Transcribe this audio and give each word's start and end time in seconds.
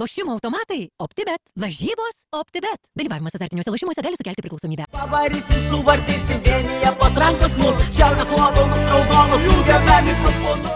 Lošimo 0.00 0.32
automatai- 0.32 0.88
OptiBet. 1.04 1.40
Lažybos- 1.62 2.16
OptiBet. 2.40 2.80
Dalyvavimas 2.98 3.34
azartiniuose 3.34 3.70
lošimuose 3.70 4.02
gali 4.06 4.16
sukelti 4.16 4.42
priklausomybę. 4.44 4.84
Pavarysim, 4.92 5.60
suvartysim, 5.70 6.38
vienyje 6.46 6.92
patrankos 7.00 7.56
mus, 7.58 7.76
šiaurės 7.96 8.30
nuopelnus 8.36 8.84
raudonus, 8.92 9.42
jungiame 9.48 9.96
mikrofonu. 10.08 10.68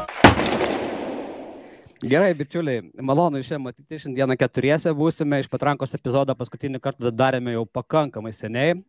Gerai, 2.02 2.32
bičiuliai, 2.34 2.80
malonu 2.98 3.38
iš 3.38 3.52
čia 3.52 3.58
matyti, 3.62 4.00
šiandieną 4.02 4.34
keturiese 4.34 4.90
būsime, 4.98 5.38
iš 5.38 5.46
patrankos 5.52 5.94
epizodą 5.94 6.34
paskutinį 6.34 6.80
kartą 6.82 7.12
darėme 7.14 7.54
jau 7.54 7.62
pakankamai 7.78 8.32
seniai. 8.34 8.80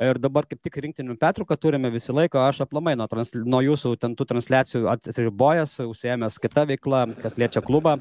Ir 0.00 0.16
dabar 0.16 0.48
kaip 0.48 0.62
tik 0.64 0.78
rinktinių 0.80 1.18
Petruką 1.20 1.58
turime 1.60 1.90
visą 1.92 2.14
laiką, 2.16 2.40
aš 2.48 2.62
aplamai 2.64 2.94
nuo, 2.96 3.04
trans, 3.12 3.34
nuo 3.36 3.60
jūsų 3.60 3.92
ten 4.00 4.16
tų 4.16 4.24
transliacijų 4.30 4.88
atsiribojęs, 4.94 5.76
užsiemęs 5.84 6.40
kitą 6.40 6.64
veiklą, 6.72 7.02
kas 7.20 7.36
liečia 7.36 7.60
klubą. 7.66 7.98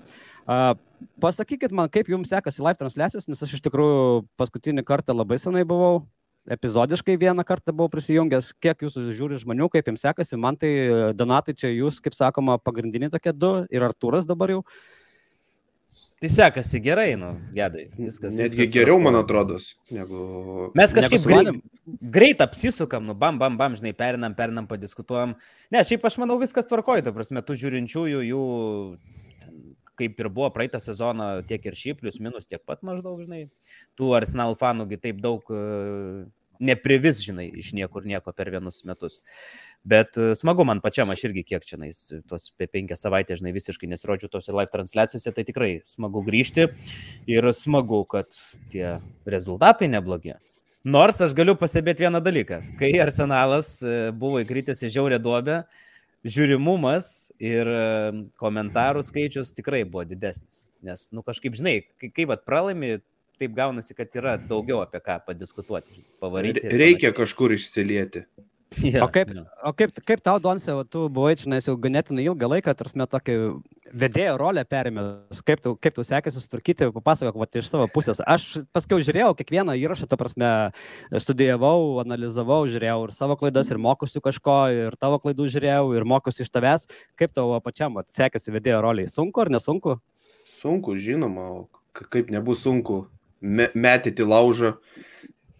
Uh, 0.48 0.72
pasakykit 1.20 1.76
man, 1.76 1.92
kaip 1.92 2.08
jums 2.14 2.32
sekasi 2.32 2.64
live 2.64 2.80
transliacijos, 2.80 3.28
nes 3.28 3.44
aš 3.44 3.58
iš 3.60 3.68
tikrųjų 3.68 4.24
paskutinį 4.40 4.88
kartą 4.88 5.18
labai 5.18 5.36
senai 5.44 5.68
buvau, 5.68 6.06
epizodiškai 6.50 7.18
vieną 7.22 7.44
kartą 7.46 7.74
buvau 7.76 7.92
prisijungęs, 7.94 8.54
kiek 8.64 8.88
jūsų 8.88 9.12
žiūri 9.14 9.38
žmonių, 9.42 9.70
kaip 9.74 9.92
jums 9.92 10.02
sekasi, 10.06 10.40
man 10.42 10.58
tai 10.58 10.72
Donatai 11.18 11.54
čia 11.58 11.70
jūs, 11.70 12.02
kaip 12.02 12.18
sakoma, 12.18 12.58
pagrindiniai 12.62 13.12
tokie 13.14 13.34
du 13.36 13.54
ir 13.70 13.86
Artūras 13.86 14.30
dabar 14.30 14.56
jau. 14.56 14.64
Tai 16.22 16.30
sekasi 16.30 16.78
gerai, 16.86 17.16
nu, 17.18 17.32
gedai. 17.50 17.88
Viskas. 17.98 18.36
Netgi 18.38 18.60
viskas 18.60 18.74
geriau, 18.76 19.00
man 19.02 19.16
atrodo, 19.18 19.56
negu... 19.90 20.68
Mes 20.78 20.94
kažkaip 20.94 21.24
greit, 21.26 21.56
greit 22.14 22.44
apsisukam, 22.46 23.08
nu, 23.10 23.16
bam, 23.18 23.40
bam, 23.42 23.58
bam, 23.58 23.74
žinai, 23.80 23.96
perinam, 23.98 24.36
perinam, 24.38 24.68
padiskutuojam. 24.70 25.34
Ne, 25.74 25.82
šiaip 25.82 26.06
aš 26.06 26.20
manau 26.22 26.38
viskas 26.42 26.70
tvarkoja, 26.70 27.08
ta 27.08 27.14
prasme, 27.16 27.42
tų 27.42 27.58
žiūrinčiųjų 27.64 28.22
jų, 28.28 28.44
kaip 29.98 30.22
ir 30.22 30.30
buvo 30.30 30.52
praeitą 30.54 30.78
sezoną, 30.84 31.32
tiek 31.50 31.66
ir 31.66 31.80
šį, 31.82 31.96
plus 32.04 32.22
minus 32.22 32.46
tiek 32.46 32.62
pat 32.70 32.86
maždaug, 32.86 33.18
žinai. 33.26 33.48
Tų 33.98 34.14
Arsenal 34.22 34.54
fanųgi 34.62 35.02
taip 35.02 35.26
daug 35.26 35.50
neprivis, 36.62 37.20
žinai, 37.26 37.48
iš 37.62 37.72
niekur 37.78 38.06
nieko 38.08 38.34
per 38.36 38.52
vienus 38.54 38.84
metus. 38.88 39.20
Bet 39.88 40.18
e, 40.20 40.32
smagu 40.38 40.66
man 40.68 40.82
pačiam, 40.84 41.10
aš 41.14 41.26
irgi 41.30 41.44
kiek 41.54 41.66
čia, 41.68 41.80
tos 42.30 42.52
apie 42.54 42.70
penkias 42.72 43.04
savaitės, 43.06 43.42
žinai, 43.42 43.56
visiškai 43.58 43.90
nesirodžiu 43.92 44.30
tose 44.32 44.54
live 44.54 44.72
transliacijose, 44.74 45.34
tai 45.36 45.46
tikrai 45.48 45.72
smagu 45.90 46.24
grįžti 46.28 46.70
ir 47.32 47.52
smagu, 47.58 48.04
kad 48.10 48.30
tie 48.74 49.00
rezultatai 49.26 49.90
neblogi. 49.92 50.38
Nors 50.82 51.20
aš 51.22 51.36
galiu 51.38 51.54
pastebėti 51.58 52.08
vieną 52.08 52.24
dalyką. 52.26 52.58
Kai 52.80 52.96
Arsenalas 53.04 53.76
e, 53.86 54.10
buvo 54.18 54.42
įkritęs 54.42 54.82
į 54.88 54.96
žiaurę 54.96 55.20
duobę, 55.22 55.60
žiūrimumas 56.26 57.32
ir 57.42 57.70
e, 57.70 57.84
komentarų 58.42 59.04
skaičius 59.06 59.54
tikrai 59.58 59.84
buvo 59.86 60.08
didesnis. 60.10 60.64
Nes, 60.86 61.10
nu 61.14 61.22
kažkaip, 61.26 61.54
žinai, 61.58 61.76
kai, 62.02 62.10
kai 62.14 62.26
vat 62.30 62.46
pralaimi, 62.50 63.00
taip 63.42 63.58
gaunasi, 63.58 63.98
kad 63.98 64.22
yra 64.22 64.38
daugiau 64.38 64.84
apie 64.86 65.02
ką 65.04 65.20
padiskutuoti, 65.28 66.06
pavaryti. 66.24 66.70
Reikia 66.72 67.14
kažkur 67.18 67.58
išsilieti. 67.58 68.26
panašiai. 68.30 68.48
Jo, 68.80 69.04
O 69.04 69.08
kaip, 69.12 69.28
jo. 69.36 69.44
o 69.68 69.74
kaip, 69.76 69.92
kaip 70.08 70.22
tau, 70.24 70.40
Donse, 70.40 70.72
tu 70.88 71.10
buvai 71.12 71.34
čia 71.36 71.50
nes 71.52 71.66
jau 71.68 71.74
ganėtinai 71.76 72.24
ilgą 72.24 72.48
laiką, 72.48 72.72
tarsi 72.80 73.04
tokį 73.04 73.34
vedėjo 73.92 74.38
rolę 74.40 74.64
perėmęs, 74.64 75.42
kaip 75.44 75.60
tu, 75.60 75.74
kaip 75.76 75.98
tu 75.98 76.06
sekėsi 76.08 76.40
sutvarkyti, 76.40 76.88
papasakok 76.96 77.36
va, 77.36 77.50
iš 77.52 77.68
savo 77.68 77.90
pusės. 77.92 78.22
Aš 78.24 78.64
paskui 78.72 79.02
žiūrėjau 79.04 79.34
kiekvieną 79.36 79.76
įrašą, 79.76 80.08
ta 80.08 80.16
prasme, 80.16 80.54
studijavau, 81.20 82.00
analizavau, 82.00 82.64
žiūrėjau 82.72 83.10
ir 83.10 83.16
savo 83.18 83.36
klaidas, 83.36 83.74
ir 83.76 83.82
mokusiu 83.84 84.24
kažko, 84.24 84.58
ir 84.72 84.96
tavo 84.96 85.20
klaidų 85.20 85.52
žiūrėjau, 85.52 85.92
ir 86.00 86.08
mokusiu 86.08 86.48
iš 86.48 86.56
tavęs. 86.56 86.88
Kaip 87.20 87.36
tau 87.36 87.52
pačiam 87.60 88.00
va, 88.00 88.08
sekėsi 88.08 88.56
vedėjo 88.56 88.80
roliai? 88.88 89.12
Sunku 89.12 89.44
ar 89.44 89.52
nesunku? 89.52 90.00
Sunku, 90.62 90.96
žinoma, 90.96 91.66
kaip 91.92 92.32
nebus 92.32 92.64
sunku 92.64 93.04
me 93.42 93.70
metyti 93.74 94.24
laužą, 94.24 94.76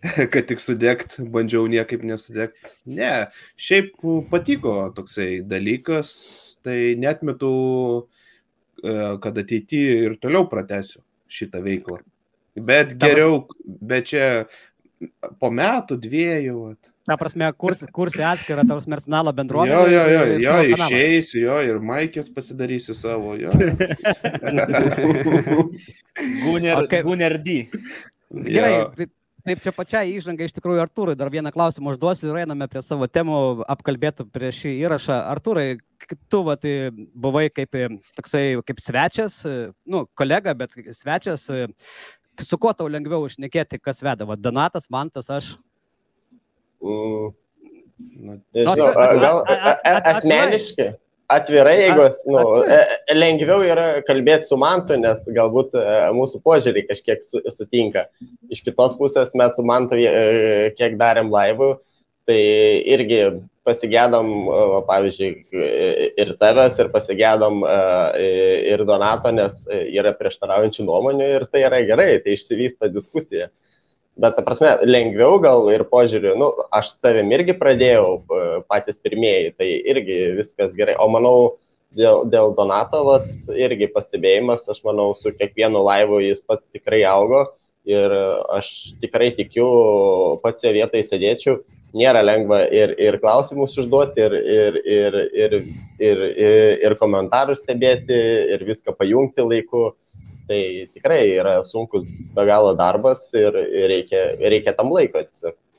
kad 0.34 0.48
tik 0.50 0.62
sudegt, 0.62 1.18
bandžiau 1.34 1.68
niekaip 1.70 2.04
nesudegt. 2.08 2.62
Ne, 2.90 3.28
šiaip 3.60 3.94
patiko 4.32 4.76
toksai 4.98 5.42
dalykas, 5.46 6.14
tai 6.66 6.96
netmetu, 7.00 7.52
e, 8.82 8.96
kad 9.22 9.38
ateityje 9.44 10.00
ir 10.08 10.18
toliau 10.22 10.48
pratęsiu 10.50 11.04
šitą 11.32 11.62
veiklą. 11.66 12.02
Bet 12.56 12.98
geriau, 13.00 13.46
bet 13.66 14.10
čia 14.12 14.26
po 15.40 15.52
metų, 15.54 15.98
dviejų. 16.02 16.58
Vat. 16.66 16.91
Ta 17.08 17.16
prasme, 17.18 17.48
kurs, 17.58 17.80
kursi 17.92 18.22
atskirą 18.22 18.62
tavo 18.70 18.82
arsenalo 18.94 19.32
bendruomenę. 19.34 19.74
Jo, 19.74 19.88
jo, 19.90 20.04
jo, 20.14 20.40
jo, 20.44 20.58
išeisiu, 20.76 21.40
jo, 21.48 21.56
ir 21.66 21.80
maikės 21.82 22.30
pasidarysiu 22.36 22.94
savo, 22.94 23.34
jo. 23.42 23.50
Gunner, 26.44 26.78
O 26.78 26.88
kaip- 26.88 27.04
Gunner 27.04 27.38
D. 27.42 27.68
Gerai, 28.32 28.72
Jo. 28.78 28.92
tai- 28.96 29.10
taip 29.46 29.60
čia 29.64 29.72
pačiai 29.74 30.14
įžanga 30.18 30.46
iš 30.46 30.54
tikrųjų 30.54 30.84
Artūrai, 30.86 31.16
dar 31.18 31.30
vieną 31.34 31.52
klausimą 31.52 31.96
užduosiu 31.96 32.30
ir 32.30 32.44
einame 32.46 32.68
prie 32.70 32.82
savo 32.86 33.08
temų 33.08 33.66
apkalbėtų 33.68 34.28
prieš 34.32 34.62
šį 34.64 34.74
įrašą. 34.86 35.18
Artūrai, 35.34 35.80
tu 36.30 36.44
va, 36.44 36.56
tai 36.56 36.92
buvai 36.94 37.50
kaip 37.50 37.76
e, 37.76 37.88
toksai 38.16 38.62
kaip 38.66 38.80
svečias, 38.80 39.42
e, 39.46 39.72
nu, 39.86 40.06
kolega, 40.16 40.54
bet 40.54 40.72
svečias. 40.94 41.50
e, 41.50 41.68
Su 42.42 42.58
kuo 42.58 42.72
tau 42.74 42.88
lengviau 42.88 43.26
išnekėti, 43.28 43.78
kas 43.84 44.00
veda? 44.02 44.26
Va, 44.26 44.36
Donatas, 44.40 44.88
Mantas, 44.90 45.28
aš. 45.30 45.58
Mm, 46.82 47.32
Na, 48.22 48.34
Nežinau, 48.56 48.88
gal 49.22 49.44
asmeniškai, 50.10 50.88
atvirai, 51.30 51.76
jeigu 51.84 52.02
as- 52.08 52.24
nu, 52.26 52.40
e- 52.66 53.14
lengviau 53.16 53.62
yra 53.66 54.02
kalbėti 54.08 54.50
su 54.50 54.58
Mantu, 54.58 54.98
nes 54.98 55.22
galbūt 55.30 55.76
e, 55.78 55.84
mūsų 56.18 56.42
požiūriai 56.46 56.88
kažkiek 56.90 57.22
su- 57.30 57.44
sutinka. 57.54 58.08
Iš 58.50 58.64
kitos 58.66 58.98
pusės 59.00 59.30
mes 59.38 59.54
su 59.56 59.64
Mantu 59.64 59.96
e, 60.02 60.74
kiek 60.78 60.98
darėm 60.98 61.30
laivų, 61.34 61.76
tai 62.28 62.40
irgi 62.98 63.22
pasigėdom, 63.70 64.28
pavyzdžiui, 64.90 65.32
ir 66.18 66.30
tavęs, 66.42 66.80
ir 66.82 66.88
pasigėdom 66.90 67.62
ir 68.74 68.82
Donato, 68.90 69.30
nes 69.32 69.60
yra 69.70 70.14
prieštaraujančių 70.18 70.86
nuomonių 70.88 71.28
ir 71.38 71.46
tai 71.52 71.62
yra 71.68 71.84
gerai, 71.86 72.16
tai 72.26 72.34
išsivysta 72.34 72.90
diskusija. 72.94 73.52
Bet, 74.22 74.36
ta 74.38 74.44
prasme, 74.46 74.76
lengviau 74.86 75.40
gal 75.42 75.66
ir 75.74 75.82
požiūriu, 75.90 76.36
nu, 76.38 76.52
aš 76.78 76.92
tavim 77.02 77.32
irgi 77.34 77.56
pradėjau 77.58 78.20
e, 78.20 78.42
patys 78.70 79.00
pirmieji, 79.02 79.56
tai 79.58 79.70
irgi 79.94 80.18
viskas 80.38 80.76
gerai. 80.78 80.94
O 81.02 81.08
manau, 81.10 81.56
dėl, 81.98 82.28
dėl 82.30 82.54
Donato, 82.58 83.02
vat, 83.08 83.26
irgi 83.58 83.90
pastebėjimas, 83.96 84.68
aš 84.70 84.84
manau, 84.86 85.16
su 85.18 85.34
kiekvienu 85.34 85.82
laivu 85.88 86.22
jis 86.22 86.44
pats 86.46 86.68
tikrai 86.76 87.02
augo 87.10 87.48
ir 87.90 88.14
aš 88.54 88.94
tikrai 89.02 89.32
tikiu, 89.38 89.66
pats 90.44 90.62
jo 90.62 90.74
vietoje 90.76 91.08
sėdėčiau. 91.08 91.62
Nėra 91.98 92.22
lengva 92.24 92.62
ir, 92.72 92.94
ir 93.02 93.18
klausimus 93.20 93.74
užduoti, 93.82 94.22
ir, 94.24 94.36
ir, 94.38 94.78
ir, 94.86 95.18
ir, 95.34 95.56
ir, 96.00 96.22
ir, 96.30 96.60
ir 96.88 96.96
komentarus 97.02 97.60
stebėti, 97.66 98.22
ir 98.54 98.64
viską 98.70 98.94
pajungti 98.96 99.44
laiku. 99.44 99.90
Tai 100.52 100.62
tikrai 100.92 101.22
yra 101.40 101.54
sunkus 101.64 102.04
be 102.36 102.44
galo 102.50 102.74
darbas 102.76 103.22
ir 103.38 103.56
ir 103.62 103.88
reikia, 103.94 104.24
reikia 104.52 104.76
tam 104.76 104.92
laiko. 104.92 105.24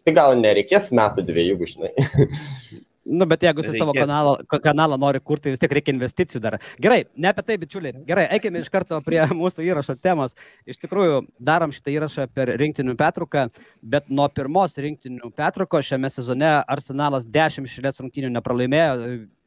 Tai 0.03 0.15
gal 0.17 0.39
nereikės 0.41 0.89
metų 0.97 1.27
dviejų, 1.29 1.69
žinai. 1.75 1.93
Nu, 3.03 3.27
bet 3.27 3.43
jeigu 3.43 3.65
su 3.67 3.73
savo 3.75 3.91
kanalą, 3.97 4.37
ka- 4.47 4.61
kanalą 4.63 4.95
nori 5.01 5.19
kurti, 5.21 5.51
vis 5.51 5.59
tiek 5.59 5.73
reikia 5.75 5.91
investicijų 5.91 6.41
dar. 6.45 6.57
Gerai, 6.79 7.01
ne 7.19 7.33
apie 7.33 7.43
tai, 7.49 7.57
bičiuliai. 7.59 7.97
Gerai, 8.07 8.29
eikime 8.37 8.63
iš 8.63 8.71
karto 8.71 9.01
prie 9.03 9.19
mūsų 9.41 9.65
įrašo 9.67 9.97
temos. 9.99 10.37
Iš 10.71 10.79
tikrųjų, 10.85 11.17
darom 11.43 11.75
šitą 11.75 11.91
įrašą 11.97 12.29
per 12.31 12.55
rinktinių 12.63 12.95
petruką, 13.01 13.49
bet 13.83 14.07
nuo 14.07 14.29
pirmos 14.31 14.79
rinktinių 14.79 15.33
petruko 15.35 15.83
šiame 15.83 16.13
sezone 16.15 16.55
Arsenalas 16.63 17.27
10 17.27 17.67
šilės 17.75 17.99
rungtynių 18.05 18.31
nepralaimėjo, 18.37 18.95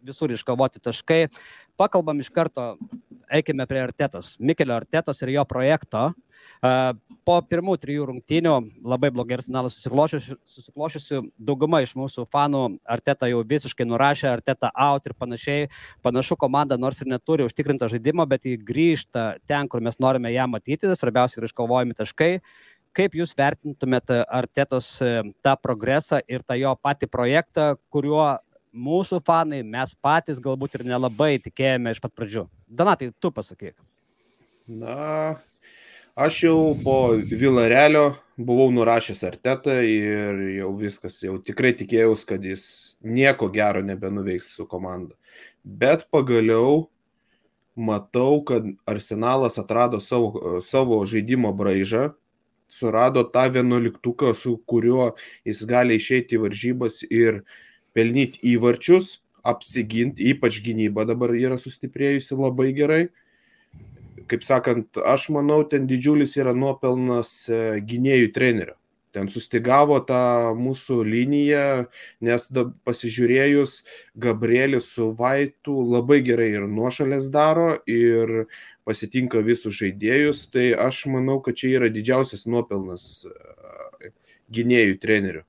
visur 0.06 0.36
iškovoti 0.36 0.84
taškai. 0.84 1.22
Pakalbam 1.75 2.19
iš 2.24 2.30
karto, 2.31 2.75
eikime 3.31 3.66
prie 3.68 3.81
Artetos, 3.84 4.36
Mikelio 4.40 4.78
Artetos 4.78 5.22
ir 5.22 5.34
jo 5.36 5.44
projekto. 5.50 6.12
Po 7.25 7.36
pirmų 7.50 7.75
trijų 7.81 8.06
rungtynių 8.10 8.54
labai 8.86 9.10
blogai 9.13 9.39
arsenalas 9.39 9.75
susiklošiusių, 9.80 11.22
dauguma 11.42 11.81
iš 11.83 11.95
mūsų 11.98 12.27
fanų 12.31 12.62
Arteta 12.95 13.27
jau 13.31 13.42
visiškai 13.50 13.88
nurašė, 13.89 14.30
Arteta 14.31 14.69
out 14.72 15.10
ir 15.10 15.16
panašiai. 15.18 15.68
Panašu, 16.06 16.38
komanda 16.39 16.77
nors 16.77 17.01
ir 17.01 17.10
neturi 17.12 17.48
užtikrintą 17.48 17.89
žaidimą, 17.92 18.28
bet 18.30 18.45
jį 18.45 18.56
grįžta 18.68 19.25
ten, 19.50 19.68
kur 19.68 19.83
mes 19.83 20.00
norime 20.00 20.31
ją 20.33 20.48
matyti, 20.51 20.94
svarbiausia 20.95 21.42
yra 21.42 21.51
iškovojami 21.51 21.98
taškai. 21.98 22.31
Kaip 22.95 23.18
Jūs 23.19 23.33
vertintumėte 23.36 24.21
Artetos 24.24 24.88
e, 25.04 25.18
tą 25.44 25.57
progresą 25.60 26.21
ir 26.31 26.45
tą 26.48 26.56
jo 26.56 26.71
patį 26.80 27.10
projektą, 27.12 27.66
kuriuo 27.92 28.38
mūsų 28.75 29.22
fanai, 29.25 29.63
mes 29.63 29.95
patys 30.04 30.42
galbūt 30.44 30.77
ir 30.77 30.86
nelabai 30.92 31.36
tikėjome 31.42 31.95
iš 31.95 32.01
pat 32.04 32.13
pradžių? 32.16 32.45
Donatai, 32.68 33.12
tu 33.19 33.31
pasakyk. 33.31 33.75
Na, 34.68 35.38
aš 36.18 36.42
jau 36.48 36.57
po 36.83 36.98
Vilarelio 37.16 38.16
buvau 38.36 38.72
nurašęs 38.75 39.24
artetą 39.27 39.77
ir 39.86 40.42
jau 40.57 40.74
viskas, 40.80 41.22
jau 41.24 41.38
tikrai 41.39 41.72
tikėjausi, 41.77 42.27
kad 42.27 42.44
jis 42.44 42.66
nieko 43.06 43.48
gero 43.54 43.83
nebenuveiks 43.86 44.51
su 44.57 44.68
komanda. 44.68 45.16
Bet 45.63 46.07
pagaliau 46.12 46.89
matau, 47.75 48.44
kad 48.44 48.68
Arsenalas 48.88 49.60
atrado 49.60 50.00
savo, 50.00 50.62
savo 50.63 51.00
žaidimo 51.07 51.51
braižą, 51.56 52.13
surado 52.69 53.24
tą 53.24 53.45
vienuoliktuką, 53.51 54.33
su 54.36 54.57
kuriuo 54.68 55.13
jis 55.48 55.63
gali 55.68 56.00
išeiti 56.00 56.36
į 56.36 56.44
varžybas 56.44 57.04
ir 57.07 57.44
pelnyti 57.95 58.42
įvarčius, 58.53 59.19
apsiginti, 59.45 60.25
ypač 60.33 60.59
gynyba 60.65 61.06
dabar 61.07 61.36
yra 61.38 61.59
sustiprėjusi 61.62 62.38
labai 62.38 62.71
gerai. 62.75 63.03
Kaip 64.25 64.42
sakant, 64.47 64.97
aš 64.97 65.30
manau, 65.36 65.62
ten 65.69 65.86
didžiulis 65.89 66.33
yra 66.39 66.56
nuopelnas 66.57 67.45
e, 67.45 67.59
gynėjų 67.86 68.31
trenerio. 68.33 68.75
Ten 69.15 69.30
sustigavo 69.31 70.01
tą 70.03 70.51
mūsų 70.59 70.97
liniją, 71.07 71.86
nes 72.25 72.47
da, 72.51 72.65
pasižiūrėjus, 72.88 73.77
Gabrielis 74.19 74.89
su 74.92 75.12
Vaitu 75.15 75.77
labai 75.94 76.19
gerai 76.25 76.50
ir 76.57 76.65
nuošalės 76.68 77.30
daro, 77.31 77.77
ir 77.88 78.50
pasitinka 78.83 79.45
visus 79.45 79.77
žaidėjus, 79.77 80.47
tai 80.51 80.71
aš 80.74 81.06
manau, 81.13 81.38
kad 81.45 81.62
čia 81.62 81.77
yra 81.77 81.92
didžiausias 81.94 82.44
nuopelnas 82.50 83.27
e, 83.30 84.12
gynėjų 84.57 84.97
trenerių 85.06 85.45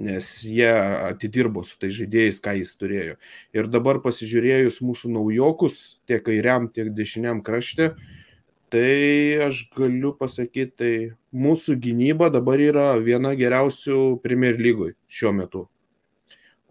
nes 0.00 0.28
jie 0.44 0.70
atidirbo 1.10 1.62
su 1.66 1.76
tais 1.80 1.92
žaidėjais, 1.92 2.40
ką 2.40 2.56
jis 2.56 2.72
turėjo. 2.80 3.16
Ir 3.56 3.68
dabar 3.68 4.00
pasižiūrėjus 4.00 4.80
mūsų 4.84 5.12
naujokus, 5.12 6.00
tiek 6.08 6.24
kairiam, 6.24 6.70
tiek 6.72 6.88
dešiniam 6.96 7.42
krašte, 7.44 7.92
tai 8.72 9.42
aš 9.44 9.66
galiu 9.76 10.14
pasakyti, 10.16 10.72
tai 10.80 10.92
mūsų 11.36 11.76
gynyba 11.84 12.30
dabar 12.32 12.62
yra 12.62 12.94
viena 13.02 13.34
geriausių 13.36 14.22
Premier 14.24 14.56
lygoj 14.56 14.94
šiuo 15.10 15.34
metu. 15.36 15.66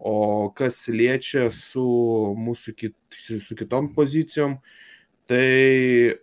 O 0.00 0.48
kas 0.56 0.80
liečia 0.88 1.50
su 1.52 1.84
mūsų 2.40 2.74
kit, 2.74 2.96
su 3.20 3.54
kitom 3.54 3.92
pozicijom, 3.94 4.56
tai 5.28 6.16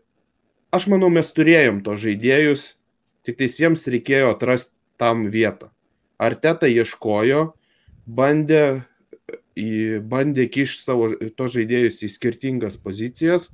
aš 0.74 0.90
manau, 0.92 1.12
mes 1.14 1.30
turėjom 1.32 1.84
to 1.86 1.96
žaidėjus, 1.96 2.72
tik 3.24 3.38
tais 3.40 3.56
jiems 3.62 3.86
reikėjo 3.88 4.34
atrasti 4.34 4.76
tam 4.98 5.28
vietą. 5.32 5.70
Arteta 6.18 6.70
ieškojo, 6.70 7.54
bandė, 8.08 8.84
bandė 10.10 10.48
kišti 10.50 10.84
savo 10.84 11.12
to 11.14 11.50
žaidėjus 11.54 12.02
į 12.08 12.12
skirtingas 12.14 12.78
pozicijas, 12.82 13.52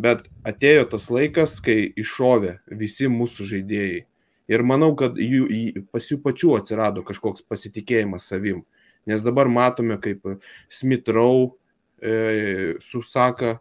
bet 0.00 0.24
atėjo 0.46 0.88
tas 0.94 1.08
laikas, 1.10 1.58
kai 1.62 1.92
iššovė 1.98 2.58
visi 2.80 3.10
mūsų 3.10 3.48
žaidėjai. 3.54 4.04
Ir 4.50 4.66
manau, 4.66 4.96
kad 4.98 5.14
jų, 5.14 5.46
pas 5.94 6.06
jų 6.10 6.18
pačių 6.24 6.56
atsirado 6.58 7.04
kažkoks 7.06 7.44
pasitikėjimas 7.46 8.26
savim. 8.26 8.64
Nes 9.06 9.22
dabar 9.22 9.48
matome, 9.48 9.94
kaip 10.02 10.26
Smith-Row 10.74 11.52
e, 12.02 12.14
susaka, 12.82 13.60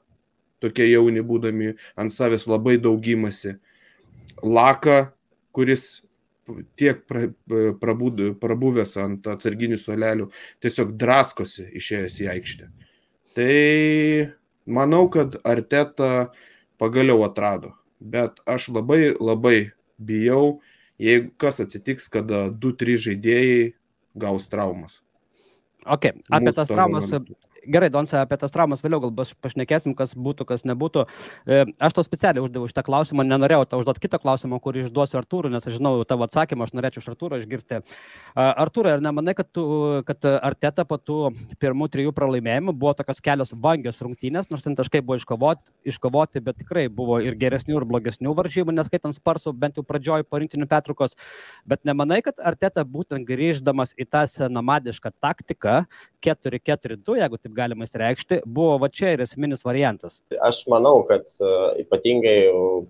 tokie 0.59 0.89
jauni 0.89 1.21
būdami, 1.23 1.75
ant 1.99 2.13
savęs 2.13 2.47
labai 2.49 2.79
daugimasi. 2.81 3.59
Laka, 4.41 5.11
kuris 5.53 6.01
tiek 6.79 7.01
pra, 7.09 7.27
prabūd, 7.81 8.21
prabuvęs 8.41 8.95
ant 9.01 9.27
atsarginių 9.31 9.79
solelių, 9.81 10.29
tiesiog 10.63 10.95
draskosi 10.99 11.67
išėjęs 11.79 12.19
į 12.23 12.29
aikštę. 12.35 12.69
Tai 13.37 13.57
manau, 14.69 15.05
kad 15.13 15.37
Arteta 15.47 16.29
pagaliau 16.81 17.23
atrado, 17.27 17.73
bet 17.99 18.39
aš 18.49 18.69
labai 18.73 19.13
labai 19.15 19.71
bijau, 19.99 20.59
jeigu 20.99 21.31
kas 21.39 21.61
atsitiks, 21.63 22.09
kada 22.11 22.47
2-3 22.49 22.97
žaidėjai 23.09 23.61
gaus 24.19 24.49
traumas. 24.51 24.99
Ok, 25.85 26.11
apie 26.27 26.51
tas 26.51 26.67
traumas 26.67 27.11
gerai, 27.67 27.89
Donce, 27.93 28.17
apie 28.19 28.37
tas 28.39 28.53
traumas 28.53 28.83
vėliau 28.83 29.01
gal 29.03 29.13
pašnekėsim, 29.43 29.95
kas 29.97 30.13
būtų, 30.15 30.45
kas 30.49 30.65
nebūtų. 30.67 31.05
E, 31.45 31.63
aš 31.79 31.95
to 31.97 32.03
specialiai 32.05 32.43
uždaviau 32.43 32.69
šitą 32.69 32.83
klausimą, 32.87 33.25
nenorėjau 33.27 33.65
tau 33.69 33.81
užduoti 33.81 34.03
kitą 34.05 34.19
klausimą, 34.21 34.59
kurį 34.63 34.85
išduosiu 34.87 35.19
Artūrui, 35.19 35.51
nes 35.53 35.65
aš 35.65 35.77
žinau 35.79 35.93
tavo 36.07 36.27
atsakymą, 36.27 36.67
aš 36.67 36.75
norėčiau 36.77 37.03
iš 37.03 37.09
Artūro 37.13 37.39
išgirsti. 37.41 37.81
Artūrai, 38.35 38.95
ar 38.97 39.03
nemanai, 39.03 39.35
kad, 39.37 39.49
tu, 39.53 39.65
kad 40.07 40.27
Arteta 40.37 40.85
po 40.87 40.99
tų 41.01 41.19
pirmų 41.61 41.89
trijų 41.91 42.13
pralaimėjimų 42.15 42.75
buvo 42.79 42.93
tokios 42.97 43.21
kelios 43.23 43.53
vangios 43.55 44.01
rungtynės, 44.03 44.49
nors 44.53 44.65
ten 44.65 44.77
taškai 44.79 45.01
buvo 45.05 45.19
iškovoti, 45.19 45.73
iškovoti, 45.93 46.43
bet 46.45 46.59
tikrai 46.63 46.87
buvo 46.93 47.19
ir 47.23 47.37
geresnių, 47.39 47.79
ir 47.79 47.87
blogesnių 47.89 48.35
varžybų, 48.37 48.75
neskaitant 48.77 49.17
sparsų, 49.17 49.53
bent 49.57 49.79
jau 49.79 49.85
pradžioj 49.87 50.25
po 50.29 50.41
rinktinių 50.41 50.69
petrukos. 50.69 51.17
Bet 51.69 51.85
nemanai, 51.87 52.21
kad 52.25 52.39
Arteta 52.43 52.85
būtent 52.87 53.27
grįždamas 53.27 53.95
į 53.99 54.07
tą 54.09 54.25
senamadišką 54.29 55.13
taktiką 55.21 55.83
4-4-2, 56.25 57.19
jeigu 57.21 57.39
taip 57.49 57.57
galima 57.57 57.85
įsireikšti, 57.85 58.43
buvo 58.45 58.77
va 58.79 58.89
čia 58.89 59.15
ir 59.15 59.21
esminis 59.21 59.65
variantas. 59.65 60.21
Aš 60.41 60.65
manau, 60.69 61.03
kad 61.07 61.25
uh, 61.41 61.73
ypatingai 61.81 62.49
uh, 62.53 62.85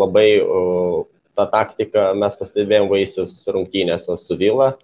labai 0.00 0.40
uh, 0.40 1.04
tą 1.36 1.46
taktiką 1.52 2.14
mes 2.18 2.34
pastebėjom 2.36 2.88
vaisius 2.88 3.44
rungtynėse 3.46 4.16
su 4.18 4.36
Vila. 4.36 4.76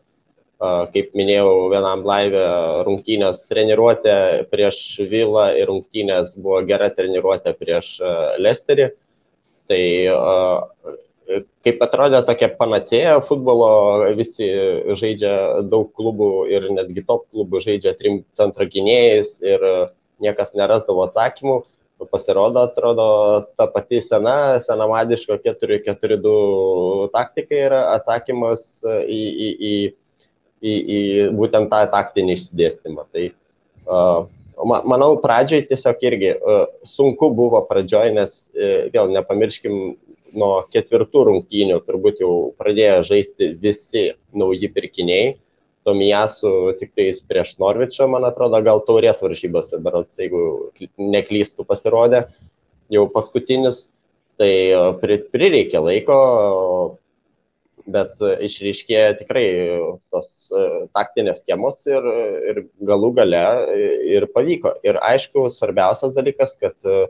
Kaip 0.65 1.11
minėjau, 1.19 1.67
vienam 1.69 2.05
laivė 2.07 2.45
rungtynės 2.87 3.41
treniruotė 3.51 4.47
prieš 4.49 5.01
Vilą 5.11 5.49
ir 5.59 5.67
rungtynės 5.69 6.37
buvo 6.39 6.61
gera 6.65 6.87
treniruotė 6.95 7.53
prieš 7.59 7.99
Lesterį. 8.39 8.87
Tai 9.69 9.83
kaip 11.65 11.83
atrodė 11.85 12.21
tokia 12.27 12.51
panacėja 12.59 13.19
futbolo, 13.29 13.69
visi 14.19 14.49
žaidžia 14.99 15.65
daug 15.71 15.91
klubų 15.97 16.31
ir 16.53 16.69
netgi 16.75 17.05
top 17.07 17.27
klubų 17.33 17.63
žaidžia 17.65 17.95
trim 17.99 18.23
centro 18.37 18.67
gynėjais 18.69 19.39
ir 19.45 19.65
niekas 20.25 20.55
nerasdavo 20.59 21.07
atsakymų. 21.09 21.63
Pasirodo, 22.11 22.67
atrodo, 22.67 23.05
ta 23.57 23.65
pati 23.71 24.03
sena, 24.05 24.59
senamadiško 24.61 25.39
4-4-2 25.41 26.33
taktika 27.15 27.57
yra 27.57 27.81
atsakymas 27.95 28.83
į, 28.85 29.21
į, 29.47 29.49
į, 29.55 29.75
į, 30.61 30.75
į 30.75 30.99
būtent 31.39 31.71
tą 31.73 31.85
taktinį 31.95 32.35
išsidėstymą. 32.37 33.07
Tai 33.15 33.25
uh, 33.31 34.27
manau, 34.85 35.15
pradžioj 35.23 35.65
tiesiog 35.71 36.05
irgi 36.11 36.35
sunku 36.91 37.31
buvo 37.39 37.63
pradžioj, 37.71 38.13
nes 38.19 38.37
uh, 38.37 38.91
vėl 38.93 39.15
nepamirškim, 39.15 39.79
nuo 40.39 40.65
ketvirtų 40.73 41.25
rungtynių 41.29 41.81
turbūt 41.87 42.21
jau 42.25 42.35
pradėjo 42.61 43.01
žaisti 43.11 43.55
visi 43.61 44.05
nauji 44.37 44.71
pirkiniai. 44.75 45.35
Tomijasu 45.85 46.75
tik 46.81 46.95
tais 46.97 47.19
prieš 47.29 47.59
Norvičą, 47.61 48.07
man 48.09 48.25
atrodo, 48.25 48.57
gal 48.65 48.81
taurės 48.87 49.19
varžybose, 49.21 49.77
berots, 49.85 50.17
jeigu 50.17 50.71
neklystų 50.97 51.67
pasirodė, 51.69 52.23
jau 52.95 53.05
paskutinis, 53.13 53.83
tai 54.41 54.53
e, 54.73 54.79
prireikė 55.35 55.83
laiko, 55.85 56.17
bet 57.85 58.17
išryškėjo 58.49 59.11
tikrai 59.19 59.45
tos 60.15 60.49
e, 60.49 60.65
taktinės 60.97 61.43
schemos 61.43 61.85
ir, 61.91 62.09
ir 62.49 62.63
galų 62.89 63.13
gale 63.21 63.45
e, 63.77 63.93
ir 64.17 64.29
pavyko. 64.33 64.73
Ir 64.89 64.97
aišku, 65.05 65.51
svarbiausias 65.53 66.17
dalykas, 66.17 66.57
kad 66.61 66.75
uh, 66.89 67.05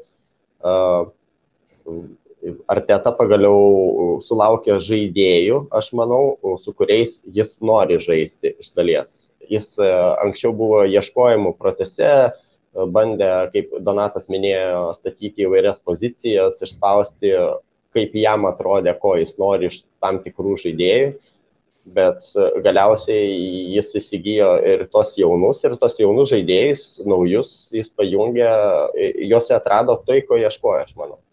Arteta 2.69 3.13
pagaliau 3.17 4.19
sulaukė 4.25 4.77
žaidėjų, 4.85 5.63
aš 5.73 5.91
manau, 5.97 6.37
su 6.61 6.75
kuriais 6.77 7.17
jis 7.37 7.57
nori 7.65 7.97
žaisti 8.05 8.53
iš 8.61 8.73
dalies. 8.77 9.15
Jis 9.49 9.75
e, 9.81 9.89
anksčiau 10.25 10.53
buvo 10.57 10.83
ieškojimų 10.85 11.55
procese, 11.61 12.11
e, 12.29 12.87
bandė, 12.97 13.31
kaip 13.55 13.73
Donatas 13.87 14.29
minėjo, 14.33 14.95
statyti 15.01 15.47
įvairias 15.49 15.81
pozicijas, 15.85 16.61
išspausti, 16.65 17.33
kaip 17.97 18.17
jam 18.19 18.49
atrodė, 18.51 18.97
ko 19.01 19.17
jis 19.21 19.37
nori 19.41 19.71
iš 19.71 19.83
tam 20.05 20.21
tikrų 20.25 20.59
žaidėjų, 20.67 21.11
bet 21.97 22.29
e, 22.37 22.49
galiausiai 22.65 23.35
jis 23.79 23.93
įsigijo 24.03 24.55
ir 24.69 24.89
tos 24.93 25.17
jaunus, 25.21 25.65
ir 25.65 25.79
tos 25.81 25.97
jaunus 26.01 26.33
žaidėjus, 26.37 26.89
naujus, 27.09 27.55
jis 27.73 27.93
pajungė, 27.97 28.51
juose 29.33 29.57
atrado 29.57 29.97
tai, 30.05 30.21
ko 30.29 30.41
ieškojo, 30.45 30.85
aš 30.85 30.99
manau. 31.01 31.24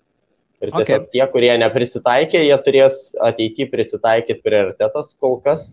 Ir 0.61 0.69
tiesiog 0.69 1.07
okay. 1.07 1.11
tie, 1.15 1.23
kurie 1.33 1.53
neprisitaikė, 1.57 2.43
jie 2.45 2.57
turės 2.65 2.97
ateityje 3.17 3.69
prisitaikyti 3.71 4.43
prioritetas 4.45 5.15
kol 5.17 5.39
kas, 5.41 5.71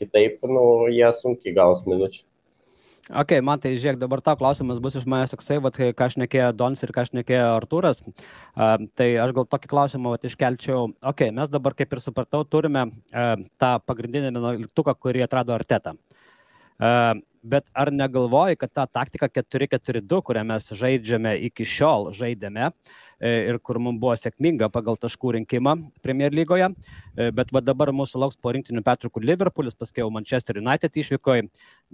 kitaip, 0.00 0.40
nu, 0.50 0.64
jie 0.90 1.06
sunkiai 1.14 1.54
gaus 1.54 1.84
minučių. 1.86 2.24
Ok, 3.06 3.36
man 3.46 3.60
tai 3.62 3.76
žiūrėk, 3.78 4.00
dabar 4.00 4.18
tau 4.18 4.34
klausimas 4.34 4.80
bus 4.82 4.96
iš 4.98 5.04
manęs 5.06 5.30
toksai, 5.30 5.60
vat, 5.62 5.76
ką 5.78 6.08
aš 6.08 6.16
nekėjo 6.18 6.48
Dons 6.58 6.82
ir 6.82 6.90
ką 6.90 7.04
aš 7.04 7.12
nekėjo 7.14 7.44
Artūras. 7.52 8.02
Uh, 8.02 8.88
tai 8.98 9.12
aš 9.22 9.30
gal 9.36 9.46
tokį 9.46 9.70
klausimą 9.70 10.16
vat, 10.16 10.26
iškelčiau. 10.26 10.88
Ok, 11.06 11.28
mes 11.36 11.52
dabar, 11.52 11.76
kaip 11.78 11.94
ir 11.94 12.02
supratau, 12.02 12.42
turime 12.42 12.88
uh, 12.90 13.36
tą 13.62 13.72
pagrindinį 13.86 14.32
vienuoliktuką, 14.32 14.96
kurį 14.98 15.22
atrado 15.28 15.54
Arteta. 15.54 15.94
Uh, 16.82 17.14
bet 17.46 17.70
ar 17.78 17.94
negalvoji, 17.94 18.58
kad 18.58 18.74
ta 18.74 18.90
taktika 18.90 19.30
4-4-2, 19.30 20.22
kurią 20.26 20.42
mes 20.50 20.66
žaidžiame 20.74 21.38
iki 21.46 21.68
šiol, 21.76 22.10
žaidėme, 22.18 22.72
uh, 22.74 23.05
ir 23.20 23.58
kur 23.64 23.78
mums 23.80 24.00
buvo 24.00 24.14
sėkminga 24.18 24.68
pagal 24.72 24.98
taškų 25.00 25.36
rinkimą 25.38 25.76
Premier 26.04 26.34
lygoje. 26.36 26.68
E, 27.16 27.30
bet 27.36 27.52
va 27.54 27.62
dabar 27.64 27.92
mūsų 27.96 28.20
lauks 28.20 28.40
po 28.40 28.52
rinktinių 28.52 28.82
Petrukų 28.84 29.22
Liverpoolis, 29.24 29.78
paskui 29.78 30.04
jau 30.04 30.10
Manchester 30.12 30.60
United 30.60 30.96
išvyko. 30.96 31.38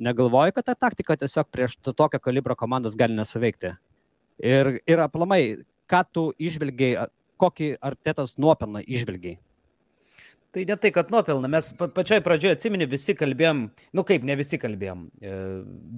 Negalvoju, 0.02 0.56
kad 0.56 0.70
ta 0.70 0.74
taktika 0.88 1.16
tiesiog 1.20 1.50
prieš 1.52 1.78
tokio 1.92 2.18
kalibro 2.22 2.56
komandas 2.58 2.98
gali 2.98 3.14
nesuveikti? 3.18 3.76
Ir, 4.42 4.78
ir 4.88 5.04
aplamai, 5.04 5.62
ką 5.90 6.02
tu 6.10 6.28
išvelgiai, 6.42 7.06
kokį 7.42 7.74
artetos 7.82 8.38
nuopelną 8.40 8.82
išvelgiai? 8.82 9.38
Tai 10.52 10.66
ne 10.68 10.74
tai, 10.76 10.90
kad 10.92 11.08
nuopelna, 11.08 11.48
mes 11.48 11.70
pa 11.78 11.86
pačioj 11.88 12.18
pradžioje 12.20 12.58
atsimeni, 12.58 12.84
visi 12.84 13.14
kalbėjom, 13.16 13.62
nu 13.96 14.02
kaip, 14.04 14.24
ne 14.28 14.34
visi 14.36 14.58
kalbėjom. 14.60 15.06
E, 15.08 15.36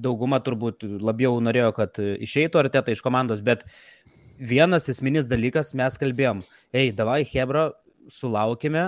dauguma 0.04 0.38
turbūt 0.46 0.84
labiau 1.02 1.40
norėjo, 1.42 1.72
kad 1.74 1.98
išeitų 1.98 2.60
arteta 2.60 2.94
iš 2.94 3.02
komandos, 3.02 3.42
bet 3.42 3.64
vienas 4.38 4.88
esminis 4.92 5.28
dalykas 5.30 5.74
mes 5.78 5.96
kalbėjom, 6.00 6.42
ei, 6.74 6.92
davai, 6.92 7.22
Hebra, 7.28 7.70
sulaukime, 8.10 8.84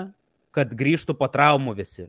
kad 0.56 0.74
grįžtų 0.76 1.16
po 1.18 1.28
traumų 1.32 1.76
visi. 1.78 2.08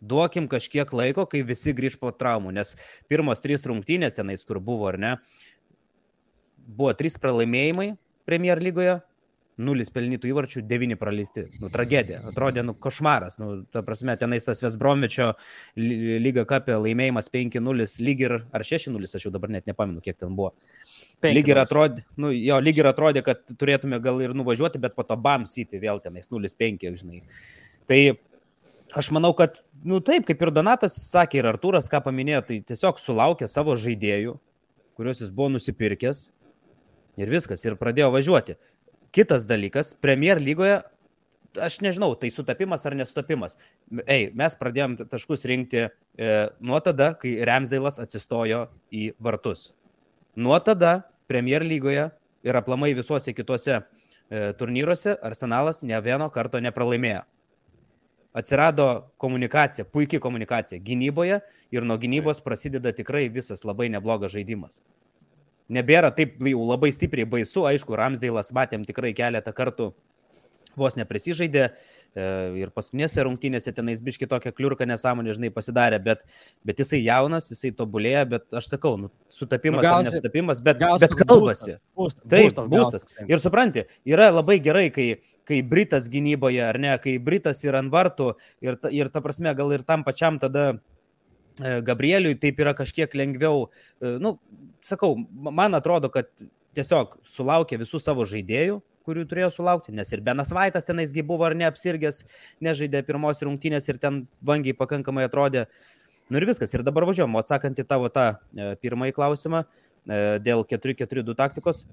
Duokim 0.00 0.46
kažkiek 0.50 0.90
laiko, 0.92 1.24
kai 1.30 1.40
visi 1.46 1.72
grįž 1.74 1.96
po 2.00 2.12
traumų, 2.12 2.52
nes 2.58 2.74
pirmos 3.08 3.40
trys 3.40 3.64
rungtynės 3.66 4.18
tenais, 4.18 4.44
kur 4.44 4.60
buvo, 4.60 4.90
ar 4.90 4.98
ne, 5.00 5.12
buvo 6.66 6.92
trys 6.98 7.16
pralaimėjimai 7.22 7.94
Premier 8.26 8.60
lygoje, 8.60 8.98
nulis 9.56 9.88
pelnytų 9.92 10.28
įvarčių, 10.30 10.62
devyni 10.68 10.98
praleisti. 11.00 11.46
Nu, 11.62 11.70
tragedija. 11.72 12.20
Atrodė, 12.28 12.64
nu, 12.66 12.74
košmaras. 12.76 13.38
Nu, 13.40 13.62
ta 13.72 13.80
prasme, 13.86 14.16
tenais 14.20 14.44
tas 14.44 14.60
Vesbromičio 14.64 15.30
lyga 15.76 16.44
kapė 16.48 16.76
laimėjimas 16.82 17.30
5-0, 17.32 17.86
lyg 18.04 18.24
ir, 18.26 18.36
ar 18.52 18.66
6-0, 18.66 19.00
aš 19.06 19.28
jau 19.28 19.32
dabar 19.32 19.54
net 19.54 19.68
nepamenu, 19.70 20.02
kiek 20.04 20.18
ten 20.20 20.36
buvo. 20.36 20.52
Lyg 21.34 21.50
ir, 21.50 21.58
atrodė, 21.60 22.04
nu, 22.20 22.30
jo, 22.34 22.58
lyg 22.62 22.78
ir 22.78 22.88
atrodė, 22.90 23.22
kad 23.26 23.42
turėtume 23.58 23.98
gal 24.04 24.20
ir 24.22 24.34
nuvažiuoti, 24.36 24.80
bet 24.82 24.94
po 24.98 25.04
to 25.06 25.16
bam 25.18 25.46
syti 25.48 25.80
vėl 25.82 26.00
tenais 26.04 26.30
0-5, 26.32 26.86
žinai. 27.00 27.22
Tai 27.90 28.00
aš 28.96 29.10
manau, 29.14 29.32
kad, 29.36 29.60
nu 29.86 30.00
taip, 30.04 30.26
kaip 30.28 30.42
ir 30.42 30.52
Donatas 30.54 30.96
sakė, 31.10 31.40
ir 31.40 31.50
Artūras 31.52 31.90
ką 31.92 32.02
paminėjo, 32.04 32.42
tai 32.48 32.60
tiesiog 32.66 33.00
sulaukė 33.02 33.48
savo 33.50 33.76
žaidėjų, 33.80 34.36
kuriuos 34.96 35.22
jis 35.24 35.32
buvo 35.34 35.52
nusipirkęs 35.56 36.26
ir 37.20 37.32
viskas, 37.32 37.64
ir 37.66 37.78
pradėjo 37.80 38.10
važiuoti. 38.14 38.58
Kitas 39.16 39.46
dalykas, 39.48 39.94
Premier 40.02 40.40
lygoje, 40.42 40.80
aš 41.62 41.80
nežinau, 41.84 42.12
tai 42.20 42.30
sutapimas 42.32 42.84
ar 42.86 42.96
nesutapimas. 42.98 43.56
Ei, 44.04 44.28
mes 44.36 44.56
pradėjom 44.58 44.98
taškus 45.08 45.46
rinkti 45.48 45.86
e, 45.86 45.90
nuo 46.60 46.80
tada, 46.84 47.12
kai 47.20 47.36
Remsdailas 47.48 48.00
atsistojo 48.02 48.66
į 48.92 49.10
vartus. 49.22 49.70
Nuo 50.36 50.58
tada 50.60 51.06
Premier 51.26 51.64
lygoje 51.66 52.08
ir 52.46 52.56
aplamai 52.56 52.92
visuose 52.94 53.32
kituose 53.34 53.78
e, 53.78 54.52
turnyruose 54.58 55.16
Arsenalas 55.22 55.82
ne 55.82 55.98
vieno 56.00 56.28
karto 56.30 56.60
nepralaimėjo. 56.62 57.24
Atsirado 58.36 58.86
komunikacija, 59.16 59.86
puikiai 59.88 60.20
komunikacija 60.20 60.82
gynyboje 60.84 61.40
ir 61.72 61.86
nuo 61.88 61.96
gynybos 61.98 62.42
prasideda 62.44 62.92
tikrai 62.92 63.30
visas 63.32 63.64
labai 63.64 63.88
neblogas 63.88 64.34
žaidimas. 64.36 64.82
Nebėra 65.72 66.12
taip 66.14 66.36
jau 66.44 66.66
labai 66.68 66.92
stipriai 66.94 67.26
baisu, 67.26 67.64
aišku, 67.66 67.96
Ramsdailas 67.98 68.52
matėm 68.54 68.84
tikrai 68.86 69.14
keletą 69.16 69.54
kartų 69.56 69.88
vos 70.78 70.96
neprisižaidė 70.98 71.62
e, 71.66 71.72
ir 72.60 72.72
paskutinėse 72.74 73.24
rungtynėse 73.26 73.72
tenais 73.76 74.02
biški 74.04 74.28
tokią 74.30 74.52
kliurką 74.56 74.86
nesąmonę, 74.88 75.34
žinai, 75.36 75.50
pasidarė, 75.54 76.00
bet, 76.04 76.24
bet 76.66 76.82
jisai 76.82 77.00
jaunas, 77.04 77.48
jisai 77.52 77.72
tobulėja, 77.76 78.24
bet 78.36 78.58
aš 78.60 78.70
sakau, 78.74 78.94
nu, 79.00 79.10
sutapimas 79.32 79.82
nu, 79.82 79.86
gausi, 79.88 80.08
nesutapimas, 80.10 80.62
bet, 80.64 80.82
bet 81.02 81.16
kalbasi. 81.22 81.78
Būstas, 81.96 82.24
Taip, 82.28 82.50
būstas. 82.58 83.06
būstas. 83.06 83.22
Ir 83.26 83.42
supranti, 83.42 83.86
yra 84.08 84.28
labai 84.34 84.58
gerai, 84.64 84.88
kai, 84.94 85.08
kai 85.48 85.62
Britas 85.66 86.10
gynyboje, 86.12 86.60
ar 86.66 86.80
ne, 86.82 86.92
kai 87.02 87.16
Britas 87.22 87.64
yra 87.66 87.80
ant 87.84 87.92
vartų 87.94 88.34
ir, 88.64 88.80
ir 88.92 89.12
ta 89.14 89.24
prasme, 89.24 89.54
gal 89.56 89.72
ir 89.76 89.86
tam 89.88 90.04
pačiam 90.06 90.40
tada 90.42 90.66
e, 90.74 91.80
Gabrieliui 91.86 92.36
taip 92.42 92.60
yra 92.64 92.76
kažkiek 92.76 93.16
lengviau, 93.16 93.70
e, 94.00 94.16
nu, 94.22 94.36
sakau, 94.84 95.14
man 95.32 95.78
atrodo, 95.78 96.12
kad 96.12 96.30
tiesiog 96.76 97.16
sulaukė 97.26 97.80
visų 97.80 98.00
savo 98.02 98.26
žaidėjų, 98.28 98.80
kurių 99.06 99.22
turėjo 99.30 99.50
sulaukti, 99.54 99.94
nes 99.96 100.08
ir 100.12 100.20
Benas 100.26 100.50
Vaitas 100.54 100.88
tenaisgi 100.88 101.22
buvo 101.26 101.44
ar 101.48 101.54
neapsirgęs, 101.58 102.16
nežaidė 102.64 103.00
pirmos 103.06 103.42
rungtynės 103.46 103.84
ir 103.90 103.96
ten 104.02 104.14
vangiai 104.44 104.74
pakankamai 104.76 105.24
atrodė. 105.28 105.62
Nu 106.26 106.34
ir 106.40 106.46
viskas, 106.48 106.72
ir 106.74 106.82
dabar 106.82 107.06
važiuojam, 107.06 107.36
o 107.38 107.40
atsakant 107.42 107.78
į 107.78 107.84
tavo 107.86 108.08
tą 108.10 108.26
e, 108.34 108.36
pirmąjį 108.82 109.12
klausimą 109.14 109.60
e, 109.62 109.66
dėl 110.42 110.66
4-4-2 110.66 111.38
taktikos, 111.38 111.86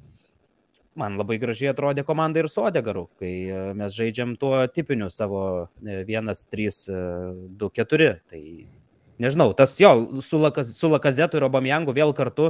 man 0.98 1.17
labai 1.20 1.38
gražiai 1.41 1.70
atrodė 1.74 2.03
komanda 2.05 2.39
ir 2.41 2.48
su 2.50 2.62
Odegaru, 2.65 3.10
kai 3.22 3.34
e, 3.46 3.74
mes 3.77 3.93
žaidžiam 3.93 4.34
tuo 4.41 4.67
tipiniu 4.74 5.10
savo 5.13 5.70
1-3-2-4. 5.86 8.10
Tai 8.29 8.41
nežinau, 9.22 9.53
tas 9.58 9.79
jo, 9.82 9.91
su, 10.25 10.38
Lakas, 10.41 10.67
su 10.77 10.88
Lakazetu 10.89 11.38
ir 11.38 11.46
Obamjangu 11.48 11.93
vėl 11.96 12.13
kartu 12.17 12.46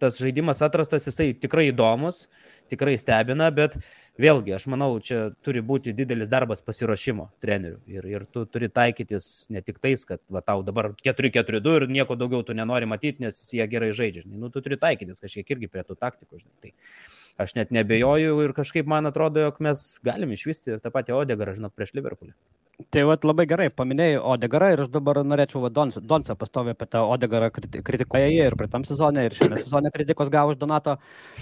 tas 0.00 0.18
žaidimas 0.20 0.62
atrastas, 0.64 1.06
jisai 1.08 1.30
tikrai 1.38 1.68
įdomus, 1.70 2.26
tikrai 2.70 2.96
stebina, 3.00 3.48
bet 3.54 3.76
vėlgi, 4.20 4.54
aš 4.56 4.66
manau, 4.72 4.90
čia 5.02 5.30
turi 5.46 5.62
būti 5.64 5.94
didelis 5.96 6.30
darbas 6.32 6.62
pasiruošimo 6.66 7.28
trenerių. 7.44 7.80
Ir, 7.90 8.08
ir 8.10 8.26
tu 8.32 8.44
turi 8.50 8.70
taikytis 8.72 9.48
ne 9.54 9.62
tik 9.64 9.80
tais, 9.82 10.06
kad 10.08 10.22
va, 10.32 10.42
tau 10.44 10.64
dabar 10.66 10.92
4-4-2 11.04 11.76
ir 11.80 11.88
nieko 11.98 12.18
daugiau 12.18 12.44
tu 12.46 12.56
nenori 12.56 12.88
matyti, 12.90 13.24
nes 13.24 13.38
jie 13.52 13.66
gerai 13.70 13.92
žaidžia. 13.96 14.26
Žinai. 14.26 14.40
Nu, 14.42 14.50
tu 14.52 14.64
turi 14.64 14.80
taikytis 14.80 15.22
kažkiek 15.22 15.56
irgi 15.56 15.70
prie 15.72 15.86
tų 15.86 15.98
taktikų. 16.00 16.42
Žinai. 16.42 16.56
Tai 16.64 17.46
aš 17.46 17.56
net 17.58 17.72
nebejoju 17.74 18.40
ir 18.44 18.56
kažkaip 18.56 18.88
man 18.88 19.08
atrodo, 19.10 19.44
jog 19.44 19.60
mes 19.64 19.88
galim 20.04 20.32
išvysti 20.36 20.80
tą 20.82 20.92
patį 20.94 21.18
Odegarą, 21.20 21.56
žinok, 21.58 21.76
prieš 21.76 21.94
Liverpoolį. 21.98 22.34
Tai 22.76 23.02
vat, 23.08 23.22
labai 23.24 23.46
gerai 23.48 23.66
paminėjai 23.72 24.18
Odegarą 24.34 24.66
ir 24.74 24.82
aš 24.82 24.90
dabar 24.92 25.22
norėčiau 25.24 25.70
Donsą 25.72 26.02
Dons 26.04 26.28
pastovi 26.36 26.74
apie 26.74 26.84
tą 26.92 27.06
Odegarą 27.08 27.48
kritikuoja 27.50 28.26
jie 28.28 28.42
ir 28.50 28.56
praeitam 28.60 28.82
sezonė, 28.84 29.22
ir 29.24 29.36
šiame 29.36 29.56
sezone 29.56 29.88
kritikos 29.94 30.28
gavo 30.32 30.52
iš 30.52 30.58
Donato. 30.60 30.98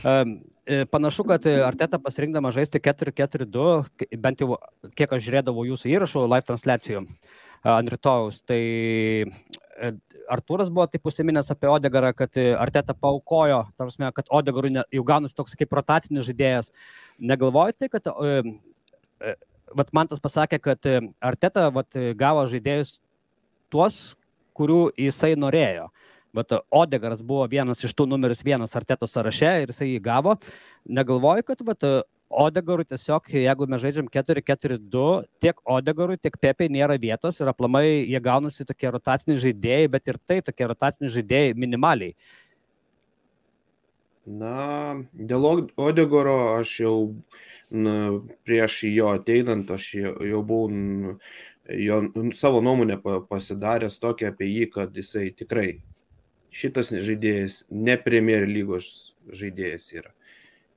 Um, 0.06 0.36
panašu, 0.92 1.24
kad 1.26 1.48
Arteta 1.66 1.98
pasirinkdama 1.98 2.52
žaisti 2.54 2.78
4-4-2, 2.78 3.64
bent 4.22 4.44
jau 4.44 4.60
kiek 4.94 5.16
aš 5.16 5.24
žiūrėdavau 5.24 5.64
jūsų 5.72 5.90
įrašų 5.96 6.22
live 6.30 6.46
transliacijų 6.46 7.02
ant 7.72 7.90
rytojus, 7.90 8.38
tai 8.46 8.60
e, 9.24 9.90
Artūras 10.30 10.70
buvo 10.70 10.86
taip 10.92 11.08
užsiminęs 11.10 11.50
apie 11.50 11.66
Odegarą, 11.72 12.12
kad 12.14 12.38
Arteta 12.60 12.94
paukojo, 12.94 13.64
tarsi, 13.80 14.04
kad 14.14 14.30
Odegarui 14.30 14.70
jau 14.76 15.06
gaunasi 15.10 15.34
toks 15.34 15.58
kaip 15.58 15.74
rotacinis 15.74 16.28
žaidėjas. 16.28 16.70
Negalvojate, 17.18 17.90
kad 17.90 18.06
uh, 18.12 18.54
vat 19.76 19.92
man 19.96 20.10
tas 20.10 20.22
pasakė, 20.22 20.60
kad 20.62 20.88
e, 20.88 21.00
Arteta 21.24 21.68
vat, 21.74 21.96
gavo 22.18 22.46
žaidėjus 22.50 22.98
tuos, 23.72 24.14
kurių 24.54 24.88
jisai 25.00 25.34
norėjo. 25.38 25.90
Bet 26.34 26.50
Odegaras 26.74 27.22
buvo 27.22 27.44
vienas 27.50 27.82
iš 27.86 27.92
tų 27.94 28.08
numeris 28.10 28.42
vienas 28.46 28.74
Arteto 28.74 29.06
sąraše 29.06 29.52
ir 29.62 29.70
jisai 29.70 29.92
jį 29.92 30.00
gavo. 30.02 30.34
Negalvoju, 30.90 31.46
kad 31.46 31.62
vat, 31.66 31.86
Odegarui 32.34 32.86
tiesiog, 32.88 33.28
jeigu 33.30 33.66
mes 33.70 33.82
žaidžiam 33.82 34.08
4-4-2, 34.10 35.02
tiek 35.42 35.60
Odegarui, 35.70 36.16
tiek 36.18 36.34
Pepiai 36.40 36.72
nėra 36.72 36.96
vietos 36.98 37.38
ir 37.38 37.50
aplamai 37.52 37.84
jie 38.08 38.20
gaunasi 38.22 38.66
tokie 38.66 38.90
rotaciniai 38.90 39.38
žaidėjai, 39.42 39.90
bet 39.92 40.10
ir 40.10 40.18
tai 40.26 40.40
tokie 40.42 40.66
rotaciniai 40.66 41.12
žaidėjai 41.14 41.52
minimaliai. 41.54 42.16
Na, 44.24 44.96
dėl 45.12 45.44
Odegoro 45.76 46.56
aš 46.56 46.78
jau 46.80 46.98
na, 47.70 48.22
prieš 48.48 48.84
jo 48.88 49.10
ateinant, 49.12 49.68
aš 49.70 49.88
jau, 49.98 50.14
jau 50.24 50.40
buvau 50.40 51.18
jo 51.68 51.98
savo 52.32 52.62
nuomonę 52.64 52.96
pasidaręs 53.28 53.98
tokia 54.00 54.30
apie 54.32 54.48
jį, 54.48 54.70
kad 54.72 54.96
jisai 54.96 55.28
tikrai 55.36 55.82
šitas 56.54 56.92
žaidėjas 56.94 57.64
ne 57.68 57.98
Premier 58.00 58.48
lygos 58.48 59.12
žaidėjas 59.28 59.92
yra. 59.92 60.12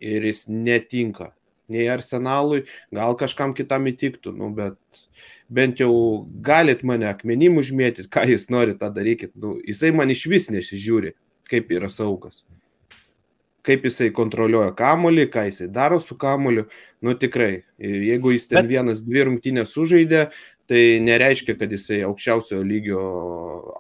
Ir 0.03 0.27
jis 0.27 0.45
netinka 0.51 1.31
nei 1.71 1.87
Arsenalui, 1.91 2.65
gal 2.91 3.15
kažkam 3.19 3.55
kitam 3.55 3.87
įtiktų, 3.87 4.35
nu, 4.35 4.51
bet 4.55 4.77
bent 5.47 5.79
jau 5.79 6.27
galit 6.43 6.83
mane 6.83 7.07
akmenim 7.07 7.59
užmėtyti, 7.59 8.11
ką 8.11 8.27
jūs 8.33 8.51
norite, 8.51 8.79
tą 8.83 8.91
darykit. 8.95 9.35
Nu, 9.39 9.55
jisai 9.63 9.91
man 9.95 10.11
iš 10.11 10.27
vis 10.31 10.51
nesižiūri, 10.51 11.15
kaip 11.47 11.71
yra 11.75 11.91
saugas 11.91 12.43
kaip 13.67 13.87
jisai 13.87 14.11
kontroliuoja 14.15 14.73
kamolį, 14.77 15.27
ką 15.33 15.47
jisai 15.49 15.67
daro 15.73 15.99
su 16.03 16.17
kamoliu. 16.19 16.67
Nu 17.03 17.13
tikrai, 17.19 17.65
jeigu 17.77 18.33
jis 18.33 18.47
ten 18.49 18.63
Bet... 18.63 18.71
vienas, 18.71 19.03
dvi 19.05 19.25
rungtynės 19.27 19.73
sužaidė, 19.75 20.27
tai 20.67 20.81
nereiškia, 21.03 21.55
kad 21.59 21.71
jisai 21.71 22.01
aukščiausio 22.07 22.59
lygio, 22.65 23.01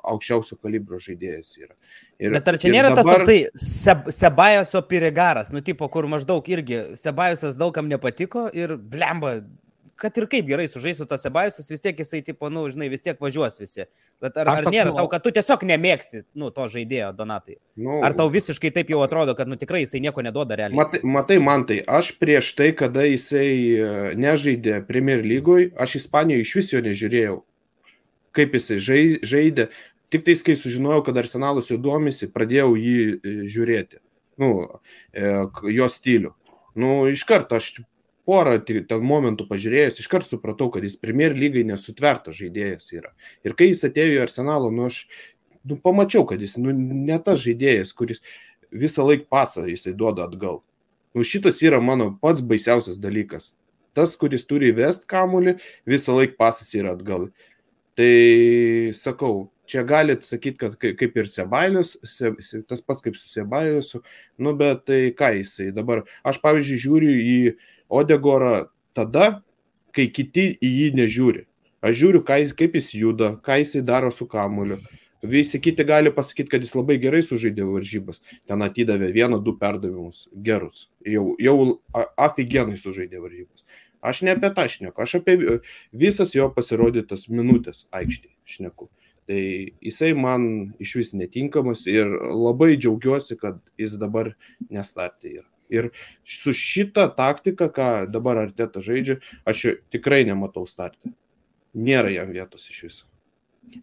aukščiausio 0.07 0.55
kalibro 0.61 0.99
žaidėjas 1.03 1.57
yra. 1.59 1.73
Ir, 2.17 2.31
Bet 2.33 2.47
ar 2.47 2.57
čia 2.61 2.71
nėra 2.73 2.93
dabar... 2.93 3.03
tas 3.03 3.27
toksai 3.27 3.39
seb, 3.59 4.11
Sebajoso 4.15 4.81
pirigaras, 4.87 5.51
nu 5.53 5.63
tipo, 5.65 5.89
kur 5.91 6.07
maždaug 6.09 6.47
irgi 6.51 6.83
Sebajosas 6.99 7.59
daugam 7.59 7.89
nepatiko 7.91 8.47
ir 8.55 8.77
blemba, 8.77 9.39
kad 9.97 10.17
ir 10.19 10.27
kaip 10.29 10.45
gerai 10.47 10.67
sužaisų 10.69 11.07
tas 11.09 11.23
Sebajusas, 11.25 11.67
vis 11.71 11.81
tiek 11.83 11.97
jisai, 11.97 12.21
tipo, 12.25 12.51
nu, 12.53 12.67
žinai, 12.71 12.89
vis 12.91 13.03
tiek 13.05 13.19
važiuos 13.21 13.59
visi. 13.59 13.87
Bet 14.23 14.37
ar, 14.39 14.51
ar 14.53 14.69
nėra 14.69 14.93
tau, 14.95 15.09
kad 15.11 15.25
tu 15.25 15.33
tiesiog 15.33 15.65
nemėgsti, 15.67 16.23
nu, 16.37 16.51
to 16.53 16.67
žaidėjo, 16.71 17.09
Donatai? 17.17 17.57
Nu, 17.81 17.99
ar 18.05 18.15
tau 18.17 18.29
visiškai 18.33 18.71
taip 18.75 18.93
jau 18.93 19.01
atrodo, 19.05 19.35
kad, 19.37 19.49
nu, 19.49 19.57
tikrai 19.59 19.83
jisai 19.83 20.03
nieko 20.05 20.23
neduoda 20.25 20.57
realiai? 20.59 20.77
Matai, 20.77 21.01
matai 21.17 21.39
man 21.43 21.67
tai, 21.69 21.81
aš 21.99 22.13
prieš 22.21 22.53
tai, 22.59 22.71
kada 22.77 23.07
jisai 23.07 23.49
e, 23.49 23.91
nežaidė 24.19 24.79
Premier 24.87 25.25
lygoj, 25.25 25.71
aš 25.81 25.99
Ispanijoje 26.03 26.45
iš 26.45 26.55
vis 26.61 26.73
jo 26.75 26.83
nežiūrėjau, 26.85 27.37
kaip 28.37 28.57
jisai 28.59 28.81
žaidė. 29.25 29.69
Tik 30.13 30.23
tais, 30.23 30.39
kai 30.45 30.55
sužinojau, 30.55 31.01
kad 31.03 31.17
Arsenalas 31.19 31.67
jau 31.67 31.75
domisi, 31.81 32.29
pradėjau 32.31 32.75
jį 32.79 32.99
e, 33.17 33.37
žiūrėti. 33.49 33.99
nu, 34.37 34.51
e, 35.17 35.31
jo 35.73 35.87
stilių. 35.89 36.33
Nu, 36.77 36.91
iš 37.09 37.23
karto 37.27 37.57
aš 37.57 37.71
porą 38.27 38.57
ten 38.67 39.05
momentų 39.07 39.47
pažiūrėjęs, 39.49 40.01
iš 40.01 40.09
karto 40.11 40.27
supratau, 40.27 40.69
kad 40.73 40.85
jis 40.85 40.99
Premier 40.99 41.35
lygai 41.35 41.63
nesutvertas 41.67 42.37
žaidėjas 42.37 42.91
yra. 42.95 43.13
Ir 43.47 43.55
kai 43.57 43.71
jis 43.71 43.85
atėjo 43.87 44.17
į 44.17 44.23
arsenalą, 44.25 44.71
nu, 44.73 44.89
aš 44.91 45.05
nu, 45.63 45.79
pamačiau, 45.81 46.25
kad 46.27 46.43
jis 46.43 46.57
nu, 46.59 46.75
ne 46.75 47.17
tas 47.23 47.41
žaidėjas, 47.43 47.93
kuris 47.97 48.23
visą 48.71 49.07
laiką 49.07 49.29
pasą 49.31 49.67
jisai 49.67 49.95
duoda 49.97 50.27
atgal. 50.27 50.61
Nu, 51.15 51.23
šitas 51.25 51.63
yra 51.65 51.79
mano 51.81 52.11
pats 52.21 52.43
baisiausias 52.45 52.99
dalykas. 53.01 53.53
Tas, 53.97 54.13
kuris 54.19 54.43
turi 54.45 54.69
vest 54.77 55.07
kamulį, 55.09 55.55
visą 55.89 56.13
laiką 56.19 56.37
pasas 56.37 56.69
yra 56.77 56.93
atgal. 56.93 57.31
Tai 57.97 58.11
sakau, 58.93 59.47
čia 59.67 59.83
galit 59.87 60.23
sakyti, 60.23 60.57
kad 60.57 60.77
kai- 60.79 60.93
kaip 60.97 61.17
ir 61.17 61.27
Sebailius, 61.27 61.97
se, 62.03 62.31
se, 62.39 62.61
tas 62.67 62.81
pats 62.81 63.03
kaip 63.03 63.15
su 63.19 63.27
Sebailusu, 63.29 64.01
nu 64.39 64.55
bet 64.57 64.85
tai 64.85 65.11
ką 65.11 65.33
jisai 65.39 65.71
dabar, 65.75 66.03
aš 66.23 66.39
pavyzdžiui 66.41 66.83
žiūriu 66.85 67.17
į 67.21 67.55
Odegorą 67.89 68.69
tada, 68.95 69.43
kai 69.93 70.07
kiti 70.07 70.57
į 70.61 70.69
jį 70.79 70.87
nežiūri. 70.97 71.45
Aš 71.81 71.95
žiūriu, 72.01 72.23
jis, 72.25 72.53
kaip 72.57 72.73
jis 72.75 72.91
juda, 72.97 73.35
ką 73.43 73.59
jisai 73.61 73.83
daro 73.85 74.09
su 74.11 74.25
kamuliu. 74.25 74.79
Visi 75.23 75.59
kiti 75.59 75.83
gali 75.83 76.11
pasakyti, 76.13 76.49
kad 76.49 76.61
jis 76.61 76.75
labai 76.75 76.97
gerai 77.01 77.23
sužaidė 77.25 77.65
varžybas. 77.65 78.21
Ten 78.47 78.61
atidavė 78.61 79.09
vieną, 79.13 79.39
du 79.43 79.55
perdavimus 79.57 80.27
gerus. 80.43 80.89
Jau, 81.05 81.35
jau 81.41 81.79
aфиgenai 82.17 82.77
sužaidė 82.77 83.21
varžybas. 83.23 83.65
Aš 84.01 84.21
ne 84.21 84.35
apie 84.35 84.51
tą 84.53 84.67
šneku, 84.69 85.01
aš 85.01 85.15
apie 85.19 85.35
vi- 85.37 85.59
visas 85.91 86.35
jo 86.35 86.49
pasirodytas 86.53 87.27
minutės 87.29 87.85
aikštėje 87.91 88.35
šneku. 88.45 88.89
Tai 89.27 89.39
jisai 89.83 90.13
man 90.15 90.73
iš 90.79 90.93
vis 91.01 91.09
netinkamas 91.13 91.81
ir 91.91 92.07
labai 92.31 92.77
džiaugiuosi, 92.79 93.35
kad 93.41 93.59
jis 93.77 93.97
dabar 93.99 94.31
nestartė 94.71 95.33
yra. 95.41 95.47
Ir 95.67 95.89
su 96.23 96.53
šita 96.55 97.09
taktika, 97.17 97.67
ką 97.67 97.89
dabar 98.07 98.39
Arteta 98.45 98.79
žaidžia, 98.79 99.17
aš 99.43 99.65
tikrai 99.91 100.21
nematau 100.29 100.63
startę. 100.63 101.11
Nėra 101.75 102.13
jam 102.15 102.31
vietos 102.31 102.69
iš 102.71 102.83
viso. 102.85 103.03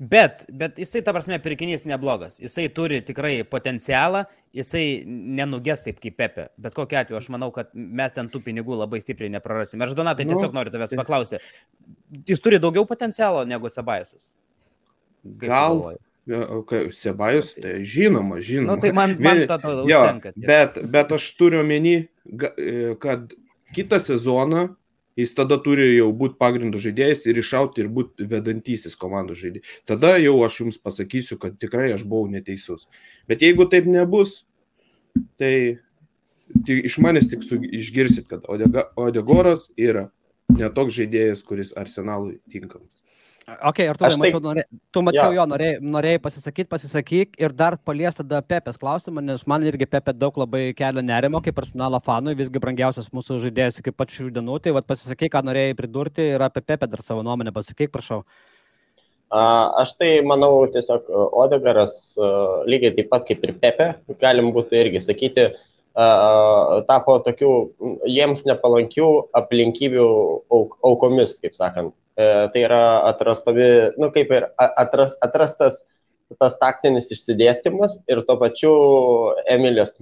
Bet, 0.01 0.47
bet 0.49 0.79
jisai, 0.81 1.03
ta 1.05 1.13
prasme, 1.13 1.37
pirkinys 1.45 1.83
neblogas. 1.85 2.39
Jisai 2.41 2.71
turi 2.73 3.03
tikrai 3.05 3.43
potencialą, 3.45 4.23
jisai 4.57 5.05
nenugės 5.05 5.85
taip 5.85 5.99
kaip 6.01 6.17
Pepe. 6.17 6.47
Bet 6.57 6.73
kokiu 6.73 6.97
atveju, 7.03 7.19
aš 7.21 7.29
manau, 7.35 7.51
kad 7.53 7.69
mes 7.77 8.17
ten 8.17 8.31
tų 8.33 8.41
pinigų 8.47 8.79
labai 8.81 9.03
stipriai 9.05 9.29
neprarasime. 9.37 9.85
Aš 9.85 9.93
Donatai 9.99 10.25
Nu, 10.25 10.33
tiesiog 10.33 10.57
noriu 10.57 10.73
tavęs 10.73 10.95
tai- 10.97 11.03
paklausti. 11.03 11.43
Jis 12.25 12.41
turi 12.41 12.57
daugiau 12.65 12.89
potencialo 12.89 13.45
negu 13.45 13.69
Sabajusas. 13.69 14.39
Kaip 15.25 15.41
tu 15.41 15.47
Gal 15.47 15.79
galvoji? 15.79 15.99
Sebajus, 16.97 17.51
tai 17.61 17.83
žinoma, 17.85 18.39
žinoma. 18.41 18.77
Nu, 18.77 18.81
tai 18.81 18.93
man, 18.97 19.17
man 19.27 19.43
Jo, 19.45 20.01
užtenka. 20.01 20.33
tiek. 20.33 20.47
bet, 20.49 20.79
bet 20.93 21.13
aš 21.13 21.27
turiu 21.37 21.61
omeny, 21.61 22.07
e, 22.57 22.95
kad 23.01 23.35
kitą 23.77 23.99
sezoną 24.01 24.71
jis 25.21 25.35
tada 25.37 25.59
turi 25.63 25.91
jau 25.95 26.09
būti 26.17 26.39
pagrindų 26.41 26.81
žaidėjas 26.83 27.27
ir 27.31 27.39
iššauti 27.39 27.85
ir 27.85 27.91
būti 27.93 28.27
vedantysis 28.31 28.97
komandų 28.99 29.37
žaidėjas. 29.39 29.77
Tada 29.87 30.17
jau 30.19 30.35
aš 30.47 30.57
jums 30.65 30.81
pasakysiu, 30.83 31.37
kad 31.39 31.59
tikrai 31.61 31.93
aš 31.95 32.03
buvau 32.09 32.27
neteisus. 32.33 32.89
Bet 33.31 33.45
jeigu 33.45 33.69
taip 33.71 33.87
nebus, 33.87 34.41
tai, 35.39 35.79
tai 36.67 36.81
iš 36.89 36.99
manęs 37.05 37.31
tik 37.31 37.45
su, 37.47 37.61
išgirsit, 37.63 38.27
kad 38.33 38.49
Odega, 38.51 38.89
Odegoras 38.99 39.69
yra 39.79 40.09
netoks 40.51 40.97
žaidėjas, 40.99 41.45
kuris 41.47 41.71
arsenalui 41.79 42.41
tinkamas. 42.51 43.04
Ok, 43.45 43.79
ir 43.85 43.99
tu, 43.99 44.05
tai- 44.07 44.17
mačiau, 44.17 44.41
norė, 44.41 44.63
tu 44.91 45.01
mačiau 45.05 45.33
Jo. 45.33 45.43
jo, 45.43 45.45
norėjai, 45.51 45.81
norėjai 45.85 46.21
pasisakyti, 46.25 46.69
pasisakyk 46.69 47.35
ir 47.39 47.53
dar 47.53 47.77
palies 47.77 48.17
tada 48.17 48.41
Pepės 48.41 48.79
klausimą, 48.81 49.21
nes 49.23 49.47
man 49.47 49.63
irgi 49.69 49.85
Pepė 49.85 50.15
daug 50.17 50.33
labai 50.41 50.73
kelia 50.73 51.03
nerimo, 51.05 51.43
kaip 51.45 51.59
arsenalo 51.61 52.01
fanui, 52.01 52.35
visgi 52.35 52.59
brangiausias 52.63 53.11
mūsų 53.13 53.43
žaidėjas 53.45 53.81
iki 53.83 53.93
pat 53.93 54.09
šių 54.09 54.31
dienų, 54.33 54.63
tai 54.63 54.73
vad 54.73 54.87
pasisakyk, 54.89 55.31
ką 55.35 55.43
norėjai 55.45 55.77
pridurti 55.77 56.25
ir 56.35 56.41
apie 56.41 56.63
Pepę 56.65 56.89
dar 56.89 57.03
savo 57.05 57.23
nuomonę 57.23 57.53
pasakyk, 57.53 57.93
prašau. 57.93 58.23
A, 59.31 59.43
Aš 59.83 59.93
tai 59.99 60.23
manau 60.23 60.65
tiesiog 60.73 61.11
Odegaras 61.11 62.15
lygiai 62.65 62.95
taip 62.97 63.11
pat 63.11 63.27
kaip 63.29 63.45
ir 63.45 63.53
Pepe, 63.61 63.95
galim 64.21 64.53
būtų 64.55 64.73
irgi 64.79 65.03
sakyti, 65.05 65.51
a, 65.95 66.81
tapo 66.89 67.19
tokių 67.21 67.53
jiems 68.09 68.47
nepalankių 68.49 69.29
aplinkybių 69.37 70.09
auk, 70.49 70.79
aukomis, 70.83 71.37
kaip 71.43 71.53
sakant. 71.61 71.93
E, 72.15 72.27
Tai 72.53 72.63
yra 72.63 72.83
atrastovi, 73.11 73.67
nu 73.99 74.11
kaip 74.15 74.31
ir 74.31 74.47
atras, 74.59 75.17
atrastas 75.25 75.83
tas 76.41 76.55
taktinis 76.59 77.11
išsidėstymas 77.13 77.99
ir 78.11 78.23
tuo 78.27 78.37
pačiu 78.41 78.71
Emilijos 79.51 79.93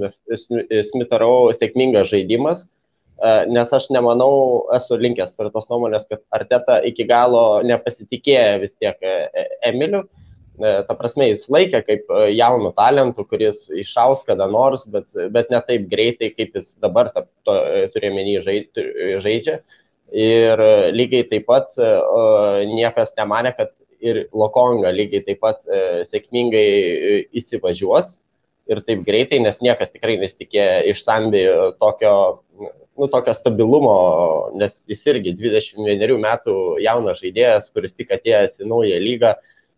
Smitaro 0.88 1.32
sėkmingas 1.56 2.10
žaidimas. 2.12 2.62
E, 3.22 3.32
Nes 3.52 3.72
aš 3.72 3.88
nemanau, 3.94 4.66
esu 4.76 4.98
linkęs 5.00 5.32
prie 5.36 5.50
tos 5.54 5.68
nuomonės, 5.72 6.06
kad 6.10 6.22
Arteta 6.36 6.80
iki 6.88 7.08
galo 7.08 7.62
nepasitikėjo 7.66 8.60
vis 8.64 8.76
tiek 8.76 8.98
e, 9.00 9.48
Emiliu. 9.72 10.04
Ta 10.62 10.94
prasme, 10.94 11.30
jis 11.30 11.46
laikė 11.50 11.78
kaip 11.86 12.10
jaunų 12.36 12.74
talentų, 12.76 13.24
kuris 13.26 13.64
išaus 13.72 14.20
kada 14.28 14.44
nors, 14.52 14.84
bet, 14.84 15.06
bet 15.32 15.48
ne 15.50 15.58
taip 15.64 15.86
greitai, 15.90 16.28
kaip 16.36 16.58
jis 16.58 16.74
dabar 16.78 17.08
ta- 17.14 17.24
to, 17.48 17.54
e, 17.56 17.86
turėmenį 17.94 18.34
žai- 18.44 18.84
žaidžia. 19.24 19.62
Ir 20.12 20.60
e, 20.60 20.90
lygiai 20.92 21.24
taip 21.30 21.46
pat 21.48 21.72
e, 21.80 21.88
niekas 22.68 23.14
nemanė, 23.16 23.54
kad 23.56 23.70
ir 24.04 24.26
Lokonga 24.36 24.90
lygiai 24.92 25.24
taip 25.24 25.40
pat 25.40 25.62
e, 25.64 26.02
sėkmingai 26.10 26.64
įsivažiuos 27.40 28.18
ir 28.68 28.82
taip 28.84 29.06
greitai, 29.06 29.40
nes 29.40 29.62
niekas 29.64 29.92
tikrai 29.94 30.18
nesitikėjo 30.20 30.92
iš 30.92 31.00
Sambi 31.06 31.46
tokio, 31.80 32.42
nu, 32.60 33.08
tokio 33.08 33.32
stabilumo, 33.34 33.94
nes 34.60 34.76
jis 34.90 35.06
irgi 35.14 35.32
21 35.38 36.20
metų 36.20 36.58
jaunas 36.84 37.22
žaidėjas, 37.22 37.72
kuris 37.72 37.96
tik 37.96 38.12
atėjęs 38.12 38.60
į 38.60 38.68
naują 38.68 39.00
lygą. 39.00 39.32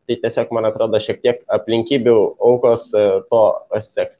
Tai 0.04 0.16
tiesiog, 0.20 0.50
man 0.52 0.66
atrodo, 0.68 0.98
šiek 1.00 1.22
tiek 1.22 1.38
aplinkybių 1.48 2.16
aukos 2.44 2.90
to 2.92 3.44
sėk, 3.86 4.18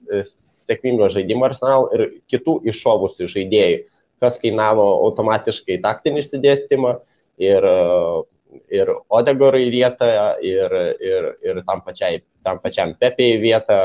sėkmingo 0.64 1.10
žaidimo 1.12 1.44
arsenal 1.44 1.90
ir 1.92 2.06
kitų 2.32 2.62
iššovusių 2.70 3.28
žaidėjų, 3.34 3.82
kas 4.24 4.38
kainavo 4.42 4.86
automatiškai 5.06 5.80
taktinį 5.84 6.24
išsidėstymą 6.24 6.94
ir, 7.42 7.66
e, 7.68 8.60
ir 8.80 8.94
Odegorui 9.12 9.68
vietą, 9.74 10.08
ir, 10.42 10.78
ir, 11.02 11.28
ir 11.44 11.60
tam, 11.68 11.84
pačiai, 11.84 12.22
tam 12.46 12.62
pačiam 12.64 12.96
Pepėjai 13.00 13.42
vietą. 13.42 13.78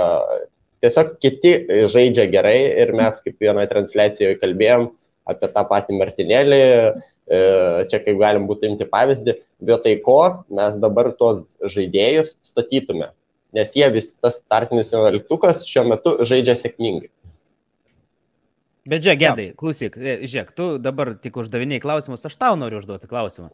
Tiesiog 0.79 1.17
kiti 1.19 1.51
žaidžia 1.91 2.29
gerai 2.31 2.59
ir 2.85 2.93
mes 2.95 3.17
kaip 3.19 3.35
vienoje 3.43 3.67
transliacijoje 3.73 4.39
kalbėjom 4.39 4.87
apie 5.29 5.49
tą 5.53 5.63
patį 5.69 5.97
Martinėlį, 5.99 6.59
e, 6.63 7.39
čia 7.91 8.01
kaip 8.05 8.19
galim 8.21 8.47
būtų 8.49 8.71
imti 8.71 8.87
pavyzdį, 8.89 9.35
vietoj 9.69 9.97
ko 10.05 10.19
mes 10.55 10.77
dabar 10.81 11.11
tuos 11.19 11.43
žaidėjus 11.75 12.37
statytume, 12.47 13.11
nes 13.55 13.75
jie 13.75 13.89
vis 13.93 14.13
tas 14.23 14.39
startinis 14.39 14.91
vienuoliktukas 14.93 15.65
šiuo 15.67 15.85
metu 15.91 16.15
žaidžia 16.23 16.55
sėkmingai. 16.57 17.11
Bet 18.89 19.03
žiūrėk, 19.05 19.19
gedai, 19.21 19.45
klausyk, 19.59 19.99
e, 19.99 20.15
žiūrėk, 20.25 20.55
tu 20.57 20.71
dabar 20.81 21.13
tik 21.21 21.37
uždaviniai 21.37 21.81
klausimus, 21.83 22.25
aš 22.25 22.37
tau 22.41 22.57
noriu 22.57 22.79
užduoti 22.81 23.09
klausimą. 23.11 23.51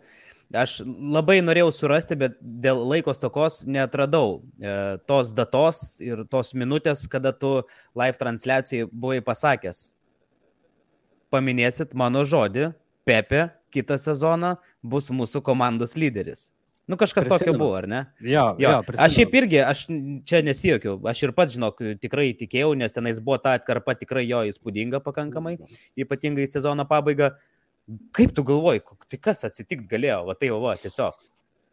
Aš 0.56 0.78
labai 0.86 1.40
norėjau 1.42 1.72
surasti, 1.74 2.16
bet 2.22 2.38
dėl 2.40 2.80
laiko 2.86 3.12
stokos 3.18 3.64
netradau 3.68 4.38
e, 4.62 4.96
tos 5.10 5.34
datos 5.36 6.00
ir 6.06 6.22
tos 6.32 6.54
minutės, 6.56 7.08
kada 7.12 7.34
tu 7.34 7.58
live 7.98 8.22
transliacijai 8.22 8.88
buvai 8.92 9.20
pasakęs. 9.26 9.90
Paminėsit 11.34 11.98
mano 11.98 12.24
žodį, 12.24 12.72
Pepe 13.06 13.50
kitą 13.74 14.00
sezoną 14.02 14.56
bus 14.82 15.12
mūsų 15.14 15.44
komandos 15.46 15.98
lyderis. 16.00 16.55
Nu 16.88 16.98
kažkas 17.02 17.26
tokio 17.26 17.38
Prisimenu. 17.40 17.60
buvo, 17.64 17.76
ar 17.80 17.88
ne? 17.90 18.00
Jo, 18.22 18.44
Jo, 18.62 18.70
jo, 18.70 18.96
aš 19.02 19.16
šiaip 19.18 19.34
irgi, 19.40 19.58
aš 19.66 19.86
čia 20.30 20.42
nesijokiau, 20.46 21.00
aš 21.10 21.24
ir 21.26 21.32
pats, 21.34 21.56
žinok, 21.58 21.82
tikrai 22.02 22.28
tikėjau, 22.38 22.76
nes 22.78 22.94
tenais 22.94 23.18
buvo 23.20 23.40
ta 23.42 23.56
atkarpa 23.58 23.96
tikrai 23.98 24.28
jo 24.28 24.44
įspūdinga 24.52 25.02
pakankamai, 25.02 25.56
ypatingai 25.98 26.46
sezono 26.50 26.86
pabaiga. 26.86 27.34
Kaip 28.14 28.34
tu 28.38 28.46
galvoji, 28.46 28.82
tai 29.10 29.18
kas 29.22 29.44
atsitikt 29.50 29.90
galėjo, 29.90 30.24
va 30.30 30.38
tai 30.38 30.50
va, 30.54 30.76
tiesiog. 30.82 31.18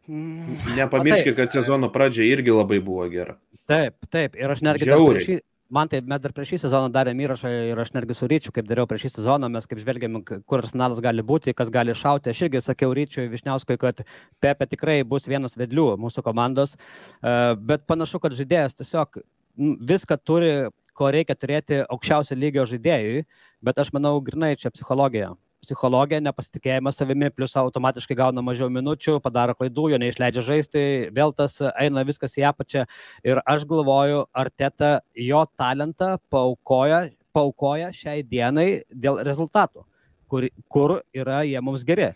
Nepamirškit, 0.07 1.35
kad 1.37 1.53
sezono 1.53 1.89
pradžia 1.93 2.25
irgi 2.27 2.53
labai 2.53 2.79
buvo 2.83 3.05
gera. 3.09 3.37
Taip, 3.69 3.95
taip. 4.11 4.35
Ir 4.35 4.51
aš 4.51 4.61
netgi 4.65 4.85
dar 4.89 4.97
Žiauriai. 4.97 5.23
prieš 5.23 5.29
šį, 5.29 5.37
man 5.69 5.87
tai 5.89 6.01
mes 6.01 6.21
dar 6.21 6.33
prieš 6.35 6.53
šį 6.53 6.59
sezoną 6.65 6.89
darėm 6.93 7.21
įrašą 7.23 7.51
ir 7.71 7.79
aš 7.79 7.93
netgi 7.95 8.15
su 8.17 8.27
Ryčiu, 8.29 8.51
kaip 8.55 8.67
dariau 8.69 8.87
prieš 8.89 9.05
šį 9.07 9.11
sezoną, 9.17 9.49
mes 9.51 9.67
kaip 9.69 9.79
žvelgiam, 9.81 10.19
k- 10.23 10.41
kur 10.45 10.61
arsenalas 10.63 10.99
gali 11.03 11.23
būti, 11.23 11.53
kas 11.55 11.71
gali 11.73 11.95
šauti. 11.97 12.29
Aš 12.33 12.43
irgi 12.47 12.61
sakiau 12.61 12.93
Ryčiui 12.93 13.29
Višniauskui, 13.31 13.77
kad 13.81 14.03
Pepe 14.43 14.67
tikrai 14.69 15.03
bus 15.03 15.25
vienas 15.29 15.57
vedlių 15.57 15.93
mūsų 15.97 16.23
komandos, 16.25 16.75
e, 16.75 17.55
bet 17.57 17.87
panašu, 17.87 18.19
kad 18.19 18.35
žaidėjas 18.37 18.75
tiesiog 18.81 19.23
viską 19.57 20.17
turi, 20.23 20.69
ko 20.93 21.09
reikia 21.13 21.35
turėti 21.35 21.81
aukščiausio 21.89 22.35
lygio 22.37 22.65
žaidėjui, 22.69 23.25
bet 23.63 23.79
aš 23.81 23.93
manau, 23.93 24.19
grinai 24.21 24.55
čia 24.57 24.69
psichologija. 24.69 25.33
Psichologija, 25.63 26.19
nepasitikėjimas 26.23 26.99
savimi, 26.99 27.31
plus 27.31 27.55
automatiškai 27.59 28.17
gauna 28.19 28.43
mažiau 28.45 28.69
minučių, 28.73 29.17
padaro 29.23 29.55
klaidų, 29.55 29.89
jo 29.93 29.99
neišleidžia 30.03 30.43
žaisti, 30.43 30.85
vėl 31.15 31.31
tas 31.35 31.57
eina 31.71 32.03
viskas 32.07 32.35
į 32.39 32.47
apačią. 32.51 32.85
Ir 33.23 33.39
aš 33.47 33.63
galvoju, 33.69 34.25
ar 34.35 34.51
teta 34.51 34.93
jo 35.15 35.45
talentą 35.57 36.17
paukoja 36.33 37.05
paukoja 37.33 37.89
šiai 37.95 38.21
dienai 38.25 38.83
dėl 38.89 39.19
rezultatų, 39.25 39.83
kur, 40.29 40.47
kur 40.71 40.99
yra 41.15 41.41
jie 41.47 41.59
mums 41.65 41.85
geri. 41.87 42.11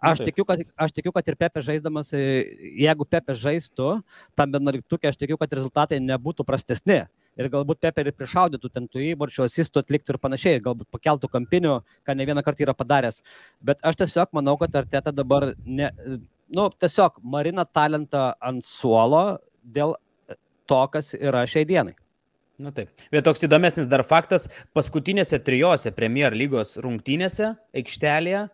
Aš 0.00 0.22
tikiu, 0.24 0.46
kad, 0.48 0.62
aš 0.80 0.94
tikiu, 0.96 1.12
kad 1.12 1.26
ir 1.28 1.36
Pepe 1.36 1.60
žaisdamas, 1.60 2.14
jeigu 2.16 3.04
Pepe 3.04 3.34
žaistų, 3.36 3.98
tam 4.38 4.54
11, 4.56 4.96
aš 5.10 5.18
tikiu, 5.20 5.36
kad 5.40 5.52
rezultatai 5.58 5.98
nebūtų 6.00 6.46
prastesni. 6.48 7.02
Ir 7.40 7.48
galbūt 7.52 7.80
Pepe 7.80 8.04
ir 8.04 8.12
prišaudytų 8.12 8.68
ten 8.74 8.88
tų 8.90 9.00
įvarčių, 9.14 9.46
asistų 9.46 9.80
atliktų 9.84 10.14
ir 10.14 10.20
panašiai, 10.20 10.60
galbūt 10.64 10.90
pakeltų 10.92 11.30
kampinių, 11.32 11.78
ką 12.04 12.16
ne 12.18 12.26
vieną 12.28 12.44
kartą 12.44 12.66
yra 12.66 12.74
padaręs. 12.76 13.22
Bet 13.64 13.80
aš 13.86 14.02
tiesiog 14.02 14.34
manau, 14.36 14.58
kad 14.60 14.76
Arteta 14.76 15.14
dabar, 15.14 15.54
ne, 15.64 15.88
nu, 16.52 16.68
tiesiog 16.76 17.16
marina 17.24 17.64
talentą 17.64 18.30
ant 18.44 18.66
suolo 18.68 19.24
dėl 19.64 19.96
to, 20.68 20.82
kas 20.92 21.14
yra 21.16 21.46
šiai 21.48 21.64
dienai. 21.68 21.96
Na 22.60 22.74
taip. 22.76 22.90
Bet 23.08 23.24
toks 23.24 23.46
įdomesnis 23.46 23.88
dar 23.88 24.02
faktas, 24.04 24.50
paskutinėse 24.76 25.38
trijose 25.40 25.94
Premier 25.96 26.34
lygos 26.36 26.74
rungtynėse 26.84 27.54
aikštelėje, 27.80 28.44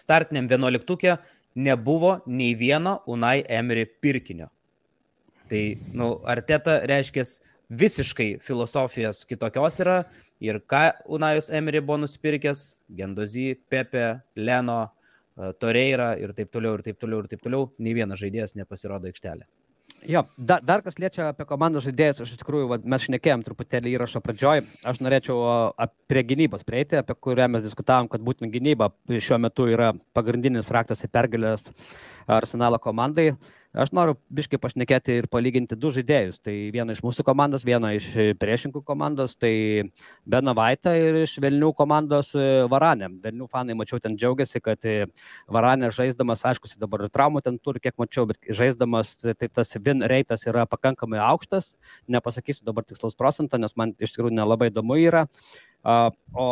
startiniam 0.00 0.48
vienuoliktukė, 0.48 1.18
nebuvo 1.60 2.20
nei 2.24 2.54
vieno 2.56 3.02
Unai 3.10 3.42
Emery 3.44 3.84
pirkinio. 3.84 4.48
Tai, 5.50 5.62
nu, 5.92 6.14
Arteta 6.30 6.78
reiškia 6.88 7.26
visiškai 7.70 8.40
filosofijos 8.42 9.24
kitokios 9.30 9.78
yra 9.82 10.00
ir 10.42 10.60
ką 10.66 10.90
Unajus 11.06 11.50
Emery 11.54 11.80
buvo 11.80 12.00
nusipirkęs, 12.02 12.64
Gendozy, 12.96 13.54
Pepe, 13.70 14.20
Leno, 14.36 14.82
e, 15.36 15.52
Toreira 15.60 16.12
ir 16.18 16.34
taip 16.34 16.50
toliau, 16.50 16.78
ir 16.78 16.84
taip 16.86 16.98
toliau, 17.00 17.22
ir 17.22 17.30
taip 17.30 17.42
toliau, 17.44 17.70
nei 17.78 17.94
vienas 17.94 18.20
žaidėjas 18.20 18.56
nepasirodo 18.58 19.10
aikštelė. 19.10 19.46
Jo, 20.08 20.22
dar, 20.36 20.62
dar 20.64 20.80
kas 20.80 20.96
liečia 20.96 21.26
apie 21.28 21.44
komandos 21.44 21.84
žaidėjus, 21.84 22.22
aš 22.24 22.32
iš 22.32 22.40
tikrųjų, 22.40 22.68
va, 22.70 22.78
mes 22.88 23.02
šnekėjom 23.04 23.42
truputėlį 23.44 23.92
įrašo 23.98 24.22
pradžioj, 24.24 24.62
aš 24.88 25.00
norėčiau 25.04 25.36
o, 25.36 25.50
ap- 25.76 25.92
prie 26.08 26.22
gynybos 26.24 26.64
prieiti, 26.64 26.96
apie 26.96 27.16
kurią 27.20 27.50
mes 27.52 27.66
diskutavom, 27.66 28.08
kad 28.08 28.24
būtent 28.24 28.48
gynyba 28.54 28.88
šiuo 29.10 29.36
metu 29.44 29.68
yra 29.68 29.90
pagrindinis 30.16 30.72
raktas 30.72 31.04
į 31.04 31.10
pergalės 31.12 31.66
arsenalo 32.24 32.80
komandai. 32.80 33.34
Aš 33.70 33.92
noriu 33.94 34.16
biškai 34.34 34.58
pašnekėti 34.58 35.14
ir 35.20 35.26
palyginti 35.30 35.76
du 35.78 35.92
žaidėjus. 35.94 36.40
Tai 36.42 36.54
vieną 36.74 36.96
iš 36.96 37.04
mūsų 37.06 37.22
komandos, 37.22 37.62
vieną 37.62 37.92
iš 37.94 38.08
priešininkų 38.42 38.82
komandos, 38.82 39.36
tai 39.38 39.52
Beno 40.26 40.56
Vaitą 40.58 40.96
ir 40.98 41.20
iš 41.20 41.36
Vilnių 41.38 41.68
komandos 41.78 42.32
e, 42.34 42.48
Varanė. 42.72 43.12
Vilnių 43.22 43.46
fanai, 43.52 43.78
mačiau, 43.78 44.02
ten 44.02 44.18
džiaugiasi, 44.18 44.58
kad 44.64 44.90
e, 44.90 45.06
Varanė 45.46 45.92
žaisdamas, 45.94 46.42
aišku, 46.50 46.72
dabar 46.82 47.06
traumų 47.14 47.44
ten 47.46 47.62
turi, 47.62 47.78
kiek 47.86 47.94
mačiau, 48.02 48.26
bet 48.26 48.42
žaisdamas, 48.50 49.14
tai 49.22 49.46
tas 49.46 49.70
win 49.78 50.02
reitas 50.02 50.48
yra 50.50 50.66
pakankamai 50.66 51.22
aukštas. 51.30 51.76
Nepasakysiu 52.10 52.66
dabar 52.66 52.82
tikslaus 52.82 53.14
procento, 53.14 53.54
nes 53.54 53.78
man 53.78 53.94
iš 54.02 54.16
tikrųjų 54.16 54.34
nelabai 54.34 54.74
įdomu 54.74 54.98
yra. 54.98 55.28
O 55.80 56.46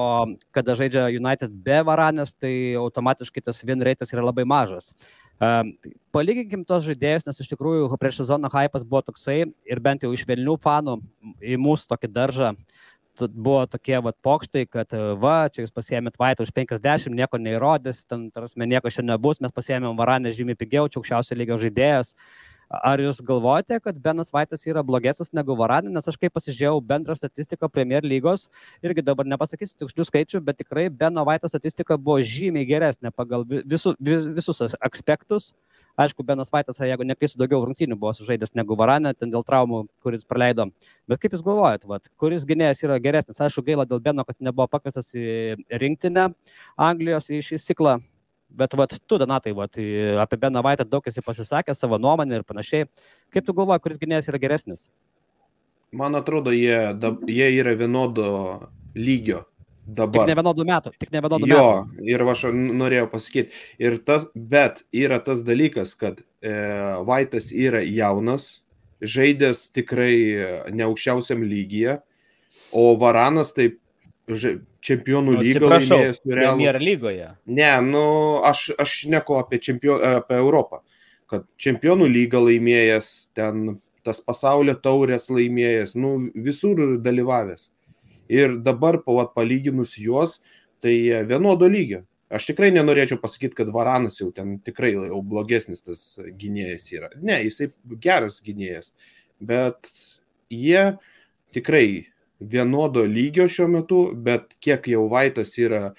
kada 0.55 0.79
žaidžia 0.79 1.11
United 1.13 1.51
be 1.67 1.83
Varanės, 1.85 2.39
tai 2.39 2.79
automatiškai 2.79 3.43
tas 3.51 3.59
win 3.67 3.83
reitas 3.83 4.15
yra 4.15 4.23
labai 4.31 4.47
mažas. 4.47 4.95
Um, 5.39 5.71
palyginkim 6.11 6.65
tos 6.67 6.83
žaidėjus, 6.83 7.29
nes 7.29 7.37
iš 7.45 7.51
tikrųjų 7.53 7.93
prieš 8.03 8.25
sezoną 8.25 8.51
hypas 8.51 8.83
buvo 8.83 9.05
toksai 9.07 9.45
ir 9.47 9.81
bent 9.83 10.03
jau 10.03 10.11
iš 10.11 10.25
Vilnių 10.27 10.57
fanų 10.59 10.97
į 11.39 11.59
mūsų 11.63 11.93
tokį 11.93 12.11
daržą 12.11 12.55
buvo 13.27 13.67
tokie 13.67 13.99
vat 14.03 14.17
pokštai, 14.23 14.67
kad 14.71 14.93
e, 14.95 15.01
va, 15.19 15.49
čia 15.51 15.65
jūs 15.65 15.75
pasiemėt 15.75 16.19
vaitą 16.21 16.45
už 16.47 16.53
50, 16.55 17.11
nieko 17.15 17.41
neįrodys, 17.41 18.05
ten, 18.07 18.29
tarsi, 18.31 18.59
nieko 18.63 18.93
šiandien 18.93 19.17
nebus, 19.17 19.41
mes 19.43 19.55
pasiemėm 19.55 19.99
varanę 19.99 20.31
žymiai 20.37 20.59
pigiau, 20.59 20.87
čia 20.87 21.01
aukščiausio 21.01 21.39
lygio 21.39 21.59
žaidėjas. 21.59 22.15
Ar 22.69 23.01
jūs 23.01 23.23
galvojate, 23.25 23.79
kad 23.81 23.97
Benas 23.97 24.29
Vaitas 24.29 24.67
yra 24.69 24.83
blogesnis 24.85 25.31
negu 25.33 25.55
Varanė, 25.57 25.89
nes 25.89 26.05
aš 26.11 26.19
kaip 26.21 26.35
pasižiūrėjau 26.37 26.83
bendrą 26.85 27.15
statistiką 27.17 27.71
Premier 27.73 28.05
lygos, 28.05 28.51
irgi 28.85 29.01
dabar 29.07 29.25
nepasakysiu 29.25 29.73
tikslių 29.81 30.05
skaičių, 30.05 30.41
bet 30.45 30.59
tikrai 30.61 30.91
Beno 30.93 31.25
Vaito 31.25 31.49
statistika 31.49 31.97
buvo 31.97 32.19
žymiai 32.21 32.69
geresnė 32.69 33.09
pagal 33.17 33.47
vi- 33.49 33.63
visu, 33.65 33.95
vis, 33.99 34.27
visus 34.27 34.61
as- 34.61 34.77
aspektus. 34.85 35.55
Aišku, 35.99 36.23
Benas 36.23 36.53
Vaitas, 36.53 36.77
jeigu 36.77 37.03
neklysiu, 37.09 37.41
daugiau 37.41 37.65
rungtynių 37.65 37.97
buvo 37.99 38.13
sužaidęs 38.13 38.53
negu 38.55 38.77
Varanė, 38.77 39.17
ten 39.19 39.33
dėl 39.33 39.43
traumų, 39.43 39.89
kuris 40.05 40.23
praleido. 40.29 40.71
Bet 41.09 41.19
kaip 41.21 41.33
jūs 41.33 41.43
galvojat, 41.43 41.89
vat, 41.89 42.05
kuris 42.21 42.45
gynėjas 42.45 42.85
yra 42.85 43.01
geresnis? 43.01 43.41
Aišku, 43.41 43.65
gaila 43.65 43.87
dėl 43.89 43.99
Beno, 43.99 44.25
kad 44.25 44.37
nebuvo 44.39 44.69
pakviestas 44.69 45.11
į 45.17 45.57
rinktinę 45.73 46.35
Anglijos 46.77 47.33
į 47.33 47.41
šį 47.43 47.59
ciklą. 47.65 48.03
Bet 48.51 48.73
vat, 48.75 48.95
tu, 49.07 49.19
Donatai, 49.21 49.53
vat, 49.53 49.77
apie 50.23 50.39
Beną 50.41 50.63
Vaitą 50.65 50.85
daug 50.89 51.05
esi 51.07 51.21
pasisakęs 51.23 51.79
savo 51.79 51.99
nuomonę 52.01 52.41
ir 52.41 52.45
panašiai. 52.49 52.87
Kaip 53.35 53.45
tu 53.47 53.53
galvoji, 53.55 53.83
kuris 53.85 53.99
gynėjas 54.01 54.31
yra 54.33 54.41
geresnis? 54.41 54.89
Man 55.93 56.17
atrodo, 56.17 56.53
jie, 56.53 56.95
dab, 57.01 57.23
jie 57.29 57.49
yra 57.61 57.75
vienodo 57.77 58.69
lygio 58.97 59.45
Tik 59.89 59.97
dabar. 60.01 60.27
ne 60.29 60.35
vienodų 60.37 60.65
metų. 60.69 60.91
Tik 61.01 61.13
ne 61.15 61.21
vienodų 61.25 61.49
Jo, 61.49 61.61
metų. 61.87 62.09
ir 62.13 62.25
va, 62.29 62.33
aš 62.37 62.43
norėjau 62.53 63.07
pasakyti. 63.13 63.53
Ir 63.81 63.97
tas, 64.05 64.27
bet 64.35 64.83
yra 64.93 65.17
tas 65.25 65.41
dalykas, 65.47 65.95
kad 65.97 66.21
e, 66.45 66.53
Vaitas 67.09 67.49
yra 67.53 67.81
jaunas, 67.85 68.61
žaidęs 69.01 69.71
tikrai 69.73 70.13
e, 70.37 70.51
ne 70.77 70.85
aukščiausiam 70.89 71.41
lygyje, 71.45 72.01
o 72.73 72.97
Varanas 73.01 73.55
taip 73.57 73.79
čempionų 74.89 75.37
Nu, 75.37 75.45
lygą 75.45 75.71
laimėjęs 75.71 76.21
su 76.23 76.33
Realu. 76.33 76.59
Premier 76.59 76.81
lygoje. 76.83 77.31
Ne, 77.47 77.71
nu, 77.85 78.05
aš, 78.49 78.69
aš 78.81 78.99
neku 79.13 79.39
apie, 79.39 79.61
čempio, 79.63 79.99
apie 80.21 80.39
Europą. 80.41 80.83
Kad 81.29 81.45
čempionų 81.61 82.09
lygą 82.09 82.41
laimėjęs, 82.47 83.11
ten 83.37 83.79
tas 84.07 84.23
pasaulio 84.25 84.75
taurės 84.81 85.29
laimėjęs, 85.33 85.97
nu, 86.01 86.15
visur 86.35 86.97
dalyvavęs. 87.05 87.69
Ir 88.33 88.59
dabar, 88.65 89.01
po 89.05 89.19
vat, 89.19 89.35
palyginus 89.37 89.97
juos, 90.01 90.39
tai 90.85 90.95
vienodo 91.29 91.69
lygio. 91.71 92.05
Aš 92.29 92.51
tikrai 92.51 92.69
nenorėčiau 92.75 93.17
pasakyti, 93.23 93.57
kad 93.57 93.71
Varanas 93.73 94.19
jau 94.21 94.29
ten 94.37 94.59
tikrai 94.61 94.93
jau 94.93 95.21
blogesnis 95.25 95.81
tas 95.87 96.03
gynėjas 96.21 96.91
yra. 96.93 97.09
Ne, 97.25 97.39
jisai 97.47 97.71
geras 98.05 98.43
gynėjas. 98.45 98.93
Bet 99.41 99.89
jie 100.53 100.99
tikrai 101.57 102.11
vienodo 102.41 103.03
lygio 103.05 103.49
šiuo 103.49 103.69
metu, 103.69 104.03
bet 104.15 104.55
kiek 104.63 104.87
jau 104.89 105.09
Vaitas 105.11 105.55
yra 105.59 105.93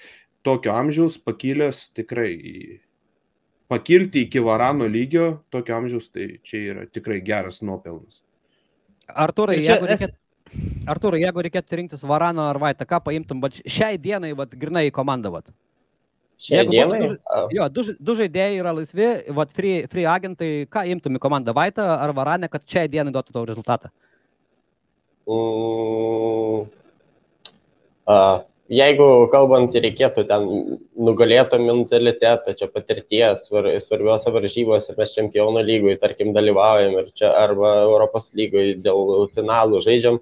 tokio 0.44 0.72
amžiaus 0.72 1.18
pakilęs 1.20 1.90
tikrai 1.94 2.80
pakilti 3.70 4.24
iki 4.26 4.40
varano 4.42 4.86
lygio 4.90 5.42
tokio 5.52 5.76
amžiaus, 5.76 6.08
tai 6.10 6.38
čia 6.42 6.62
yra 6.72 6.86
tikrai 6.90 7.20
geras 7.22 7.60
nuopelnas. 7.62 8.22
Arturai, 9.10 9.58
čia 9.60 9.76
jeigu, 9.76 9.86
es- 9.86 10.00
reikėtų, 10.00 10.16
Arturai, 10.90 11.20
jeigu 11.22 11.42
reikėtų 11.46 11.76
rinktis 11.78 12.02
Varaną 12.02 12.48
ar 12.50 12.58
Vaitą, 12.58 12.86
ką 12.86 12.98
paimtum, 13.04 13.40
bet 13.40 13.60
šiai 13.66 13.98
dienai, 13.98 14.32
vat, 14.34 14.50
grinai 14.50 14.88
į 14.88 14.94
komandą, 14.94 15.30
vat. 15.30 15.46
Šiai 16.40 16.64
Jeigu 16.64 16.72
dienai. 16.72 17.00
būtų 17.04 17.18
a, 17.28 17.46
Jo, 17.52 17.68
du, 17.68 17.84
du 18.00 18.14
žaidėjai 18.16 18.58
yra 18.58 18.72
laisvi, 18.72 19.08
vat, 19.36 19.52
free, 19.52 19.86
free 19.92 20.06
agentai, 20.08 20.66
ką 20.66 20.86
imtum 20.88 21.18
į 21.18 21.20
komandą 21.22 21.54
Vaitą 21.54 21.84
ar 22.00 22.14
Varanę, 22.16 22.48
kad 22.50 22.64
šiai 22.66 22.88
dienai 22.88 23.12
duotų 23.12 23.36
tau 23.36 23.44
rezultatą? 23.46 23.90
A, 23.92 24.09
jeigu 28.70 29.06
kalbant 29.32 29.74
reikėtų 29.74 30.24
ten 30.30 30.46
nugalėto 30.94 31.58
mentalitetą, 31.62 32.54
čia 32.58 32.68
patirties 32.70 33.46
svar- 33.48 33.72
svarbiose 33.82 34.32
varžybose, 34.34 34.94
mes 34.98 35.14
čempionų 35.16 35.64
lygoj, 35.66 35.98
tarkim, 36.02 36.32
dalyvaujam 36.36 36.98
ir 37.00 37.10
čia 37.14 37.32
arba 37.34 37.82
Europos 37.86 38.30
lygoj 38.34 38.76
dėl 38.84 39.28
finalų 39.34 39.82
žaidžiam, 39.86 40.20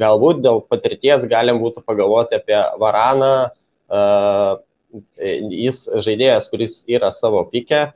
galbūt 0.00 0.42
dėl 0.44 0.60
patirties 0.68 1.24
galim 1.30 1.62
būtų 1.62 1.84
pagalvoti 1.86 2.36
apie 2.36 2.58
Varaną, 2.78 3.50
jis 5.20 5.86
žaidėjas, 6.02 6.50
kuris 6.50 6.82
yra 6.90 7.10
savo 7.14 7.44
pikę, 7.46 7.92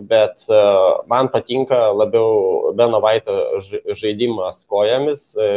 bet 0.00 0.44
e, 0.48 0.60
man 1.08 1.28
patinka 1.32 1.90
labiau 1.96 2.72
Beno 2.76 3.00
Vaito 3.00 3.60
ž- 3.64 3.82
žaidimas 3.96 4.64
kojomis, 4.68 5.34
e, 5.36 5.48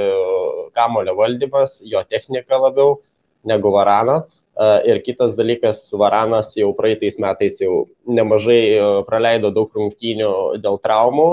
kamulio 0.76 1.16
valdymas, 1.18 1.80
jo 1.84 2.04
technika 2.10 2.58
labiau 2.58 3.00
negu 3.44 3.72
Varano. 3.72 4.24
E, 4.24 4.70
Ir 4.92 5.02
kitas 5.04 5.36
dalykas, 5.36 5.86
Varanas 5.96 6.54
jau 6.56 6.74
praeitais 6.76 7.20
metais 7.20 7.60
jau 7.62 7.88
nemažai 8.08 9.04
praleido 9.08 9.52
daug 9.56 9.72
rungtynių 9.76 10.60
dėl 10.60 10.80
traumų, 10.84 11.30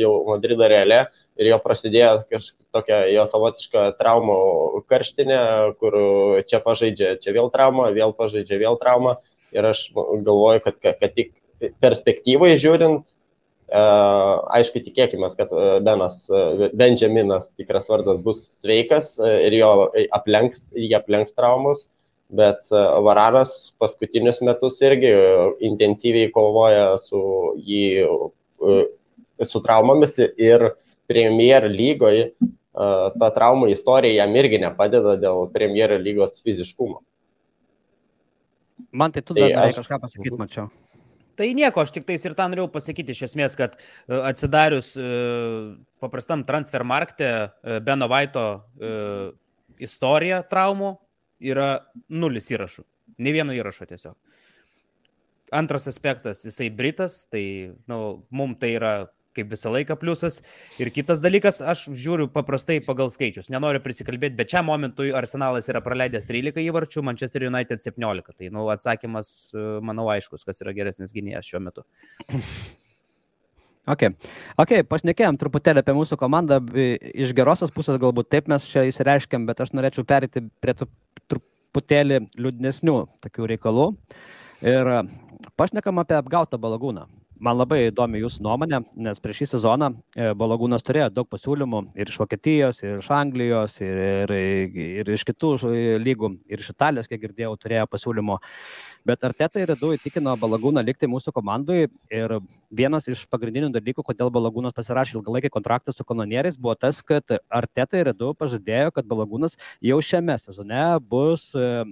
jau 0.00 0.12
Madrido 0.30 0.64
reale 0.68 1.06
ir 1.36 1.50
jo 1.50 1.58
prasidėjo 1.60 2.24
kažkokia 2.30 3.02
jo 3.12 3.26
savotiška 3.28 3.84
traumų 3.98 4.38
karštinė, 4.88 5.40
kur 5.80 5.96
čia 6.48 6.60
pažaidžia, 6.64 7.16
čia 7.20 7.34
vėl 7.36 7.50
trauma, 7.52 7.90
vėl 7.92 8.14
pažaidžia, 8.16 8.60
vėl 8.62 8.78
trauma. 8.80 9.18
Ir 9.54 9.66
aš 9.68 9.90
galvoju, 9.94 10.64
kad, 10.64 10.80
kad 10.82 11.12
tik 11.14 11.34
perspektyvai 11.84 12.52
žiūrint, 12.60 13.02
e, 13.68 13.82
aišku, 14.58 14.82
tikėkime, 14.86 15.30
kad 15.38 15.52
e, 15.52 15.66
Benas, 15.86 16.24
e, 16.28 16.70
Benjaminas, 16.76 17.50
tikras 17.58 17.88
vardas, 17.90 18.22
bus 18.24 18.42
sveikas 18.60 19.14
ir 19.24 19.56
jo 19.60 19.70
aplenks, 20.16 20.64
jį 20.76 20.92
aplenks 20.98 21.36
traumus, 21.36 21.86
bet 22.34 22.66
Varanas 22.72 23.52
paskutinius 23.78 24.40
metus 24.42 24.80
irgi 24.82 25.10
intensyviai 25.68 26.30
kovoja 26.34 26.94
su 26.98 27.20
jį, 27.60 27.84
su 29.44 29.60
traumomis 29.62 30.16
ir 30.18 30.70
Premier 31.06 31.68
lygoje 31.68 32.30
ta 32.74 33.28
traumų 33.36 33.68
istorija 33.70 34.24
jam 34.24 34.34
irgi 34.40 34.58
nepadeda 34.62 35.14
dėl 35.20 35.44
premjero 35.52 35.98
lygos 36.00 36.40
fiziškumo. 36.42 37.02
Man 38.90 39.12
tai 39.14 39.22
tu 39.22 39.34
Tai 39.34 39.42
dar 39.44 39.50
norėjai 39.52 39.68
aš- 39.70 39.78
kažką 39.82 40.00
pasakyti, 40.02 40.38
mačiau. 40.38 40.70
Tai 41.36 41.48
nieko, 41.56 41.82
aš 41.82 41.92
tik 41.94 42.06
tais 42.06 42.22
ir 42.26 42.36
tą 42.38 42.46
norėjau 42.50 42.70
pasakyti 42.74 43.14
iš 43.14 43.24
esmės, 43.28 43.56
kad 43.58 43.74
e, 43.78 43.82
atsidarius 44.30 44.92
e, 44.94 45.06
paprastam 46.02 46.44
transfer 46.46 46.84
markte 46.86 47.26
e, 47.26 47.78
Beno 47.84 48.08
Vaito 48.10 48.44
istorija 49.82 50.42
traumų 50.46 50.94
yra 51.42 51.68
nulis 52.12 52.46
įrašų. 52.52 52.84
Ne 53.24 53.34
vieno 53.34 53.54
įrašo 53.56 53.88
tiesiog. 53.90 54.14
Antras 55.54 55.88
aspektas, 55.90 56.42
jisai 56.46 56.70
Britas, 56.74 57.24
tai 57.30 57.74
nu, 57.90 57.98
mums 58.34 58.58
tai 58.62 58.74
yra 58.78 58.94
kaip 59.36 59.50
visą 59.52 59.72
laiką 59.74 59.96
pliusas. 60.00 60.40
Ir 60.80 60.90
kitas 60.94 61.20
dalykas, 61.24 61.60
aš 61.60 61.86
žiūriu 61.90 62.28
paprastai 62.34 62.78
pagal 62.84 63.10
skaičius. 63.14 63.50
Nenoriu 63.52 63.82
prisikalbėti, 63.84 64.36
bet 64.38 64.52
čia 64.54 64.62
momentui 64.66 65.10
Arsenalas 65.16 65.68
yra 65.72 65.82
praleidęs 65.84 66.26
13 66.30 66.62
įvarčių, 66.68 67.02
Manchester 67.10 67.46
United 67.50 67.82
17. 67.82 68.32
Tai 68.38 68.48
nu, 68.54 68.68
atsakymas, 68.74 69.34
e, 69.54 69.66
manau, 69.84 70.08
aiškus, 70.14 70.46
kas 70.48 70.62
yra 70.64 70.72
geresnis 70.76 71.12
gynėjas 71.16 71.50
šiuo 71.50 71.60
metu. 71.66 71.84
Ok, 73.84 74.06
okay 74.56 74.80
pašnekėjom 74.88 75.36
truputėlį 75.40 75.82
apie 75.82 75.92
mūsų 75.96 76.16
komandą. 76.20 76.56
i- 76.72 76.96
Iš 77.24 77.34
gerosios 77.36 77.70
pusės 77.74 77.98
galbūt 78.00 78.30
taip 78.32 78.48
mes 78.48 78.64
čia 78.64 78.86
įsireiškėm, 78.88 79.44
bet 79.46 79.60
aš 79.60 79.74
norėčiau 79.76 80.06
perėti 80.08 80.40
prie 80.62 80.72
tų 80.72 80.88
truputėlį 81.28 82.22
liūdnesnių 82.38 82.94
tokių 83.20 83.48
reikalų. 83.52 83.86
Ir 84.64 84.86
a, 84.88 85.02
pašnekam 85.60 85.98
apie 86.00 86.16
apgautą 86.16 86.56
balagūną. 86.56 87.04
Man 87.42 87.56
labai 87.58 87.88
įdomi 87.88 88.20
jūsų 88.22 88.44
nuomonė, 88.46 88.78
nes 89.02 89.18
prieš 89.22 89.40
šį 89.40 89.46
sezoną 89.54 89.88
e, 90.14 90.28
balagūnas 90.38 90.84
turėjo 90.86 91.08
daug 91.10 91.26
pasiūlymų 91.32 91.80
ir 91.98 92.10
iš 92.12 92.18
Vokietijos, 92.20 92.78
ir 92.84 93.00
iš 93.00 93.08
Anglijos, 93.10 93.74
ir, 93.82 94.30
ir, 94.30 94.34
ir 95.02 95.10
iš 95.16 95.24
kitų 95.26 95.50
ž- 95.64 95.72
lygų, 95.98 96.30
ir 96.46 96.62
iš 96.62 96.70
Italijos, 96.70 97.10
kiek 97.10 97.20
girdėjau, 97.24 97.56
turėjo 97.58 97.88
pasiūlymų. 97.90 98.38
Bet 99.10 99.26
Arteta 99.26 99.60
ir 99.60 99.74
Edu 99.74 99.90
įtikino 99.96 100.36
Balagūną 100.40 100.86
likti 100.86 101.10
mūsų 101.10 101.34
komandai 101.34 101.88
ir 102.14 102.36
vienas 102.70 103.10
iš 103.10 103.26
pagrindinių 103.26 103.72
dalykų, 103.74 104.06
kodėl 104.06 104.30
Balagūnas 104.32 104.76
pasirašė 104.78 105.18
ilgalaikį 105.18 105.50
kontraktą 105.58 105.92
su 105.92 106.06
kanonieriais, 106.06 106.56
buvo 106.56 106.78
tas, 106.78 107.02
kad 107.02 107.34
Arteta 107.50 107.98
ir 107.98 108.14
Edu 108.14 108.30
pažadėjo, 108.38 108.94
kad 108.94 109.10
Balagūnas 109.10 109.58
jau 109.82 109.98
šiame 109.98 110.38
sezone 110.38 110.86
bus 111.02 111.50
e, 111.58 111.84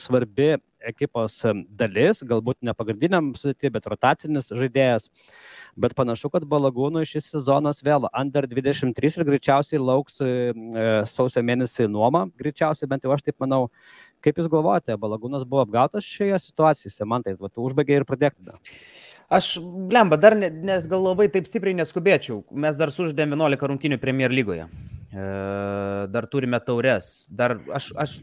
svarbi 0.00 0.54
ekipos 0.84 1.38
dalis, 1.72 2.22
galbūt 2.26 2.60
ne 2.64 2.74
pagrindiniam 2.76 3.32
sudėti, 3.38 3.70
bet 3.72 3.86
rotacinis 3.88 4.50
žaidėjas. 4.52 5.08
Bet 5.80 5.96
panašu, 5.98 6.28
kad 6.30 6.44
Balagūnui 6.46 7.02
šis 7.08 7.32
sezonas 7.32 7.80
vėl 7.82 8.06
under 8.12 8.46
23 8.46 9.18
ir 9.18 9.26
greičiausiai 9.26 9.80
lauks 9.82 10.20
e, 10.22 10.52
sausio 11.10 11.42
mėnesį 11.42 11.88
nuoma, 11.90 12.28
greičiausiai 12.38 12.90
bent 12.90 13.06
jau 13.06 13.14
aš 13.14 13.24
taip 13.26 13.40
manau. 13.42 13.66
Kaip 14.24 14.38
Jūs 14.38 14.46
galvojate, 14.52 14.94
Balagūnas 15.00 15.42
buvo 15.48 15.64
apgautas 15.64 16.06
šioje 16.06 16.38
situacijoje, 16.46 17.08
man 17.10 17.26
tai, 17.26 17.34
užbaigė 17.36 17.98
ir 17.98 18.06
pradėk 18.08 18.38
tada. 18.38 18.60
Aš, 19.34 19.56
blemba, 19.90 20.16
dar 20.20 20.36
ne, 20.38 20.48
ne, 20.52 20.78
gal 20.88 21.02
labai 21.08 21.26
taip 21.32 21.48
stipriai 21.48 21.76
neskubėčiau. 21.80 22.42
Mes 22.52 22.78
dar 22.78 22.92
suždėm 22.94 23.34
11 23.34 23.70
rungtynių 23.72 23.98
Premier 24.00 24.32
lygoje. 24.32 24.68
E, 25.10 25.26
dar 26.12 26.28
turime 26.30 26.60
taures. 26.62 27.26
Dar 27.34 27.56
aš, 27.74 27.90
aš 27.98 28.18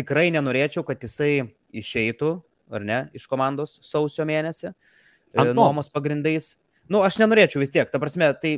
tikrai 0.00 0.28
nenorėčiau, 0.34 0.82
kad 0.88 1.04
jisai 1.04 1.50
išeitų, 1.76 2.34
ar 2.74 2.86
ne, 2.86 3.00
iš 3.16 3.28
komandos 3.30 3.78
sausio 3.86 4.26
mėnesį. 4.28 4.72
e, 4.72 5.38
Ant 5.38 5.52
nuomos. 5.52 5.60
Nuomos 5.60 5.92
pagrindais. 5.92 6.54
Nu, 6.90 7.04
aš 7.06 7.20
nenorėčiau 7.22 7.62
vis 7.62 7.70
tiek. 7.74 7.90
Ta 7.90 8.00
prasme, 8.02 8.32
tai, 8.42 8.56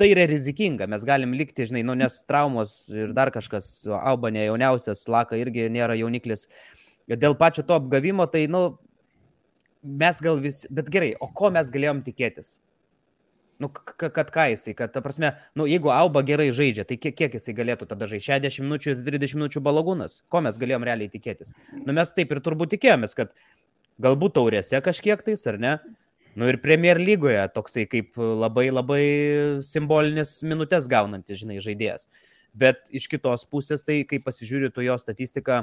tai 0.00 0.10
yra 0.10 0.26
rizikinga. 0.30 0.88
Mes 0.90 1.04
galim 1.06 1.34
likti, 1.38 1.68
žinai, 1.68 1.84
nu, 1.86 1.94
nes 1.98 2.18
traumos 2.26 2.88
ir 2.94 3.14
dar 3.16 3.30
kažkas, 3.34 3.86
Alba 4.00 4.32
ne 4.34 4.48
jauniausias, 4.48 5.06
Laka 5.12 5.38
irgi 5.38 5.68
nėra 5.72 5.98
jauniklis. 5.98 6.48
Dėl 7.06 7.36
pačio 7.38 7.62
to 7.66 7.76
apgavimo, 7.78 8.26
tai, 8.30 8.48
nu, 8.50 8.64
mes 9.86 10.18
gal 10.22 10.42
vis, 10.42 10.64
bet 10.74 10.90
gerai, 10.90 11.12
o 11.22 11.30
ko 11.30 11.52
mes 11.54 11.70
galėjom 11.70 12.02
tikėtis? 12.06 12.56
Nu, 13.62 13.70
kad 13.72 14.28
ką 14.32 14.46
jisai, 14.52 14.74
kad, 14.76 14.92
ta 14.92 15.00
prasme, 15.00 15.30
nu, 15.56 15.64
jeigu 15.70 15.88
Alba 15.88 16.20
gerai 16.28 16.50
žaidžia, 16.52 16.84
tai 16.84 16.98
kiek, 17.00 17.14
kiek 17.16 17.36
jisai 17.38 17.54
galėtų 17.56 17.88
tada 17.88 18.08
žaisti? 18.10 18.28
60 18.28 18.66
minučių 18.66 18.92
ir 18.92 19.04
30 19.06 19.38
minučių 19.38 19.62
balagūnas. 19.64 20.18
Ko 20.32 20.42
mes 20.44 20.58
galėjom 20.60 20.84
realiai 20.84 21.08
tikėtis? 21.12 21.54
Nu, 21.78 21.94
mes 21.96 22.12
taip 22.16 22.34
ir 22.36 22.42
turbūt 22.44 22.74
tikėjomės, 22.74 23.16
kad 23.16 23.32
galbūt 24.04 24.36
taurėse 24.36 24.82
kažkiek 24.84 25.24
tais, 25.24 25.46
ar 25.48 25.56
ne? 25.62 25.78
Nu 26.36 26.50
ir 26.52 26.60
Premier 26.60 27.00
lygoje 27.00 27.40
toksai 27.54 27.86
kaip 27.88 28.18
labai 28.20 28.66
labai 28.68 29.04
simbolinis 29.64 30.42
minutės 30.44 30.84
gaunantis, 30.92 31.40
žinai, 31.40 31.56
žaidėjas. 31.64 32.10
Bet 32.56 32.90
iš 32.92 33.08
kitos 33.08 33.48
pusės, 33.48 33.80
tai 33.84 34.02
kai 34.08 34.20
pasižiūriu 34.20 34.68
tu 34.72 34.84
jo 34.84 34.98
statistiką, 35.00 35.62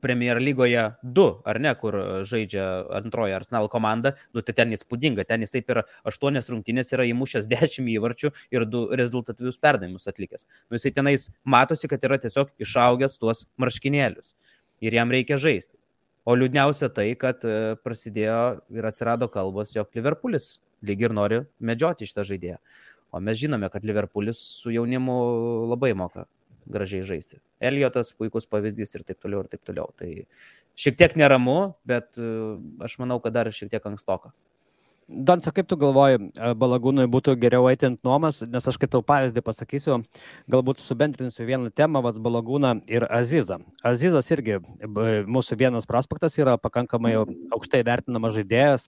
Premier 0.00 0.38
lygoje 0.40 0.84
2, 1.02 1.26
ar 1.44 1.58
ne, 1.60 1.72
kur 1.80 1.96
žaidžia 2.28 2.66
antroji 3.00 3.34
Arsenal 3.36 3.68
komanda, 3.72 4.14
nu 4.34 4.44
tai 4.46 4.54
ten 4.56 4.72
įspūdinga, 4.76 5.26
ten 5.28 5.44
jisai 5.44 5.62
per 5.66 5.82
8 6.08 6.40
rungtynės 6.52 6.94
yra 6.96 7.08
įmušęs 7.10 7.50
10 7.54 7.90
įvarčių 7.96 8.32
ir 8.54 8.66
2 8.70 8.96
rezultatyvius 9.00 9.60
perdavimus 9.62 10.08
atlikęs. 10.10 10.46
Nu 10.70 10.78
jisai 10.78 10.94
tenais 10.96 11.28
matosi, 11.44 11.90
kad 11.90 12.04
yra 12.06 12.20
tiesiog 12.22 12.54
išaugęs 12.62 13.18
tuos 13.20 13.46
marškinėlius 13.60 14.34
ir 14.80 14.96
jam 14.96 15.12
reikia 15.12 15.38
žaisti. 15.40 15.78
O 16.28 16.36
liūdniausia 16.36 16.90
tai, 16.94 17.08
kad 17.18 17.44
e, 17.48 17.76
prasidėjo 17.80 18.60
ir 18.76 18.86
atsirado 18.86 19.28
kalbos, 19.32 19.72
jog 19.74 19.88
Liverpoolis 19.96 20.58
lyg 20.84 21.00
ir 21.06 21.14
nori 21.16 21.40
medžioti 21.64 22.08
šitą 22.08 22.26
žaidėją. 22.28 22.58
O 23.10 23.20
mes 23.24 23.40
žinome, 23.40 23.70
kad 23.72 23.84
Liverpoolis 23.88 24.40
su 24.60 24.70
jaunimu 24.70 25.16
labai 25.72 25.94
moka 25.98 26.26
gražiai 26.72 27.06
žaisti. 27.06 27.40
Eliotas 27.60 28.12
puikus 28.16 28.46
pavyzdys 28.50 28.94
ir 28.96 29.04
taip 29.08 29.18
toliau, 29.22 29.44
ir 29.44 29.50
taip 29.52 29.64
toliau. 29.66 29.90
Tai 29.98 30.10
šiek 30.80 30.96
tiek 31.00 31.16
neramu, 31.20 31.74
bet 31.88 32.14
e, 32.16 32.30
aš 32.86 32.98
manau, 33.02 33.20
kad 33.20 33.34
dar 33.36 33.50
šiek 33.52 33.72
tiek 33.74 33.90
ankstoka. 33.90 34.32
Donca, 35.10 35.50
kaip 35.50 35.66
tu 35.66 35.74
galvoji, 35.74 36.20
e, 36.38 36.50
Balagūnui 36.54 37.08
būtų 37.10 37.32
geriau 37.42 37.64
eiti 37.66 37.88
ant 37.88 37.98
nuomas, 38.06 38.36
nes 38.46 38.68
aš 38.70 38.76
kaip 38.78 38.92
tau 38.92 39.00
pavyzdį 39.02 39.42
pasakysiu, 39.42 39.96
galbūt 40.54 40.78
subendrinsiu 40.78 41.48
vieną 41.48 41.72
temą, 41.74 41.98
vas 42.04 42.20
Balagūną 42.22 42.76
ir 42.86 43.08
Azizą. 43.10 43.58
Azizas 43.82 44.30
irgi 44.30 44.60
b- 44.62 45.24
mūsų 45.26 45.58
vienas 45.58 45.88
prospektas 45.90 46.38
yra 46.38 46.54
pakankamai 46.62 47.16
aukštai 47.18 47.82
vertinamas 47.90 48.38
žaidėjas 48.38 48.86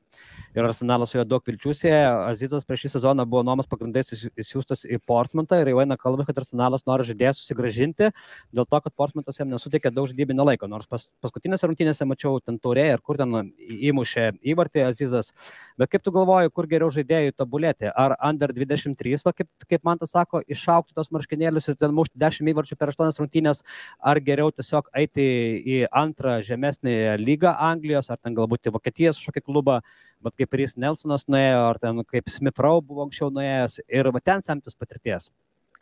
ir 0.55 0.67
arsenalas 0.67 1.11
su 1.13 1.19
juo 1.19 1.25
daug 1.25 1.45
vilčių 1.47 1.73
sieja. 1.77 2.11
Azizas 2.29 2.67
prieš 2.69 2.85
šį 2.85 2.91
sezoną 2.97 3.25
buvo 3.29 3.43
nuomas 3.47 3.69
pagrindais 3.71 4.13
įsi- 4.13 4.31
įsiųstas 4.37 4.85
į 4.85 4.99
Portsmoutą 5.09 5.61
ir 5.63 5.73
jau 5.73 5.81
eina 5.81 5.97
kalba, 5.97 6.27
kad 6.29 6.37
arsenalas 6.43 6.85
nori 6.87 7.07
žaidėją 7.09 7.33
susigražinti, 7.39 8.11
dėl 8.53 8.69
to, 8.69 8.81
kad 8.81 8.93
Portsmoutas 8.95 9.39
jam 9.39 9.49
nesuteikė 9.49 9.93
daug 9.95 10.09
žaidybinio 10.11 10.45
laiko, 10.45 10.69
nors 10.69 10.87
pas, 10.87 11.09
paskutinėse 11.25 11.65
rungtynėse 11.69 12.07
mačiau 12.09 12.41
ten 12.45 12.59
taurė 12.59 12.93
ir 12.93 13.01
kur 13.01 13.17
ten 13.17 13.53
įmušė 13.59 14.27
įvartį 14.53 14.87
Azizas. 14.89 15.33
Bet 15.79 15.91
kaip 15.91 16.03
tu 16.05 16.13
galvoji, 16.13 16.53
kur 16.53 16.67
geriau 16.67 16.91
žaidėjai 16.93 17.33
tobulėti? 17.33 17.91
Ar 17.95 18.17
under 18.21 18.53
23, 18.53 19.25
va, 19.25 19.33
kaip, 19.33 19.49
kaip 19.69 19.85
man 19.85 19.99
tas 19.99 20.13
sako, 20.13 20.43
išaukti 20.47 20.95
tos 20.95 21.11
marškinėlius 21.11 21.69
ir 21.73 21.81
ten 21.81 21.95
mušti 21.97 22.19
10 22.21 22.53
įvarčių 22.53 22.77
per 22.77 22.93
8 22.93 23.19
rungtynės, 23.23 23.63
ar 24.01 24.21
geriau 24.21 24.53
tiesiog 24.53 24.93
eiti 24.95 25.25
į 25.65 25.87
antrą 25.91 26.41
žemesnį 26.45 27.17
lygą 27.23 27.57
Anglijos, 27.59 28.11
ar 28.11 28.19
ten 28.21 28.35
galbūt 28.37 28.69
į 28.69 28.75
Vokietijos 28.77 29.21
kažkokį 29.21 29.45
klubą, 29.49 29.81
bet 30.25 30.37
kaip 30.39 30.55
Rys 30.59 30.77
Nelsonas 30.81 31.27
nuėjo, 31.31 31.67
ar 31.73 31.81
ten 31.83 32.01
kaip 32.09 32.31
Smith 32.31 32.61
Rowe 32.63 32.85
buvo 32.87 33.07
anksčiau 33.07 33.33
nuėjęs 33.35 33.81
ir 33.87 34.11
va 34.15 34.23
ten 34.25 34.45
semtis 34.47 34.79
patirties. 34.79 35.31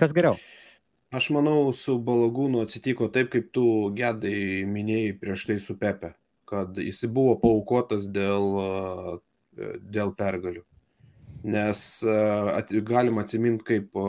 Kas 0.00 0.14
geriau? 0.16 0.38
Aš 1.11 1.33
manau, 1.35 1.72
su 1.74 1.96
Balagūnu 2.07 2.62
atsitiko 2.62 3.09
taip, 3.11 3.33
kaip 3.33 3.48
tu 3.57 3.64
gedai 3.98 4.62
minėjai 4.70 5.16
prieš 5.18 5.48
tai 5.48 5.57
su 5.62 5.74
Pepe, 5.79 6.12
kad 6.46 6.79
jis 6.79 7.03
buvo 7.11 7.35
paukotas 7.42 8.07
dėl, 8.14 8.46
e, 9.59 9.72
dėl 9.96 10.14
pergalių. 10.14 10.62
Nes 11.50 11.83
e, 12.07 12.16
at, 12.55 12.70
galima 12.87 13.26
atsiminti, 13.26 13.66
kaip 13.72 14.00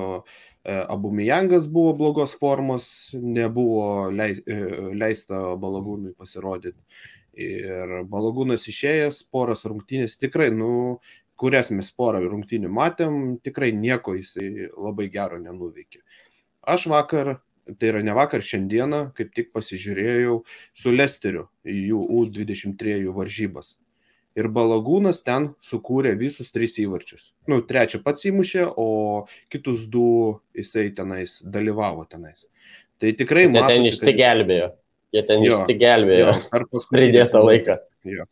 Abumijangas 0.62 1.66
buvo 1.66 1.96
blogos 1.98 2.36
formos, 2.38 2.86
nebuvo 3.18 4.12
leis, 4.14 4.44
e, 4.46 4.60
leista 4.94 5.40
Balagūnui 5.58 6.14
pasirodyti. 6.14 6.78
Ir 7.40 8.02
Balagūnas 8.12 8.66
išėjęs, 8.68 9.22
poras 9.32 9.64
rungtynės 9.64 10.18
tikrai, 10.20 10.50
nu, 10.52 11.00
kurias 11.42 11.72
mes 11.74 11.90
porą 11.96 12.22
rungtynių 12.26 12.70
matėm, 12.70 13.22
tikrai 13.46 13.72
nieko 13.74 14.14
jisai 14.18 14.68
labai 14.76 15.08
gero 15.14 15.40
nenuveikė. 15.42 16.04
Aš 16.62 16.86
vakar, 16.92 17.40
tai 17.80 17.90
yra 17.94 18.02
ne 18.06 18.14
vakar, 18.14 18.44
šiandieną, 18.46 19.08
kaip 19.18 19.32
tik 19.34 19.50
pasižiūrėjau 19.56 20.42
su 20.78 20.94
Lesteriu 20.94 21.48
jų 21.66 22.04
U23 22.20 23.08
varžybas. 23.16 23.78
Ir 24.38 24.48
Balagūnas 24.48 25.26
ten 25.28 25.50
sukūrė 25.66 26.14
visus 26.20 26.54
tris 26.56 26.78
įvarčius. 26.80 27.32
Nu, 27.52 27.60
trečią 27.68 28.00
pats 28.04 28.24
įmušė, 28.30 28.70
o 28.80 29.26
kitus 29.52 29.90
du 29.92 30.06
jisai 30.56 30.88
tenais 30.96 31.42
dalyvavo 31.44 32.06
tenais. 32.08 32.46
Tai 33.02 33.12
tikrai 33.18 33.48
Jie 33.48 33.52
ten 33.52 33.58
matosi, 33.58 33.98
kad 33.98 33.98
išsigelbėjo. 33.98 34.70
Jie 35.12 35.24
ten 35.28 35.44
Jo, 35.44 35.62
išsigelbėjo. 35.66 36.28
Jo, 36.28 36.36
per 36.52 36.66
paskutinį 36.72 37.00
Pridėtą 37.02 37.42
laiką. 37.44 37.78
Jo. 38.08 38.26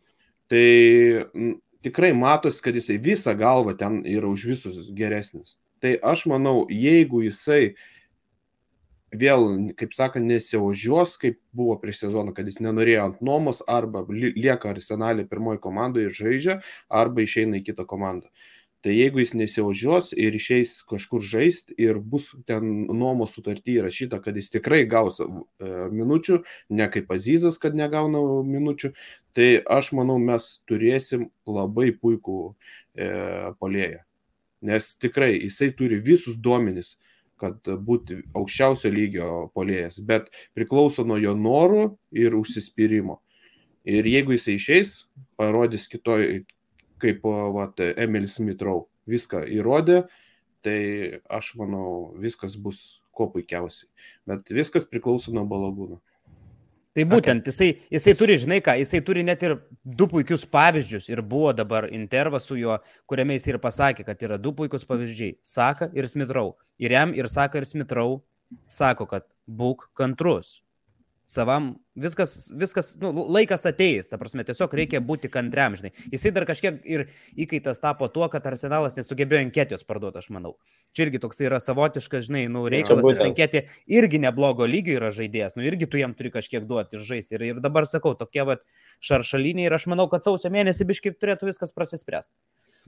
Tai 0.49 0.65
m, 1.35 1.55
tikrai 1.85 2.11
matosi, 2.17 2.61
kad 2.63 2.75
jisai 2.79 2.97
visą 3.03 3.35
galvą 3.37 3.75
ten 3.77 4.01
yra 4.07 4.29
už 4.31 4.45
visus 4.53 4.77
geresnis. 4.95 5.57
Tai 5.83 5.93
aš 6.03 6.25
manau, 6.31 6.65
jeigu 6.71 7.21
jisai 7.27 7.73
vėl, 9.15 9.45
kaip 9.79 9.93
sakant, 9.97 10.27
nesiožios, 10.29 11.15
kaip 11.21 11.39
buvo 11.55 11.75
prieš 11.81 12.03
sezoną, 12.05 12.33
kad 12.35 12.45
jis 12.45 12.59
nenorėjo 12.61 13.05
ant 13.07 13.21
nuomos, 13.25 13.63
arba 13.67 14.03
li- 14.09 14.35
lieka 14.37 14.69
arsenalė 14.69 15.25
pirmoji 15.29 15.61
komandoje 15.63 16.09
ir 16.11 16.17
žaidžia, 16.17 16.57
arba 16.89 17.23
išeina 17.25 17.57
į 17.57 17.65
kitą 17.71 17.87
komandą. 17.89 18.29
Tai 18.79 18.93
jeigu 18.95 19.19
jis 19.19 19.33
nesiožios 19.35 20.13
ir 20.15 20.35
išeis 20.37 20.77
kažkur 20.87 21.19
žaisti 21.19 21.75
ir 21.83 21.97
bus 21.99 22.29
ten 22.47 22.85
nuomos 22.87 23.33
sutartį 23.35 23.73
įrašyta, 23.81 24.21
kad 24.23 24.37
jis 24.39 24.53
tikrai 24.53 24.85
gaus 24.87 25.19
e, 25.19 25.27
minučių, 25.91 26.37
ne 26.79 26.87
kaip 26.93 27.11
Azizas, 27.11 27.57
kad 27.59 27.75
negauna 27.75 28.21
minučių, 28.47 28.93
tai 29.35 29.49
aš 29.67 29.91
manau, 29.99 30.15
mes 30.23 30.47
turėsim 30.69 31.27
labai 31.43 31.89
puikų 31.91 32.37
e, 32.47 33.09
polėją. 33.59 34.05
Nes 34.69 34.93
tikrai 34.99 35.33
jisai 35.35 35.73
turi 35.75 35.99
visus 36.03 36.39
duomenis, 36.39 36.95
kad 37.39 37.59
būti 37.83 38.21
aukščiausio 38.35 38.91
lygio 38.91 39.27
polėjas, 39.55 39.99
bet 40.03 40.31
priklauso 40.55 41.03
nuo 41.07 41.19
jo 41.19 41.35
norų 41.35 41.83
ir 42.15 42.35
užsispyrimo. 42.35 43.19
Ir 43.87 44.07
jeigu 44.07 44.35
jisai 44.35 44.55
išeis, 44.55 44.93
parodys 45.39 45.87
kitoj, 45.91 46.45
kaip 47.01 47.25
vat, 47.55 47.79
Emilis 47.97 48.39
Mitrau 48.43 48.87
viską 49.09 49.45
įrodė, 49.49 50.03
tai 50.65 50.79
aš 51.31 51.53
manau, 51.59 52.13
viskas 52.19 52.57
bus 52.59 53.01
kuo 53.15 53.29
puikiausiai. 53.31 53.89
Bet 54.27 54.51
viskas 54.53 54.87
priklauso 54.87 55.33
nuo 55.35 55.45
balagūno. 55.49 55.99
Tai 56.97 57.05
būtent, 57.05 57.45
okay. 57.45 57.53
jisai, 57.53 57.89
jisai 57.93 58.13
turi, 58.17 58.35
žinai 58.41 58.57
ką, 58.65 58.73
jisai 58.81 58.99
turi 59.05 59.21
net 59.23 59.43
ir 59.45 59.53
du 59.85 60.07
puikius 60.09 60.41
pavyzdžius 60.49 61.11
ir 61.11 61.21
buvo 61.21 61.51
dabar 61.53 61.85
intervas 61.93 62.47
su 62.49 62.57
juo, 62.57 62.79
kuriame 63.07 63.37
jis 63.37 63.45
ir 63.51 63.59
pasakė, 63.61 64.03
kad 64.07 64.25
yra 64.25 64.39
du 64.41 64.51
puikus 64.57 64.87
pavyzdžiai- 64.89 65.37
Saka 65.55 65.91
ir 65.93 66.09
Smitrau. 66.09 66.55
Ir 66.81 66.91
jam 66.91 67.13
ir 67.13 67.29
Saka 67.29 67.61
ir 67.61 67.67
Smitrau 67.69 68.23
sako, 68.67 69.05
kad 69.05 69.27
būk 69.47 69.89
kantrus. 69.93 70.63
Savam 71.29 71.75
viskas, 71.93 72.31
viskas 72.57 72.87
nu, 72.97 73.11
laikas 73.29 73.67
ateis, 73.69 74.07
ta 74.09 74.17
prasme, 74.17 74.41
tiesiog 74.47 74.71
reikia 74.79 74.97
būti 75.05 75.29
kantriam, 75.29 75.75
žinai. 75.77 75.91
Jisai 76.09 76.31
dar 76.33 76.47
kažkiek 76.49 76.79
ir 76.89 77.03
įkaitas 77.37 77.77
tapo 77.83 78.07
tuo, 78.09 78.25
kad 78.33 78.47
Arsenalas 78.49 78.97
nesugebėjo 78.97 79.43
anketijos 79.45 79.85
parduoti, 79.85 80.23
aš 80.23 80.31
manau. 80.33 80.55
Čia 80.97 81.05
irgi 81.05 81.21
toks 81.21 81.43
yra 81.45 81.59
savotiškas, 81.61 82.25
žinai, 82.31 82.47
nu, 82.49 82.63
reikalas, 82.73 83.05
nes 83.05 83.21
anketė 83.27 83.67
irgi 83.99 84.23
neblogo 84.23 84.65
lygio 84.65 84.97
yra 84.97 85.11
žaidėjas, 85.13 85.53
nu, 85.59 85.67
irgi 85.69 85.91
tu 85.91 86.01
jam 86.01 86.17
turi 86.17 86.33
kažkiek 86.33 86.65
duoti 86.65 86.97
ir 86.97 87.05
žaisti. 87.11 87.37
Ir, 87.37 87.45
ir 87.51 87.61
dabar 87.61 87.85
sakau, 87.85 88.15
tokie 88.17 88.47
vat 88.49 88.65
šaršaliniai 89.05 89.69
ir 89.69 89.77
aš 89.77 89.85
manau, 89.93 90.09
kad 90.09 90.25
sausio 90.25 90.49
mėnesį 90.49 90.89
biškaip 90.89 91.21
turėtų 91.21 91.51
viskas 91.51 91.77
prasispręsti. 91.77 92.33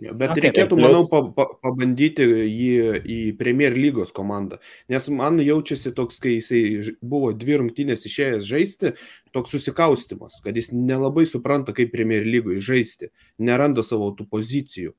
Bet 0.02 0.32
okay, 0.34 0.48
reikėtų, 0.48 0.78
tai 0.80 0.82
manau, 0.82 1.02
pa, 1.10 1.20
pa, 1.36 1.46
pabandyti 1.62 2.26
jį 2.26 3.02
į 3.06 3.18
Premier 3.38 3.76
lygos 3.78 4.10
komandą. 4.16 4.58
Nes 4.90 5.06
man 5.14 5.38
jaučiasi 5.44 5.92
toks, 5.94 6.18
kai 6.24 6.40
jisai 6.40 6.96
buvo 7.06 7.30
dvi 7.38 7.60
rungtynės 7.62 8.08
išėjęs 8.10 8.48
žaisti, 8.50 8.96
toks 9.36 9.54
susikaustimas, 9.54 10.40
kad 10.42 10.58
jis 10.58 10.72
nelabai 10.74 11.28
supranta, 11.30 11.76
kaip 11.78 11.94
Premier 11.94 12.26
lygoje 12.26 12.64
žaisti, 12.66 13.12
neranda 13.38 13.86
savo 13.86 14.10
tų 14.18 14.26
pozicijų. 14.32 14.96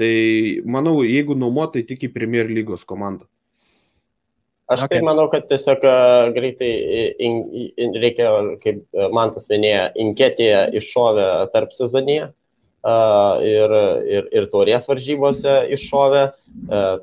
Tai 0.00 0.12
manau, 0.66 0.98
jeigu 1.06 1.38
nuomotai 1.38 1.86
tik 1.86 2.08
į 2.08 2.12
Premier 2.16 2.50
lygos 2.50 2.82
komandą. 2.88 3.28
Aš 4.72 4.88
okay. 4.88 4.98
tai 4.98 5.06
manau, 5.06 5.28
kad 5.30 5.46
tiesiog 5.50 5.82
greitai 6.34 6.74
in, 7.22 7.42
in, 7.76 7.94
reikia, 8.02 8.30
kaip 8.62 8.82
man 9.14 9.34
tas 9.36 9.46
minėjo, 9.52 9.90
inketėje 10.02 10.70
iššovė 10.80 11.26
tarp 11.54 11.74
sezonyje 11.76 12.32
ir, 12.82 13.76
ir, 14.10 14.28
ir 14.34 14.48
taurės 14.50 14.88
varžybose 14.90 15.54
iššovė, 15.76 16.24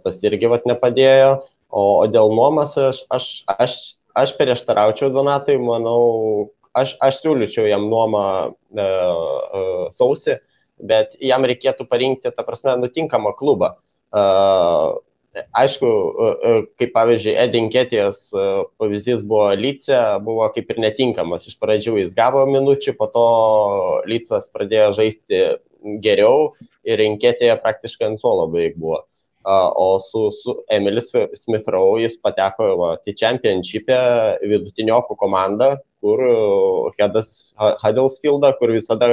tas 0.03 0.19
irgi 0.27 0.51
vat 0.51 0.67
nepadėjo. 0.67 1.31
O, 1.69 1.81
o 2.01 2.05
dėl 2.09 2.33
nuomas 2.33 2.73
aš, 2.81 3.03
aš, 3.13 3.25
aš, 3.53 3.75
aš 4.17 4.33
prieštaraučiau 4.39 5.11
Donatai, 5.13 5.59
manau, 5.61 6.49
aš, 6.73 6.95
aš 7.03 7.19
siūlyčiau 7.23 7.67
jam 7.69 7.85
nuomą 7.91 8.23
e, 8.49 8.85
e, 8.85 9.67
sausį, 9.99 10.39
bet 10.89 11.13
jam 11.21 11.45
reikėtų 11.45 11.85
parinkti, 11.89 12.33
ta 12.33 12.45
prasme, 12.47 12.73
nutinkamą 12.81 13.35
klubą. 13.37 13.75
E, 14.09 14.25
aišku, 15.61 15.89
kaip 16.81 16.91
pavyzdžiui, 16.95 17.35
Edinketijos 17.37 18.23
pavyzdys 18.81 19.21
buvo 19.21 19.51
Lyce, 19.55 19.99
buvo 20.25 20.47
kaip 20.55 20.73
ir 20.73 20.81
netinkamas. 20.81 21.45
Iš 21.47 21.59
pradžių 21.61 21.99
jis 22.01 22.15
gavo 22.17 22.41
minučių, 22.49 22.95
po 22.97 23.07
to 23.13 23.27
Lycas 24.09 24.49
pradėjo 24.49 24.95
žaisti 24.97 25.43
geriau 26.03 26.53
ir 26.87 26.99
rinkėtėje 27.01 27.55
praktiškai 27.63 28.11
ant 28.11 28.21
suolo 28.21 28.47
beveik 28.51 28.77
buvo. 28.79 29.03
O 29.49 29.99
su, 30.03 30.29
su 30.35 30.57
Emilis 30.69 31.11
Smithrow 31.39 31.95
jis 32.01 32.17
pateko 32.21 32.73
va, 32.77 32.89
į 33.07 33.15
Championship'e 33.17 33.99
vidutiniokų 34.43 35.15
komandą, 35.17 35.77
kur 36.03 36.21
Hedas 36.99 37.53
Huddersfieldą, 37.57 38.51
kur 38.59 38.75
visada 38.75 39.07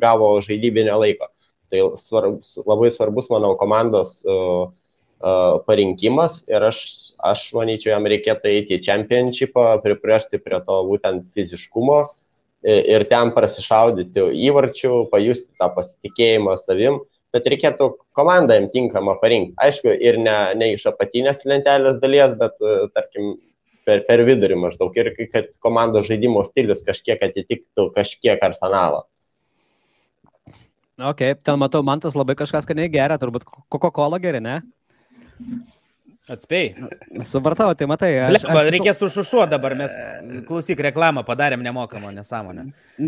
gavo 0.00 0.38
žaidybinę 0.44 0.96
laiko. 1.00 1.28
Tai 1.72 1.84
svarbus, 2.00 2.56
labai 2.64 2.90
svarbus, 2.92 3.28
manau, 3.32 3.54
komandos 3.60 4.18
uh, 4.28 4.72
uh, 5.20 5.60
parinkimas 5.68 6.42
ir 6.48 6.64
aš, 6.70 6.80
aš 7.24 7.46
manyčiau, 7.56 7.94
jam 7.94 8.08
reikėtų 8.10 8.50
eiti 8.52 8.78
į 8.78 8.82
Championship'ą, 8.84 9.70
priprasti 9.84 10.40
prie 10.40 10.60
to 10.66 10.76
būtent 10.88 11.24
fiziškumo, 11.36 11.98
uh, 12.04 12.12
ir 12.64 13.04
ten 13.10 13.32
prasišaudyti 13.36 14.28
įvarčių, 14.48 14.92
pajusti 15.12 15.50
tą 15.60 15.68
pasitikėjimą 15.76 16.56
savim, 16.62 17.00
bet 17.34 17.48
reikėtų 17.50 17.90
komandą 18.16 18.58
jam 18.58 18.68
tinkamą 18.72 19.18
parinkti. 19.20 19.56
Aišku, 19.60 19.90
ir 19.92 20.20
ne, 20.22 20.36
ne 20.58 20.72
iš 20.76 20.86
apatinės 20.90 21.42
lentelės 21.48 21.98
dalies, 22.02 22.36
bet, 22.40 22.56
tarkim, 22.94 23.34
per, 23.84 24.04
per 24.08 24.22
vidurį 24.26 24.58
maždaug 24.60 24.96
ir 25.00 25.12
kad 25.32 25.50
komandos 25.64 26.08
žaidimo 26.08 26.44
stilius 26.48 26.84
kažkiek 26.86 27.22
atitiktų 27.26 27.90
kažkiek 27.96 28.42
arsenalą. 28.42 29.04
Ok, 30.94 31.24
ten 31.42 31.58
matau, 31.58 31.82
man 31.82 31.98
tas 31.98 32.14
labai 32.14 32.36
kažkas, 32.38 32.66
kad 32.68 32.78
negeria, 32.78 33.18
turbūt 33.18 33.48
Coca-Cola 33.72 34.20
geria, 34.22 34.40
ne? 34.40 34.60
Atspėjai. 36.24 36.86
Supratau, 37.28 37.66
tai 37.76 37.84
matai. 37.84 38.08
Aš, 38.24 38.38
Leba, 38.38 38.60
aš... 38.62 38.68
Reikės 38.72 39.02
užšušuo 39.04 39.42
dabar, 39.52 39.74
mes 39.76 39.92
klausyk 40.48 40.78
reklamą 40.86 41.20
padarėm 41.28 41.60
nemokamą 41.66 42.14
nesąmonę. 42.16 42.64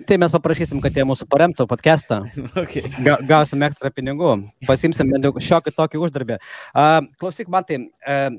Tai 0.08 0.18
mes 0.20 0.34
paprašysim, 0.34 0.82
kad 0.84 0.92
jie 0.92 1.06
mūsų 1.08 1.24
paremtų 1.32 1.64
podcastą. 1.70 2.18
okay. 2.62 2.84
Ga, 3.06 3.14
gausim 3.24 3.64
ekstra 3.64 3.88
pinigų, 3.94 4.34
pasimsim 4.68 5.14
bent 5.14 5.24
jau 5.24 5.32
šiokį 5.46 5.72
tokį 5.78 6.02
uždarbį. 6.04 6.36
Uh, 6.74 7.08
klausyk, 7.22 7.48
man 7.52 7.64
tai. 7.68 7.86
Uh, 8.04 8.36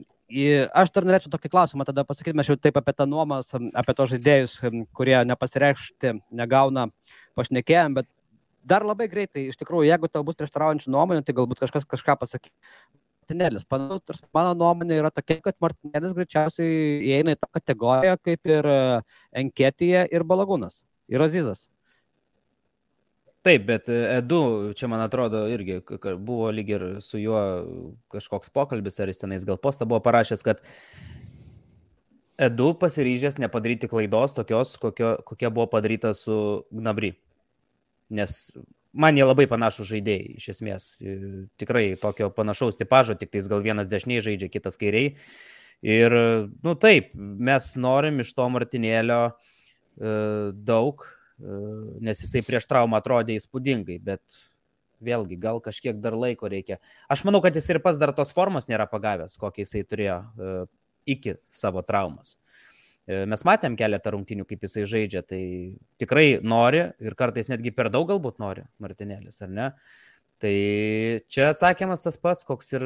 Aš 0.76 0.90
dar 0.92 1.06
norėčiau 1.08 1.32
tokį 1.32 1.50
klausimą 1.54 1.86
tada 1.88 2.04
pasakyti, 2.04 2.36
mes 2.36 2.50
jau 2.50 2.58
taip 2.60 2.76
apie 2.76 2.92
tą 2.92 3.06
nuomas, 3.08 3.48
apie 3.56 3.94
tos 3.96 4.10
žaidėjus, 4.12 4.58
kurie 4.92 5.16
nepasireikšti, 5.24 6.12
negauna, 6.36 6.90
pašnekėjom, 7.40 7.96
bet 7.96 8.10
dar 8.68 8.84
labai 8.84 9.08
greitai, 9.08 9.46
iš 9.48 9.56
tikrųjų, 9.62 9.88
jeigu 9.88 10.10
tau 10.12 10.26
bus 10.28 10.36
prieštaraujančių 10.36 10.92
nuomonių, 10.92 11.24
tai 11.24 11.38
galbūt 11.38 11.64
kažkas 11.64 11.88
kažką 11.88 12.18
pasakys. 12.20 12.52
Martinėlis. 13.28 13.66
Mano 14.34 14.54
nuomonė 14.56 15.02
yra 15.02 15.12
tokia, 15.12 15.42
kad 15.44 15.56
Martinėlis 15.60 16.14
greičiausiai 16.16 17.02
įeina 17.04 17.36
į 17.36 17.40
tą 17.42 17.50
kategoriją 17.52 18.18
kaip 18.24 18.48
ir 18.48 18.70
Enketija 19.36 20.08
ir 20.12 20.24
Balagūnas. 20.24 20.84
Ir 21.10 21.22
Azizas. 21.22 21.68
Taip, 23.44 23.66
bet 23.68 23.88
Edu, 23.88 24.74
čia 24.76 24.88
man 24.88 25.00
atrodo, 25.00 25.46
irgi 25.48 25.80
buvo 26.20 26.50
lyg 26.52 26.70
ir 26.70 26.88
su 27.02 27.20
juo 27.20 27.40
kažkoks 28.12 28.50
pokalbis, 28.52 29.00
ar 29.00 29.08
jis 29.08 29.22
tenais 29.22 29.46
gal 29.48 29.58
postą 29.58 29.88
buvo 29.88 30.02
parašęs, 30.04 30.44
kad 30.44 30.64
Edu 32.38 32.74
pasiryžęs 32.78 33.40
nepadaryti 33.40 33.88
klaidos 33.90 34.36
tokios, 34.36 34.76
kokio, 34.78 35.18
kokia 35.26 35.50
buvo 35.50 35.68
padaryta 35.72 36.14
su 36.14 36.66
Gnabry. 36.72 37.16
Nes 38.10 38.54
man 39.00 39.18
jie 39.18 39.26
labai 39.28 39.46
panašų 39.50 39.86
žaidėjai, 39.92 40.38
iš 40.42 40.50
esmės. 40.56 40.88
E, 41.02 41.18
tikrai 41.62 41.86
tokio 42.02 42.30
panašaus 42.34 42.80
tipožo, 42.80 43.18
tik 43.20 43.32
tais 43.34 43.48
gal 43.52 43.64
vienas 43.66 43.90
dešiniai 43.92 44.24
žaidžia, 44.26 44.52
kitas 44.54 44.80
kairiai. 44.82 45.14
Ir, 45.86 46.14
nu 46.66 46.74
taip, 46.82 47.12
mes 47.14 47.70
norim 47.78 48.24
iš 48.24 48.32
to 48.34 48.48
Martinėlio 48.50 49.20
uh, 49.30 50.48
daug, 50.66 51.04
uh, 51.06 51.84
nes 52.02 52.24
jisai 52.24 52.42
prieš 52.48 52.66
traumą 52.66 52.98
atrodė 52.98 53.36
įspūdingai, 53.38 54.00
bet 54.02 54.40
vėlgi, 55.06 55.38
gal 55.38 55.62
kažkiek 55.62 56.00
dar 56.02 56.18
laiko 56.18 56.50
reikia. 56.50 56.80
Aš 57.14 57.22
manau, 57.30 57.44
kad 57.46 57.54
jis 57.54 57.70
ir 57.70 57.82
pats 57.86 58.02
dar 58.02 58.10
tos 58.18 58.34
formos 58.34 58.66
nėra 58.66 58.90
pagavęs, 58.90 59.38
kokią 59.38 59.68
jisai 59.68 59.84
turėjo 59.86 60.18
iki 61.06 61.38
savo 61.54 61.86
traumas. 61.86 62.36
E, 63.08 63.24
mes 63.32 63.44
matėm 63.48 63.78
keletą 63.80 64.12
rungtinių, 64.14 64.44
kaip 64.50 64.66
jisai 64.68 64.84
žaidžia, 64.90 65.24
tai 65.24 65.42
tikrai 66.02 66.42
nori 66.44 66.84
ir 67.00 67.16
kartais 67.20 67.48
netgi 67.48 67.72
per 67.76 67.88
daug 67.94 68.10
galbūt 68.10 68.42
nori 68.44 68.66
Martinėlis, 68.84 69.40
ar 69.46 69.54
ne? 69.54 69.68
Tai 70.44 70.54
čia 71.32 71.48
atsakymas 71.54 72.04
tas 72.04 72.20
pats, 72.22 72.46
koks 72.46 72.76
ir 72.78 72.84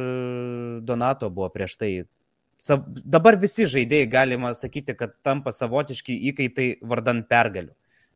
Donato 0.88 1.30
buvo 1.34 1.50
prieš 1.52 1.76
tai. 1.82 1.92
Dabar 2.86 3.36
visi 3.42 3.66
žaidėjai 3.66 4.08
galima 4.14 4.54
sakyti, 4.56 4.94
kad 4.96 5.18
tampa 5.26 5.52
savotiški 5.52 6.14
įkaitai 6.30 6.68
vardant 6.86 7.26
pergalių, 7.28 7.74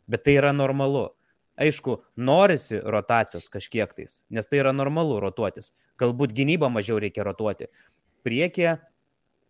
bet 0.07 0.27
tai 0.27 0.37
yra 0.39 0.53
normalu. 0.55 1.09
Aišku, 1.55 2.01
norisi 2.19 2.81
rotacijos 2.83 3.47
kažkiek 3.49 3.91
tais, 3.95 4.19
nes 4.29 4.47
tai 4.51 4.59
yra 4.59 4.73
normalu 4.75 5.21
rotuotis. 5.23 5.71
Galbūt 5.99 6.35
gynybą 6.35 6.67
mažiau 6.67 6.99
reikia 6.99 7.23
rotuoti. 7.23 7.69
Priekyje 8.27 8.75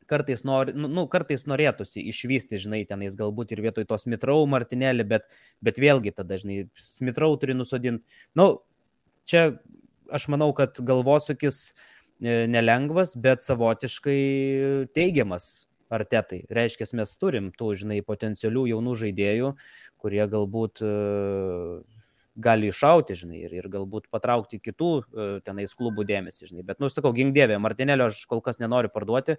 kartais, 0.10 0.44
nori, 0.48 0.74
nu, 0.78 0.90
nu, 0.92 1.06
kartais 1.12 1.46
norėtųsi 1.50 2.04
išvysti, 2.12 2.60
žinai, 2.66 2.84
tenais 2.90 3.18
galbūt 3.20 3.54
ir 3.56 3.64
vietoj 3.66 3.88
tos 3.90 4.08
Mitrau 4.10 4.46
Martinėlį, 4.50 5.08
bet, 5.10 5.28
bet 5.66 5.82
vėlgi 5.82 6.16
tada, 6.16 6.40
žinai, 6.42 6.66
Mitrau 7.06 7.34
turi 7.42 7.58
nusodinti. 7.58 8.06
Nu, 8.38 8.50
čia 9.30 9.48
aš 10.14 10.28
manau, 10.34 10.52
kad 10.58 10.78
galvosūkis 10.86 11.62
e, 11.72 12.46
nelengvas, 12.52 13.16
bet 13.22 13.46
savotiškai 13.46 14.20
teigiamas 14.96 15.66
artetai. 15.94 16.44
Reiškia, 16.54 16.88
mes 16.98 17.18
turim 17.22 17.52
tų, 17.56 17.74
žinai, 17.82 18.00
potencialių 18.06 18.66
jaunų 18.74 18.96
žaidėjų, 19.04 19.52
kurie 20.02 20.24
galbūt 20.30 20.82
uh, 20.86 21.82
gali 22.36 22.70
iššauti, 22.70 23.16
žinai, 23.16 23.40
ir, 23.48 23.54
ir 23.56 23.68
galbūt 23.72 24.10
patraukti 24.12 24.60
kitų 24.60 24.90
uh, 24.92 25.36
tenais 25.46 25.72
klubų 25.78 26.06
dėmesį, 26.08 26.50
žinai. 26.52 26.66
Bet, 26.68 26.82
nu, 26.84 26.90
sakau, 26.92 27.14
gingdėvė, 27.16 27.58
Martinėlio 27.64 28.10
aš 28.12 28.22
kol 28.30 28.44
kas 28.46 28.60
nenoriu 28.60 28.92
parduoti, 28.92 29.38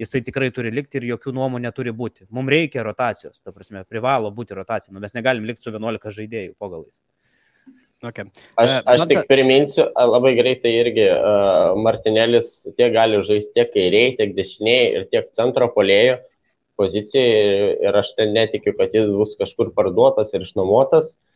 jisai 0.00 0.22
tikrai 0.26 0.50
turi 0.56 0.72
likti 0.72 1.00
ir 1.00 1.10
jokių 1.12 1.34
nuomonių 1.36 1.68
neturi 1.68 1.92
būti. 1.96 2.26
Mums 2.32 2.52
reikia 2.52 2.84
rotacijos, 2.86 3.44
ta 3.44 3.52
prasme, 3.52 3.84
privalo 3.88 4.32
būti 4.32 4.56
rotacija, 4.56 4.94
nu, 4.96 5.04
mes 5.04 5.16
negalim 5.16 5.44
likti 5.48 5.66
su 5.66 5.74
11 5.74 6.16
žaidėjų 6.16 6.56
po 6.58 6.72
galais. 6.72 7.04
Okay. 8.00 8.30
Aš, 8.56 8.70
E, 8.78 8.82
aš 8.88 9.02
tik 9.10 9.26
priminsiu, 9.28 9.84
labai 9.92 10.32
greitai 10.38 10.70
irgi 10.78 11.04
uh, 11.12 11.76
Martinėlis 11.76 12.62
tiek 12.78 12.94
gali 12.94 13.20
žaisti 13.26 13.52
tiek 13.58 13.74
kairiai, 13.74 14.14
tiek 14.16 14.32
dešiniai 14.38 14.86
ir 14.96 15.04
tiek 15.12 15.28
centro 15.36 15.68
polėjo 15.74 16.16
pozicijai 16.80 17.74
ir 17.84 17.98
aš 18.00 18.14
ten 18.16 18.32
netikiu, 18.32 18.72
kad 18.78 18.96
jis 18.96 19.10
bus 19.12 19.36
kažkur 19.36 19.74
parduotas 19.76 20.32
ir 20.32 20.46
išnuomotas. 20.46 21.10
Uh, 21.12 21.29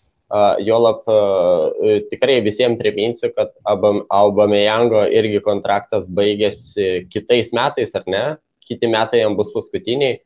Jolap 0.67 1.05
uh, 1.07 1.71
tikrai 2.11 2.41
visiems 2.43 2.81
priminsiu, 2.81 3.31
kad 3.37 3.53
Aubameyango 3.65 5.05
irgi 5.15 5.41
kontraktas 5.45 6.09
baigėsi 6.11 7.07
kitais 7.13 7.53
metais, 7.55 7.95
ar 7.95 8.09
ne? 8.11 8.25
Kiti 8.65 8.91
metai 8.91 9.21
jam 9.23 9.37
bus 9.39 9.53
paskutiniai. 9.55 10.19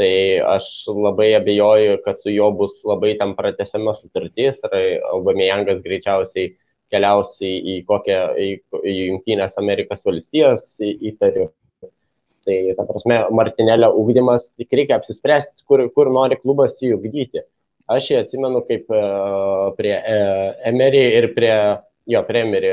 Tai 0.00 0.12
aš 0.54 0.66
labai 0.88 1.34
abejoju, 1.36 1.98
kad 2.06 2.22
su 2.22 2.32
juo 2.32 2.48
bus 2.56 2.78
labai 2.88 3.12
tam 3.20 3.34
pratesiama 3.36 3.92
sutartis 3.98 4.62
ir 4.64 5.02
Aubameyangas 5.12 5.82
greičiausiai 5.84 6.54
keliaus 6.92 7.36
į, 7.44 7.82
kokią, 7.88 8.20
į, 8.36 8.48
į 8.88 8.94
Junktinės 9.10 9.58
Amerikos 9.60 10.04
valstijas, 10.06 10.64
į, 10.80 10.94
įtariu. 11.12 11.50
Tai, 12.42 12.56
ta 12.76 12.84
prasme, 12.88 13.20
Martinelio 13.30 13.92
ugdymas, 14.00 14.48
tik 14.58 14.72
reikia 14.74 14.96
apsispręsti, 14.98 15.62
kur, 15.68 15.84
kur 15.94 16.10
nori 16.10 16.40
klubas 16.40 16.80
jį 16.82 16.96
ugdyti. 16.96 17.44
Aš 17.90 18.10
jį 18.12 18.18
atsimenu 18.22 18.62
kaip 18.68 18.90
e, 18.94 19.00
prie 19.78 19.94
e, 19.96 20.18
Emery 20.70 21.02
ir 21.18 21.32
prie, 21.34 21.54
jo, 22.06 22.22
prie 22.28 22.44
Emery 22.46 22.70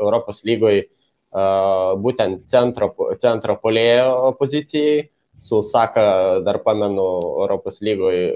Europos 0.00 0.42
lygoje 0.44 0.88
būtent 1.32 2.42
centro, 2.52 2.90
centro 3.16 3.54
polėjo 3.56 4.34
pozicijai, 4.36 5.06
su 5.40 5.62
Saka 5.64 6.42
dar 6.44 6.58
pamenu 6.60 7.06
Europos 7.40 7.78
lygoje 7.80 8.34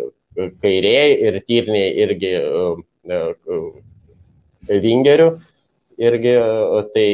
kairiai 0.62 1.12
ir 1.28 1.36
tyrniai 1.44 1.90
irgi 2.06 2.32
e, 2.32 3.20
vingerių. 4.86 5.28
Irgi 5.96 6.32
tai, 6.94 7.08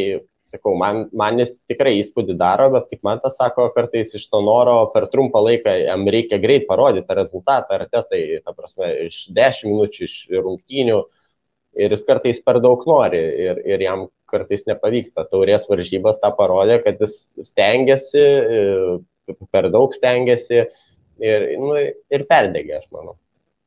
sakau, 0.53 0.75
man, 0.79 1.07
man 1.17 1.41
jis 1.41 1.55
tikrai 1.71 1.95
įspūdį 2.01 2.37
daro, 2.41 2.69
bet 2.75 2.91
kaip 2.91 3.03
man 3.07 3.21
tas 3.23 3.39
sako, 3.41 3.71
kartais 3.75 4.13
iš 4.19 4.29
to 4.31 4.43
noro 4.45 4.77
per 4.95 5.09
trumpą 5.13 5.43
laiką 5.43 5.75
jam 5.87 6.05
reikia 6.15 6.39
greit 6.43 6.69
parodyti 6.69 7.09
tą 7.09 7.17
rezultatą, 7.19 7.79
ar 7.79 7.89
te 7.89 8.05
tai, 8.11 8.23
ta 8.45 8.55
prasme, 8.57 8.91
iš 9.09 9.25
10 9.35 9.71
minučių, 9.71 10.09
iš 10.09 10.17
rungtynių 10.37 11.01
ir 11.83 11.97
jis 11.97 12.05
kartais 12.09 12.43
per 12.45 12.61
daug 12.65 12.85
nori 12.89 13.23
ir, 13.47 13.63
ir 13.65 13.87
jam 13.87 14.07
kartais 14.33 14.65
nepavyksta. 14.69 15.27
Taurės 15.31 15.67
varžybos 15.71 16.21
tą 16.23 16.33
parodė, 16.37 16.79
kad 16.85 17.01
jis 17.01 17.23
stengiasi, 17.49 18.23
e, 18.23 19.37
per 19.53 19.71
daug 19.73 19.95
stengiasi 19.97 20.63
ir, 20.63 21.49
nu, 21.61 21.77
ir 21.81 22.29
perdegė, 22.29 22.81
aš 22.81 22.89
manau. 22.95 23.17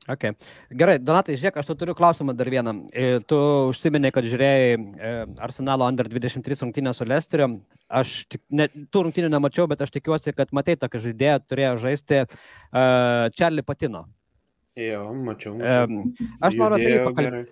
Okay. 0.06 0.36
Gerai, 0.70 1.00
Donatai, 1.02 1.34
žiūrėk, 1.34 1.56
aš 1.58 1.70
tu 1.72 1.76
turiu 1.82 1.96
klausimą 1.98 2.36
dar 2.38 2.50
vieną. 2.54 2.74
E, 2.94 3.06
Tu 3.26 3.38
užsiminė, 3.72 4.12
kad 4.14 4.28
žiūrėjai 4.30 4.76
e, 4.78 5.14
Arsenalo 5.42 5.88
Under 5.90 6.06
23 6.12 6.60
rungtynę 6.62 6.94
su 6.94 7.08
Lesteriu. 7.10 7.48
Aš 7.90 8.12
tik, 8.30 8.44
ne, 8.54 8.68
tų 8.94 9.08
rungtynių 9.08 9.32
nemačiau, 9.34 9.66
bet 9.72 9.82
aš 9.82 9.96
tikiuosi, 9.98 10.36
kad 10.38 10.54
matai 10.54 10.76
tokį 10.78 11.02
žaidėją 11.08 11.40
turėjo 11.50 11.74
žaisti 11.82 12.22
uh, 12.26 13.34
Charlie 13.38 13.66
Patino. 13.66 14.06
Jo, 14.78 15.08
mačiau. 15.14 15.56
Mačiau. 15.58 16.02
Aš 16.44 16.58
noriu 16.60 16.78
apie 16.78 16.88
jį 16.90 16.96
Judėjo 16.96 17.10
pakal- 17.10 17.30
gerai. 17.30 17.44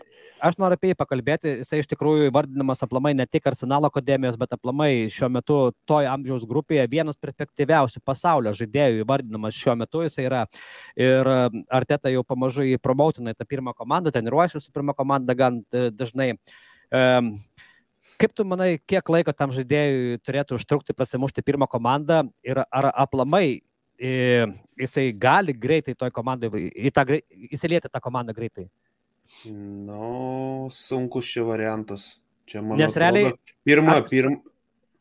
Aš 0.43 0.57
noriu 0.61 0.77
apie 0.77 0.91
jį 0.91 0.97
pakalbėti. 0.99 1.53
Jisai 1.61 1.79
iš 1.81 1.89
tikrųjų 1.93 2.27
įvardinamas 2.29 2.83
aplamai 2.85 3.13
ne 3.15 3.25
tik 3.29 3.47
Arsenalo 3.49 3.89
akademijos, 3.91 4.37
bet 4.39 4.55
aplamai 4.55 5.07
šiuo 5.13 5.29
metu 5.31 5.57
toj 5.89 6.09
amžiaus 6.11 6.45
grupėje 6.49 6.85
vienas 6.91 7.19
perspektyviausių 7.21 8.03
pasaulio 8.05 8.53
žaidėjų 8.57 9.03
įvardinamas 9.05 9.57
šiuo 9.57 9.77
metu 9.79 10.03
jisai 10.05 10.27
yra. 10.27 10.43
Ir 10.99 11.31
e, 11.33 11.63
Arteta 11.73 12.11
jau 12.13 12.25
pamažu 12.27 12.67
į 12.67 12.77
tą 12.79 13.47
pirmą 13.47 13.73
komandą, 13.73 14.11
treniruojasi 14.11 14.61
su 14.61 14.71
pirmą 14.71 14.95
komanda 14.97 15.33
gan 15.33 15.63
e, 15.71 15.89
dažnai. 15.91 16.33
Um, 16.93 17.37
Kaip 18.19 18.33
tu 18.35 18.43
manai, 18.45 18.77
kiek 18.83 19.07
laiko 19.09 19.31
tam 19.33 19.53
žaidėjui 19.55 20.19
turėtų 20.27 20.57
užtrukti 20.59 20.93
pasimušti 20.93 21.41
pirmą 21.41 21.65
komandą 21.71 22.25
ir 22.45 22.59
ar 22.61 22.89
aplamai 22.91 23.63
e, 23.97 24.45
jisai 24.79 25.07
gali 25.15 25.55
greitai 25.55 25.95
toj 25.95 26.11
komandai, 26.13 26.51
į 26.75 26.91
tą, 26.93 27.05
įsilieti 27.55 27.89
tą 27.89 28.01
komandą 28.03 28.35
greitai? 28.35 28.67
Nu, 29.45 30.67
sunkus 30.71 31.25
čia 31.25 31.43
variantas. 31.43 32.17
Čia 32.45 32.61
man 32.61 32.77
Nes 32.77 32.95
realiai- 32.95 33.33
Pirma, 33.65 34.01
aš- 34.01 34.09
pirma. 34.09 34.41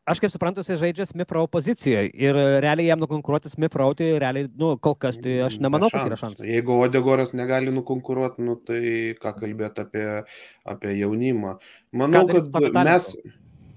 Aš 0.05 0.19
kaip 0.19 0.31
suprantu, 0.31 0.59
jisai 0.59 0.75
žaidžia 0.81 1.05
Smith-Row 1.07 1.47
pozicijoje 1.47 2.09
ir 2.13 2.35
realiai 2.35 2.87
jam 2.89 2.99
nukonkuruoti 2.99 3.47
Smith-Row, 3.49 3.93
tai 3.95 4.19
realiai, 4.19 4.49
nu, 4.59 4.75
kol 4.77 4.95
kas, 4.95 5.15
tai 5.17 5.37
aš 5.45 5.59
nemanau, 5.63 5.87
kad 5.89 6.07
yra 6.09 6.17
šansas. 6.19 6.43
Jeigu 6.43 6.75
Odegoras 6.83 7.31
negali 7.33 7.71
nukonkuruoti, 7.71 8.43
nu, 8.43 8.57
tai 8.59 9.15
ką 9.15 9.31
kalbėti 9.39 9.79
apie, 9.85 10.25
apie 10.65 10.91
jaunimą. 10.99 11.57
Manau, 11.93 12.27
su 12.27 12.51
kad 12.51 12.73
mes, 12.83 13.15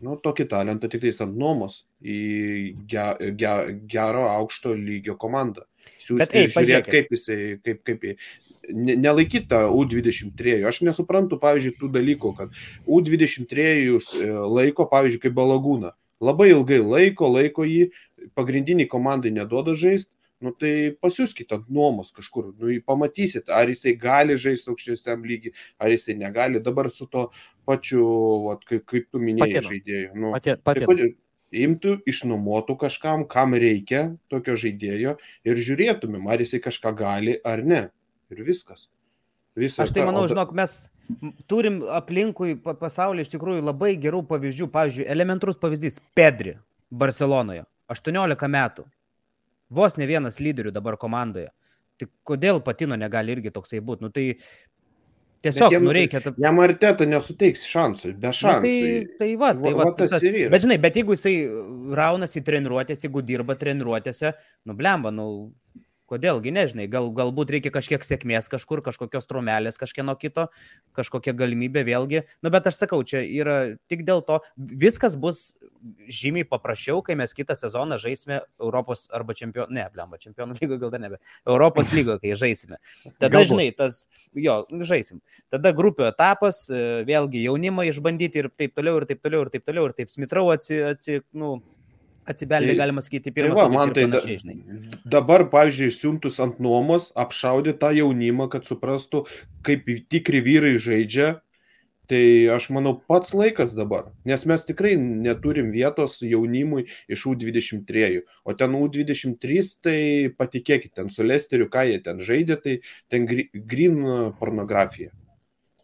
nu, 0.03 0.17
tokį 0.19 0.49
talentą 0.51 0.91
tik 0.91 1.01
tais 1.07 1.21
ant 1.23 1.37
nuomos 1.39 1.85
į 2.03 2.75
ge, 2.91 3.07
ge, 3.39 3.55
gero 3.87 4.27
aukšto 4.27 4.75
lygio 4.75 5.15
komandą. 5.17 5.63
Siūsti, 6.03 6.19
Bet, 6.19 6.35
ei, 6.35 6.49
pažiūrėkit. 6.51 6.91
kaip 6.91 7.09
jisai, 7.15 7.61
kaip, 7.63 7.85
kaip, 7.87 8.03
nelaikyti 8.73 9.49
tą 9.51 9.63
U23. 9.75 10.61
Aš 10.69 10.83
nesuprantu, 10.87 11.39
pavyzdžiui, 11.43 11.77
tų 11.81 11.91
dalykų, 11.95 12.33
kad 12.39 12.59
U23 12.87 13.63
e, 13.63 14.33
laiko, 14.47 14.89
pavyzdžiui, 14.91 15.23
kaip 15.27 15.37
balagūną. 15.37 15.93
Labai 16.25 16.51
ilgai 16.55 16.81
laiko, 16.81 17.29
laiko 17.29 17.67
jį, 17.69 17.91
pagrindiniai 18.39 18.89
komandai 18.89 19.35
neduoda 19.35 19.77
žaisti, 19.77 20.11
nu 20.41 20.53
tai 20.57 20.93
pasiūskite 21.01 21.57
ant 21.57 21.69
nuomos 21.73 22.13
kažkur, 22.17 22.51
nu 22.61 22.71
jį 22.73 22.81
pamatysit, 22.85 23.53
ar 23.53 23.69
jisai 23.73 23.95
gali 24.01 24.37
žaisti 24.41 24.73
aukštesniam 24.73 25.25
lygiai, 25.25 25.55
ar 25.81 25.93
jisai 25.93 26.17
negali. 26.17 26.63
Dabar 26.65 26.91
su 26.93 27.09
to 27.09 27.29
pačiu, 27.69 28.07
vat, 28.49 28.65
kaip, 28.69 28.85
kaip 28.89 29.09
tu 29.13 29.21
minėjai, 29.23 29.65
žaidėjų. 29.69 30.11
Nu, 30.17 30.33
Pati, 30.37 30.57
tai 30.57 30.65
pati. 30.65 30.89
kodėl- 30.89 31.15
imtų, 31.57 32.01
išnuomotų 32.09 32.77
kažkam, 32.81 33.25
kam 33.29 33.55
reikia 33.55 34.17
tokio 34.33 34.57
žaidėjo 34.59 35.17
ir 35.47 35.55
žiūrėtumėm, 35.57 36.27
ar 36.29 36.43
jisai 36.43 36.61
kažką 36.61 36.93
gali 36.97 37.37
ar 37.45 37.63
ne. 37.63 37.83
Ir 38.31 38.43
viskas. 38.45 38.89
Visa 39.57 39.83
Aš 39.85 39.93
tai 39.95 40.03
ta- 40.03 40.07
manau, 40.11 40.27
da- 40.27 40.35
žinok, 40.35 40.53
mes 40.53 40.73
turim 41.49 41.81
aplinkui 41.97 42.57
pa- 42.63 42.75
pasaulyje 42.75 43.25
iš 43.29 43.31
tikrųjų 43.37 43.63
labai 43.65 43.95
gerų 43.97 44.25
pavyzdžių. 44.29 44.67
Pavyzdžiui, 44.75 45.07
elementarus 45.09 45.57
pavyzdys- 45.57 46.01
Pedri 46.19 46.57
Barcelonoje. 46.93 47.65
18 47.89 48.49
metų. 48.51 48.85
Vos 49.71 49.97
ne 49.97 50.07
vienas 50.07 50.39
lyderių 50.39 50.73
dabar 50.73 50.97
komandoje. 50.97 51.49
Tik 51.99 52.11
kodėl 52.27 52.61
Patino 52.63 52.95
negali 52.97 53.33
irgi 53.37 53.51
toksai 53.51 53.81
būti? 53.81 54.03
Nu, 54.03 54.11
tai 54.11 54.37
tiesiog, 55.43 55.71
jam- 55.73 55.83
nu 55.85 55.93
reikia. 55.93 56.21
Ta... 56.23 56.35
Jam 56.37 56.59
arteta 56.59 57.07
nesuteiks 57.07 57.65
šansų, 57.65 58.13
be 58.19 58.27
Nu, 58.29 58.33
šansų. 58.33 58.61
tai, 58.63 59.07
tai 59.19 59.37
va, 59.37 59.55
tai 59.55 59.73
va, 59.73 59.85
va 59.85 59.93
tas 59.97 60.11
tas, 60.11 60.23
ir 60.25 60.35
yra. 60.35 60.51
bet 60.51 60.63
žinai, 60.63 60.79
bet 60.83 60.95
jeigu 60.95 61.15
jisai 61.17 61.35
raunasi 61.97 62.43
treniruotės, 62.45 63.05
jeigu 63.07 63.23
dirba 63.25 63.55
treniruotėse, 63.55 64.35
nu 64.67 64.75
blemba, 64.75 65.11
nu 65.15 65.53
kodėlgi 66.11 66.53
nežinai, 66.55 66.87
gal, 66.91 67.09
galbūt 67.15 67.53
reikia 67.57 67.73
kažkiek 67.75 68.05
sėkmės 68.07 68.51
kažkur, 68.53 68.83
kažkokios 68.87 69.29
trumelės 69.29 69.81
kažkieno 69.81 70.15
kito, 70.21 70.49
kažkokia 70.97 71.35
galimybė 71.37 71.85
vėlgi, 71.89 72.25
nu 72.43 72.53
bet 72.55 72.69
aš 72.71 72.83
sakau, 72.85 73.03
čia 73.07 73.23
yra 73.25 73.57
tik 73.91 74.07
dėl 74.07 74.23
to, 74.27 74.41
viskas 74.57 75.19
bus 75.21 75.57
žymiai 76.11 76.47
paprasčiau, 76.49 77.03
kai 77.05 77.17
mes 77.19 77.35
kitą 77.37 77.57
sezoną 77.59 77.99
žaisime 78.03 78.41
Europos 78.63 79.07
arba 79.15 79.37
čempionų, 79.39 79.75
ne, 79.77 79.87
blemba, 79.93 80.19
čempionų 80.23 80.57
lygoje 80.61 80.83
gal 80.83 80.95
dar 80.95 81.03
nebe, 81.03 81.21
Europos 81.47 81.93
lygoje, 81.95 82.23
kai 82.25 82.35
žaisime. 82.39 82.81
Tada, 83.19 83.37
Galbūt. 83.39 83.53
žinai, 83.53 83.69
tas, 83.77 84.03
jo, 84.35 84.59
žaisim. 84.89 85.23
Tada 85.53 85.73
grupių 85.77 86.09
etapas, 86.11 86.65
e, 86.71 86.83
vėlgi 87.09 87.45
jaunimą 87.47 87.87
išbandyti 87.91 88.43
ir 88.43 88.51
taip 88.55 88.77
toliau, 88.79 89.01
ir 89.01 89.09
taip 89.11 89.23
toliau, 89.25 89.47
ir 89.47 89.55
taip 89.55 89.67
toliau, 89.69 89.89
ir 89.89 89.97
taip 89.97 90.13
smitrau 90.13 90.49
atsi, 90.55 90.81
atsi, 90.95 91.21
nu, 91.37 91.57
atsibeldė, 92.29 92.75
Tai- 92.75 92.81
galima 92.83 93.03
sakyti, 93.05 93.31
Tai 93.31 93.37
pirmą 93.39 93.55
va, 93.57 93.65
sudėtį 93.65 93.79
man 93.79 93.89
ir 93.89 93.95
tai 93.95 94.05
da, 94.05 94.11
panašiai, 94.19 94.43
žinai. 94.43 95.01
dabar, 95.17 95.47
pavyzdžiui, 95.53 95.91
siuntus 95.95 96.39
ant 96.43 96.61
nuomos, 96.63 97.11
apšaudyti 97.17 97.79
tą 97.81 97.91
jaunimą, 97.97 98.51
kad 98.53 98.69
suprastų, 98.69 99.27
kaip 99.67 99.91
tikri 100.11 100.43
vyrai 100.45 100.77
žaidžia. 100.79 101.41
Tai 102.07 102.23
aš 102.55 102.69
manau 102.71 102.93
pats 102.95 103.33
laikas 103.35 103.73
dabar, 103.75 104.13
nes 104.25 104.45
mes 104.47 104.63
tikrai 104.63 104.93
neturim 104.95 105.73
vietos 105.75 106.21
jaunimui 106.23 106.85
iš 107.11 107.25
U23. 107.27 108.21
O 108.47 108.55
ten 108.55 108.77
U23, 108.79 109.65
tai 109.83 109.99
patikėkit, 110.39 110.93
ten 110.95 111.11
su 111.11 111.27
Lesteriu, 111.27 111.67
ką 111.67 111.83
jie 111.89 111.99
ten 112.07 112.23
žaidė, 112.23 112.61
tai 112.63 112.77
ten 113.11 113.27
grin 113.27 113.99
pornografija. 114.39 115.11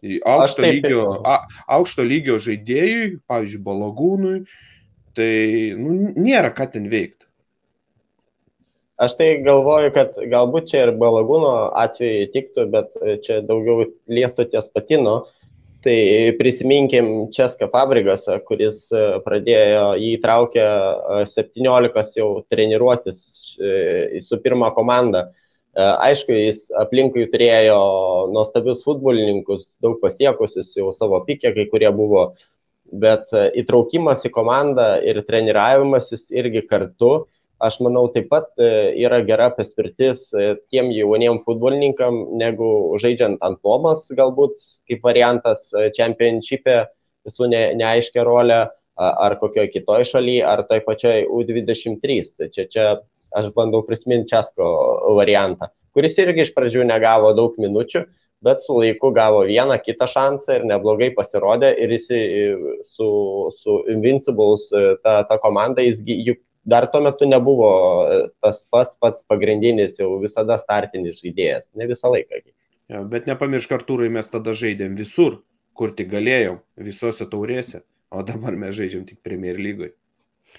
Aukšto 0.02 0.62
lygio, 0.62 1.02
a, 1.26 1.40
aukšto 1.66 2.06
lygio 2.06 2.38
žaidėjui, 2.38 3.18
pavyzdžiui, 3.26 3.62
balagūnui, 3.66 4.38
tai 5.18 5.32
nu, 5.78 6.12
nėra 6.16 6.52
ką 6.56 6.70
ten 6.74 6.88
veikti. 6.92 7.22
Aš 9.02 9.16
tai 9.18 9.28
galvoju, 9.42 9.90
kad 9.96 10.18
galbūt 10.30 10.68
čia 10.70 10.86
ir 10.86 10.92
balagūno 11.00 11.72
atveju 11.80 12.28
tiktų, 12.34 12.66
bet 12.70 12.92
čia 13.24 13.40
daugiau 13.42 13.88
liestų 14.06 14.46
ties 14.52 14.68
patino. 14.70 15.24
Tai 15.82 15.96
prisiminkim 16.38 17.08
Česką 17.34 17.66
Fabrigasą, 17.72 18.36
kuris 18.46 18.84
pradėjo 19.24 19.96
jį 19.98 20.12
įtraukę 20.20 20.66
17 21.26 22.20
jau 22.20 22.28
treniruotis 22.52 23.24
e, 23.58 24.20
su 24.22 24.38
pirma 24.44 24.70
komanda. 24.76 25.24
E, 25.74 25.82
aišku, 25.82 26.36
jis 26.38 26.68
aplinkui 26.78 27.26
turėjo 27.32 27.80
nuostabius 28.30 28.84
futbolininkus, 28.86 29.66
daug 29.82 29.98
pasiekusius 30.04 30.70
jau 30.78 30.92
savo 30.94 31.18
pikė, 31.26 31.50
kai 31.56 31.66
kurie 31.72 31.90
buvo, 31.90 32.28
bet 32.92 33.30
įtraukimas 33.32 34.26
į 34.28 34.30
komandą 34.34 34.94
ir 35.06 35.22
treniravimasis 35.28 36.26
irgi 36.34 36.66
kartu 36.68 37.22
aš 37.62 37.78
manau, 37.84 38.06
taip 38.12 38.28
pat 38.32 38.50
e, 38.60 38.68
yra 39.04 39.20
gera 39.26 39.48
paspirtis 39.54 40.26
e, 40.34 40.54
tiem 40.72 40.90
jauniem 40.94 41.40
futbolininkam, 41.46 42.18
negu 42.40 42.68
žaidžiant 43.02 43.42
ant 43.44 43.60
nuomos, 43.62 44.08
galbūt 44.18 44.56
kaip 44.90 45.04
variantas 45.06 45.68
e, 45.70 45.88
čempionšipė 45.96 46.78
su 47.30 47.48
ne, 47.50 47.68
neaiškia 47.78 48.24
rolė 48.26 48.64
ar 49.02 49.36
kokioje 49.40 49.70
kitoje 49.72 50.08
šalyje, 50.10 50.42
ar 50.46 50.64
toj 50.68 50.82
pačioj 50.84 51.22
U23. 51.32 52.18
Tai 52.38 52.48
čia, 52.52 52.66
čia 52.70 52.88
aš 53.38 53.48
bandau 53.56 53.80
prisiminti 53.86 54.34
Česko 54.34 54.66
variantą, 55.16 55.70
kuris 55.96 56.18
irgi 56.20 56.44
iš 56.44 56.52
pradžių 56.56 56.84
negavo 56.90 57.30
daug 57.38 57.54
minučių, 57.62 58.04
bet 58.42 58.62
su 58.66 58.76
laiku 58.78 59.12
gavo 59.14 59.44
vieną 59.48 59.78
kitą 59.84 60.08
šansą 60.10 60.58
ir 60.58 60.64
neblogai 60.70 61.12
pasirodė 61.16 61.72
ir 61.78 61.92
jis 61.94 62.08
su, 62.94 63.10
su 63.58 63.76
Invincibles 63.92 64.68
ta, 65.02 65.22
ta 65.28 65.38
komanda, 65.42 65.84
jis 65.84 66.02
juk 66.06 66.42
dar 66.64 66.86
tuo 66.90 67.00
metu 67.00 67.26
nebuvo 67.26 67.70
e, 68.06 68.18
tas 68.40 68.62
pats 68.70 68.96
pats 69.00 69.24
pagrindinis 69.28 69.98
jau 69.98 70.14
visada 70.22 70.58
startinis 70.60 71.22
žaidėjas, 71.22 71.70
ne 71.74 71.88
visą 71.90 72.12
laiką. 72.12 72.42
Ja, 72.92 73.02
bet 73.08 73.26
nepamiršk, 73.26 73.72
Artūrai, 73.78 74.10
mes 74.12 74.30
tada 74.30 74.54
žaidėm 74.58 74.94
visur, 74.98 75.40
kur 75.74 75.94
tik 75.96 76.10
galėjom, 76.12 76.60
visose 76.76 77.26
taurėse, 77.30 77.82
o 78.12 78.22
dabar 78.26 78.56
mes 78.58 78.76
žaidžiam 78.76 79.06
tik 79.08 79.22
Premier 79.24 79.58
lygoje. 79.58 79.94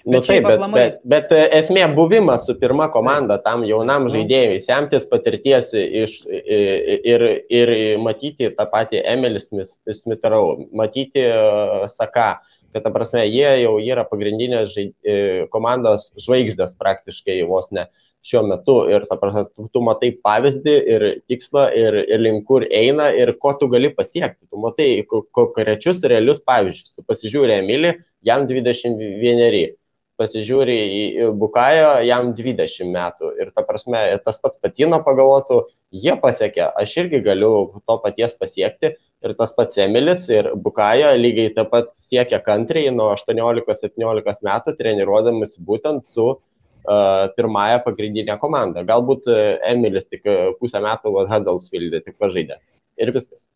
Nu, 0.04 0.18
bet 0.18 0.26
taip, 0.26 0.42
bet, 0.44 0.58
aplamai... 0.58 0.80
bet, 0.80 0.96
bet 1.08 1.30
e, 1.32 1.42
esmė 1.60 1.84
buvimas 1.96 2.42
su 2.44 2.56
pirma 2.60 2.90
komanda 2.92 3.38
tam 3.40 3.62
jaunam 3.64 4.10
žaidėjui, 4.12 4.58
semtis 4.66 5.06
patirties 5.08 5.70
iš, 5.72 6.18
ir, 6.28 7.24
ir 7.48 7.72
matyti 8.04 8.50
tą 8.56 8.66
patį 8.72 9.00
Emilį 9.14 9.40
Smith-Rowe, 9.44 10.66
matyti 10.76 11.24
uh, 11.24 11.86
Saka, 11.88 12.42
kad 12.74 12.84
ta 12.84 12.92
prasme 12.92 13.22
jie 13.28 13.48
jau 13.62 13.76
yra 13.80 14.04
pagrindinės 14.08 14.74
žaid... 14.74 14.92
E, 15.06 15.14
komandos 15.54 16.10
žvaigždės 16.20 16.74
praktiškai 16.80 17.38
vos 17.48 17.70
ne 17.72 17.86
šiuo 18.24 18.42
metu 18.48 18.76
ir 18.90 19.04
ta 19.08 19.18
prasme, 19.20 19.44
tu, 19.52 19.68
tu 19.72 19.82
matai 19.84 20.10
pavyzdį 20.24 20.74
ir 20.94 21.06
tikslą 21.30 21.68
ir, 21.76 21.98
ir 22.08 22.22
link 22.24 22.46
kur 22.48 22.64
eina 22.66 23.10
ir 23.14 23.34
ko 23.40 23.52
tu 23.60 23.68
gali 23.72 23.92
pasiekti. 23.94 24.48
Tu 24.48 24.60
matai 24.60 24.88
konkrečius 25.08 26.02
realius 26.02 26.40
pavyzdžius. 26.44 26.94
Tu 26.96 27.04
pasižiūrė 27.08 27.60
Emilį, 27.62 27.94
jam 28.26 28.48
21, 28.48 29.76
pasižiūrė 30.20 30.76
į 30.98 31.30
Bukajo, 31.38 31.88
jam 32.06 32.32
20 32.36 32.90
metų 32.94 33.32
ir 33.42 33.50
ta 33.54 33.64
prasme, 33.66 34.02
tas 34.24 34.38
pats 34.42 34.60
patino 34.62 35.00
pagalvotų, 35.06 35.64
jie 36.04 36.14
pasiekė, 36.20 36.68
aš 36.80 36.96
irgi 37.04 37.22
galiu 37.24 37.82
to 37.86 37.98
paties 38.04 38.34
pasiekti 38.38 38.94
ir 39.24 39.34
tas 39.38 39.54
pats 39.56 39.78
Emilis 39.80 40.26
ir 40.32 40.50
Bukaja 40.66 41.14
lygiai 41.18 41.54
taip 41.56 41.70
pat 41.72 41.90
siekia 42.08 42.42
kantriai 42.44 42.92
nuo 42.94 43.10
18-17 43.14 44.44
metų 44.48 44.76
treniruodamas 44.80 45.56
būtent 45.70 46.06
su 46.12 46.28
uh, 46.34 47.24
pirmąją 47.38 47.80
pagrindinę 47.86 48.38
komandą. 48.42 48.84
Galbūt 48.90 49.30
uh, 49.30 49.42
Emilis 49.72 50.10
tik 50.10 50.28
uh, 50.28 50.52
pusę 50.60 50.82
metų 50.84 51.16
Huddersfield 51.30 52.00
tik 52.04 52.18
pažaidė. 52.20 52.60
Ir 53.00 53.14
viskas. 53.16 53.46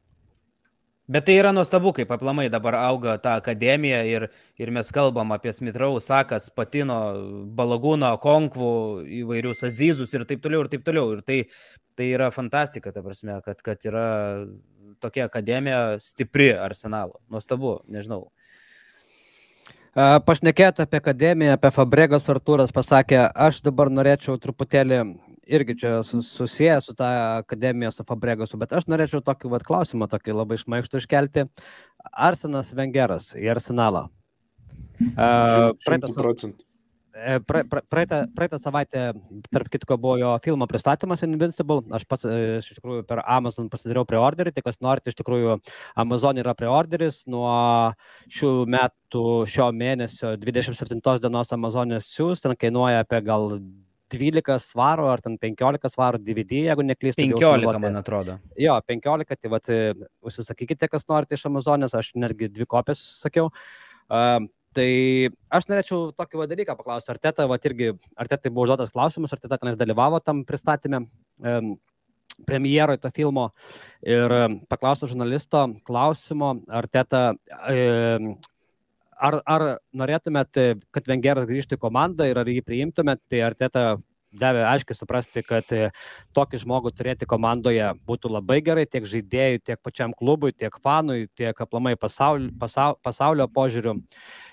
Bet 1.08 1.24
tai 1.24 1.38
yra 1.40 1.54
nuostabu, 1.56 1.94
kaip 1.96 2.10
aplamai 2.12 2.50
dabar 2.52 2.74
auga 2.76 3.14
ta 3.24 3.38
akademija 3.40 4.02
ir, 4.04 4.26
ir 4.60 4.70
mes 4.76 4.90
kalbam 4.92 5.30
apie 5.32 5.54
Smitrau, 5.56 5.94
Sakas, 6.04 6.50
Patino, 6.52 6.98
Balagūno, 7.56 8.10
Konkvų, 8.20 8.72
įvairius 9.22 9.64
Azizus 9.64 10.12
ir 10.12 10.26
taip 10.28 10.42
toliau 10.44 10.66
ir 10.66 10.68
taip 10.74 10.84
toliau. 10.84 11.14
Ir 11.16 11.22
tai, 11.24 11.38
tai 11.96 12.10
yra 12.12 12.28
fantastika, 12.34 12.92
ta 12.92 13.00
prasme, 13.00 13.38
kad, 13.46 13.64
kad 13.64 13.88
yra 13.88 14.04
tokia 15.00 15.24
akademija 15.30 15.80
stipri 16.04 16.50
arsenalo. 16.52 17.22
Nuostabu, 17.32 17.78
nežinau. 17.88 18.26
Pašnekėti 19.96 20.84
apie 20.84 21.00
akademiją, 21.00 21.56
apie 21.56 21.72
Fabregas 21.72 22.28
Artūras 22.28 22.68
pasakė, 22.76 23.24
aš 23.32 23.62
dabar 23.64 23.88
norėčiau 23.88 24.36
truputėlį 24.38 25.00
irgi 25.48 25.76
čia 25.80 25.92
susiję 26.04 26.78
su 26.84 26.94
tą 26.98 27.08
akademiją 27.40 27.90
su 27.94 28.04
Fabregasu, 28.08 28.60
bet 28.60 28.72
aš 28.76 28.86
norėčiau 28.90 29.24
tokį 29.24 29.52
vat, 29.56 29.66
klausimą, 29.66 30.08
tokį 30.12 30.36
labai 30.36 30.60
išmaištų 30.60 31.02
iškelti. 31.02 31.48
Arsenas 32.12 32.72
Vengeras 32.76 33.32
į 33.38 33.50
arsenalą. 33.56 34.08
Uh, 34.98 35.72
procentų. 35.86 36.68
E, 37.18 37.40
pra, 37.40 37.64
pra, 37.64 37.82
praeitą, 37.90 38.18
praeitą 38.36 38.58
savaitę, 38.62 39.00
tarp 39.50 39.70
kitko, 39.72 39.96
buvo 39.98 40.18
jo 40.20 40.30
filmo 40.44 40.68
pristatymas 40.70 41.24
Invincible. 41.26 41.80
Aš 41.96 42.04
pats 42.06 42.26
e, 42.28 42.36
iš 42.60 42.68
tikrųjų 42.76 43.02
per 43.08 43.24
Amazon 43.24 43.70
pasidariau 43.72 44.06
preorderį, 44.06 44.52
tai 44.54 44.62
kas 44.66 44.78
norite, 44.84 45.10
iš 45.10 45.18
tikrųjų 45.18 45.56
Amazon 45.98 46.38
yra 46.38 46.54
preorderis. 46.58 47.24
Nuo 47.30 47.50
šių 48.30 48.52
metų, 48.70 49.24
šio 49.50 49.70
mėnesio 49.74 50.36
27 50.38 51.18
dienos 51.24 51.54
Amazonės 51.56 52.10
siūs, 52.12 52.44
ten 52.44 52.54
kainuoja 52.60 53.02
apie 53.02 53.22
gal 53.26 53.50
12 54.12 54.58
svarų 54.64 55.08
ar 55.12 55.22
ten 55.24 55.38
15 55.40 55.92
svarų 55.92 56.20
DVD, 56.24 56.64
jeigu 56.68 56.84
neklystu. 56.86 57.22
15, 57.22 57.80
man 57.84 58.00
atrodo. 58.00 58.38
Jo, 58.60 58.78
15, 58.88 59.36
tai 59.36 59.52
vat, 59.52 59.68
e, 59.68 59.92
užsisakykite, 60.24 60.88
kas 60.88 61.08
norite 61.10 61.38
iš 61.38 61.48
Amazonės, 61.50 61.96
aš 61.98 62.14
netgi 62.16 62.50
dvi 62.52 62.68
kopijas 62.68 63.02
užsisakiau. 63.04 63.52
Uh, 64.08 64.46
Tai 64.76 64.88
aš 65.56 65.66
norėčiau 65.70 66.10
tokį 66.16 66.38
va 66.42 66.46
dalyką 66.50 66.74
paklausti, 66.78 67.10
ar 67.10 67.18
teta, 67.18 67.46
va 67.50 67.56
irgi, 67.66 67.94
ar 68.20 68.28
teta 68.30 68.50
buvo 68.52 68.66
užduotas 68.66 68.92
klausimas, 68.92 69.32
ar 69.32 69.40
teta 69.40 69.56
tenais 69.58 69.78
dalyvavo 69.80 70.20
tam 70.22 70.44
pristatymė, 70.46 71.00
um, 71.40 71.72
premjeroje 72.46 73.00
to 73.02 73.10
filmo 73.16 73.48
ir 74.06 74.34
paklausti 74.70 75.08
žurnalisto 75.10 75.64
klausimo, 75.88 76.52
ar 76.68 76.86
teta, 76.92 77.22
um, 77.72 78.36
ar, 79.18 79.40
ar 79.46 79.66
norėtumėt, 79.96 80.60
kad 80.94 81.10
Vengeras 81.10 81.48
grįžtų 81.48 81.78
į 81.78 81.82
komandą 81.82 82.28
ir 82.30 82.38
ar 82.40 82.48
jį 82.48 82.62
priimtumėt, 82.66 83.22
tai 83.30 83.42
ar 83.46 83.56
teta 83.58 83.84
davė 84.38 84.64
aiškiai 84.68 84.96
suprasti, 84.96 85.42
kad 85.46 85.68
tokį 86.36 86.60
žmogų 86.62 86.92
turėti 86.96 87.28
komandoje 87.28 87.86
būtų 88.08 88.32
labai 88.34 88.60
gerai 88.64 88.84
tiek 88.86 89.06
žaidėjui, 89.08 89.62
tiek 89.64 89.80
pačiam 89.82 90.12
klubui, 90.16 90.52
tiek 90.52 90.74
fanui, 90.84 91.28
tiek 91.38 91.56
aplamai 91.64 91.94
pasaulio, 91.96 92.52
pasaulio, 93.02 93.48
požiūriu 93.48 93.96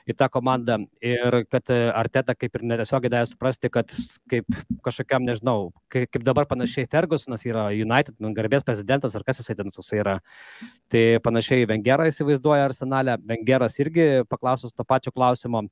į 0.05 0.13
tą 0.17 0.27
komandą 0.31 0.77
ir 1.03 1.39
kad 1.49 1.69
e, 1.73 1.77
Arteta 1.95 2.35
kaip 2.37 2.57
ir 2.57 2.65
netiesiogiai 2.69 3.11
davė 3.11 3.29
suprasti, 3.29 3.71
kad 3.73 3.91
kaip 4.31 4.57
kažkokiam, 4.85 5.25
nežinau, 5.25 5.71
kaip, 5.91 6.07
kaip 6.13 6.25
dabar 6.25 6.47
panašiai 6.49 6.89
Fergusonas 6.91 7.45
yra 7.47 7.67
United, 7.73 8.17
nu, 8.21 8.31
garbės 8.37 8.65
prezidentas 8.67 9.17
ar 9.17 9.25
kas 9.25 9.41
jisai 9.41 9.57
ten 9.57 9.73
susai 9.73 10.01
yra. 10.03 10.17
Tai 10.93 11.03
panašiai 11.25 11.65
Vengerą 11.69 12.07
įsivaizduoja 12.11 12.67
Arsenalę, 12.69 13.17
Vengeras 13.25 13.79
irgi 13.81 14.25
paklausus 14.29 14.75
to 14.75 14.85
pačio 14.87 15.13
klausimo, 15.15 15.65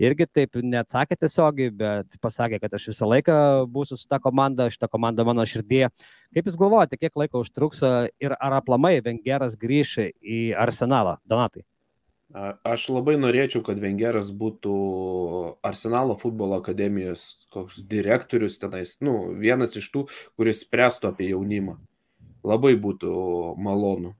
irgi 0.00 0.28
taip 0.30 0.60
neatsakė 0.62 1.18
tiesiogiai, 1.18 1.74
bet 1.82 2.20
pasakė, 2.22 2.60
kad 2.62 2.78
aš 2.78 2.90
visą 2.92 3.10
laiką 3.10 3.40
būsiu 3.70 3.98
su 3.98 4.06
ta 4.10 4.20
komanda, 4.22 4.70
šita 4.70 4.90
komanda 4.92 5.26
mano 5.26 5.46
širdie. 5.46 5.88
Kaip 6.30 6.46
Jūs 6.46 6.58
galvojate, 6.60 6.98
kiek 7.00 7.16
laiko 7.18 7.42
užtruks 7.42 7.82
ir 8.22 8.36
ar 8.38 8.60
aplamai 8.60 9.00
Vengeras 9.02 9.58
grįš 9.58 9.98
į 10.22 10.40
Arsenalą, 10.58 11.18
Donatai? 11.26 11.66
Aš 12.30 12.84
labai 12.94 13.16
norėčiau, 13.18 13.58
kad 13.66 13.80
Vengeras 13.82 14.28
būtų 14.30 14.74
Arsenalo 15.66 16.14
futbolo 16.18 16.60
akademijos 16.60 17.24
koks 17.50 17.80
direktorius 17.90 18.60
tenais, 18.62 18.96
nu, 19.02 19.32
vienas 19.34 19.74
iš 19.80 19.88
tų, 19.90 20.04
kuris 20.38 20.62
spręstų 20.62 21.10
apie 21.10 21.32
jaunimą. 21.32 21.74
Labai 22.46 22.76
būtų 22.78 23.10
malonu 23.58 24.14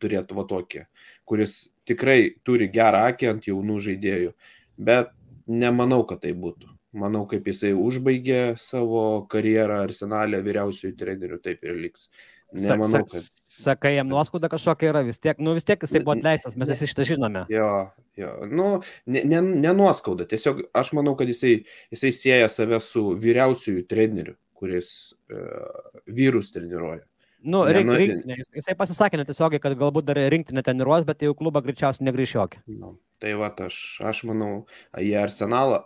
turėtų 0.00 0.38
va 0.38 0.44
tokį, 0.46 0.84
kuris 1.26 1.66
tikrai 1.90 2.36
turi 2.46 2.70
gerą 2.72 3.02
akį 3.10 3.32
ant 3.32 3.50
jaunų 3.50 3.80
žaidėjų, 3.88 4.32
bet 4.78 5.10
nemanau, 5.50 6.04
kad 6.06 6.22
tai 6.22 6.32
būtų. 6.38 6.70
Manau, 6.96 7.26
kaip 7.28 7.50
jisai 7.50 7.74
užbaigė 7.76 8.56
savo 8.62 9.26
karjerą 9.28 9.82
Arsenalė 9.84 10.38
vyriausiųjų 10.46 10.94
trenerių, 10.96 11.42
taip 11.44 11.66
ir 11.66 11.76
liks. 11.82 12.06
Nemanau, 12.52 13.02
kad. 13.10 13.24
Sakai, 13.56 13.94
jam 13.96 14.08
nuoskauda 14.08 14.48
kažkokia 14.52 14.90
yra, 14.92 15.00
vis 15.06 15.18
tiek, 15.18 15.38
nu 15.42 15.54
vis 15.56 15.64
tiek 15.66 15.80
jisai 15.82 16.02
buvo 16.04 16.14
atleistas, 16.18 16.54
mes 16.56 16.68
visi 16.68 16.86
šitą 16.90 17.06
žinome. 17.08 17.46
Jo, 17.50 17.90
jo. 18.20 18.30
Nu, 18.52 18.66
ne, 19.06 19.22
ne, 19.24 19.40
nenuoskauda. 19.42 20.26
Tiesiog 20.28 20.60
aš 20.76 20.92
manau, 20.96 21.16
kad 21.18 21.28
jisai, 21.32 21.64
jisai 21.90 22.12
sieja 22.14 22.48
save 22.52 22.78
su 22.84 23.02
vyriausiųjų 23.18 23.86
treneriu, 23.90 24.36
kuris 24.56 25.14
uh, 25.32 26.00
vyrus 26.06 26.52
treniruoja. 26.54 27.02
Nu, 27.46 27.64
Ne, 27.64 27.72
rink, 27.76 27.86
nu, 27.90 27.96
rinktinė. 28.00 28.36
Jis- 28.40 28.54
Jisai 28.60 28.74
pasisakė 28.78 29.18
netiesiogiai, 29.20 29.60
kad 29.62 29.74
galbūt 29.78 30.06
dar 30.08 30.18
rinktinė 30.32 30.62
treniruos, 30.66 31.04
bet 31.06 31.20
jau 31.22 31.34
klubą 31.36 31.60
greičiausiai 31.62 32.06
negrįš 32.08 32.32
jokį. 32.38 32.62
Nu, 32.78 32.96
tai 33.22 33.34
va, 33.38 33.50
aš, 33.66 34.00
aš 34.02 34.24
manau, 34.28 34.66
į 34.98 35.12
arsenalą, 35.20 35.84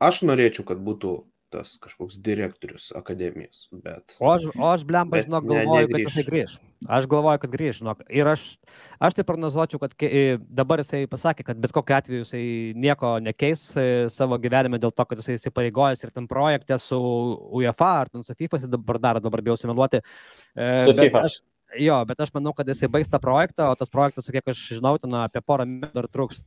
aš 0.00 0.22
norėčiau, 0.28 0.64
kad 0.70 0.78
būtų 0.82 1.18
tas 1.52 1.74
kažkoks 1.82 2.16
direktorius 2.24 2.90
akademijos, 2.98 3.66
bet... 3.84 4.16
O 4.18 4.30
aš, 4.32 4.48
o 4.56 4.68
aš 4.72 4.84
blemba, 4.88 5.20
žinok, 5.22 5.44
ne- 5.46 5.62
galvoju, 5.62 5.88
kad 5.90 5.98
negrįš. 5.98 6.08
jisai 6.16 6.24
grįž. 6.30 6.54
Aš 6.90 7.06
galvoju, 7.06 7.38
kad 7.44 7.52
grįž, 7.52 7.76
žinok. 7.82 8.00
Ir 8.10 8.26
aš, 8.32 8.42
aš 8.98 9.14
tai 9.18 9.24
prognozuočiau, 9.28 9.78
kad 9.84 9.92
dabar 10.50 10.82
jisai 10.82 11.04
pasakė, 11.10 11.44
kad 11.46 11.60
bet 11.62 11.74
kokiu 11.76 11.94
atveju 12.00 12.24
jisai 12.24 12.42
nieko 12.82 13.12
nekeis 13.22 13.62
e, 13.78 13.86
savo 14.10 14.38
gyvenime 14.42 14.80
dėl 14.82 14.90
to, 14.90 15.06
kad 15.06 15.20
jisai 15.22 15.36
įsipareigojęs 15.38 16.02
ir 16.08 16.10
tam 16.16 16.26
projekte 16.30 16.78
su 16.82 16.98
UEFA 17.60 17.92
ar 18.00 18.10
ten 18.10 18.26
su 18.26 18.34
FIFA, 18.34 18.58
jis 18.64 18.72
dabar 18.72 18.98
daro, 19.04 19.22
dabar 19.22 19.44
bijau 19.46 19.54
simeluoti. 19.60 20.02
E, 20.56 20.68
Su 20.88 20.96
bet 20.96 21.04
FIFA. 21.06 21.22
aš, 21.28 21.38
jo, 21.78 21.96
bet 22.08 22.20
aš 22.20 22.30
manau, 22.34 22.52
kad 22.56 22.68
jisai 22.68 22.88
baigs 22.92 23.10
tą 23.12 23.20
projektą, 23.22 23.68
o 23.70 23.78
tas 23.78 23.90
projektas, 23.92 24.28
kiek 24.32 24.52
aš 24.52 24.60
žinau, 24.78 24.94
ten 25.00 25.14
apie 25.18 25.42
porą 25.44 25.66
metų 25.68 25.94
dar 25.96 26.08
truks. 26.12 26.40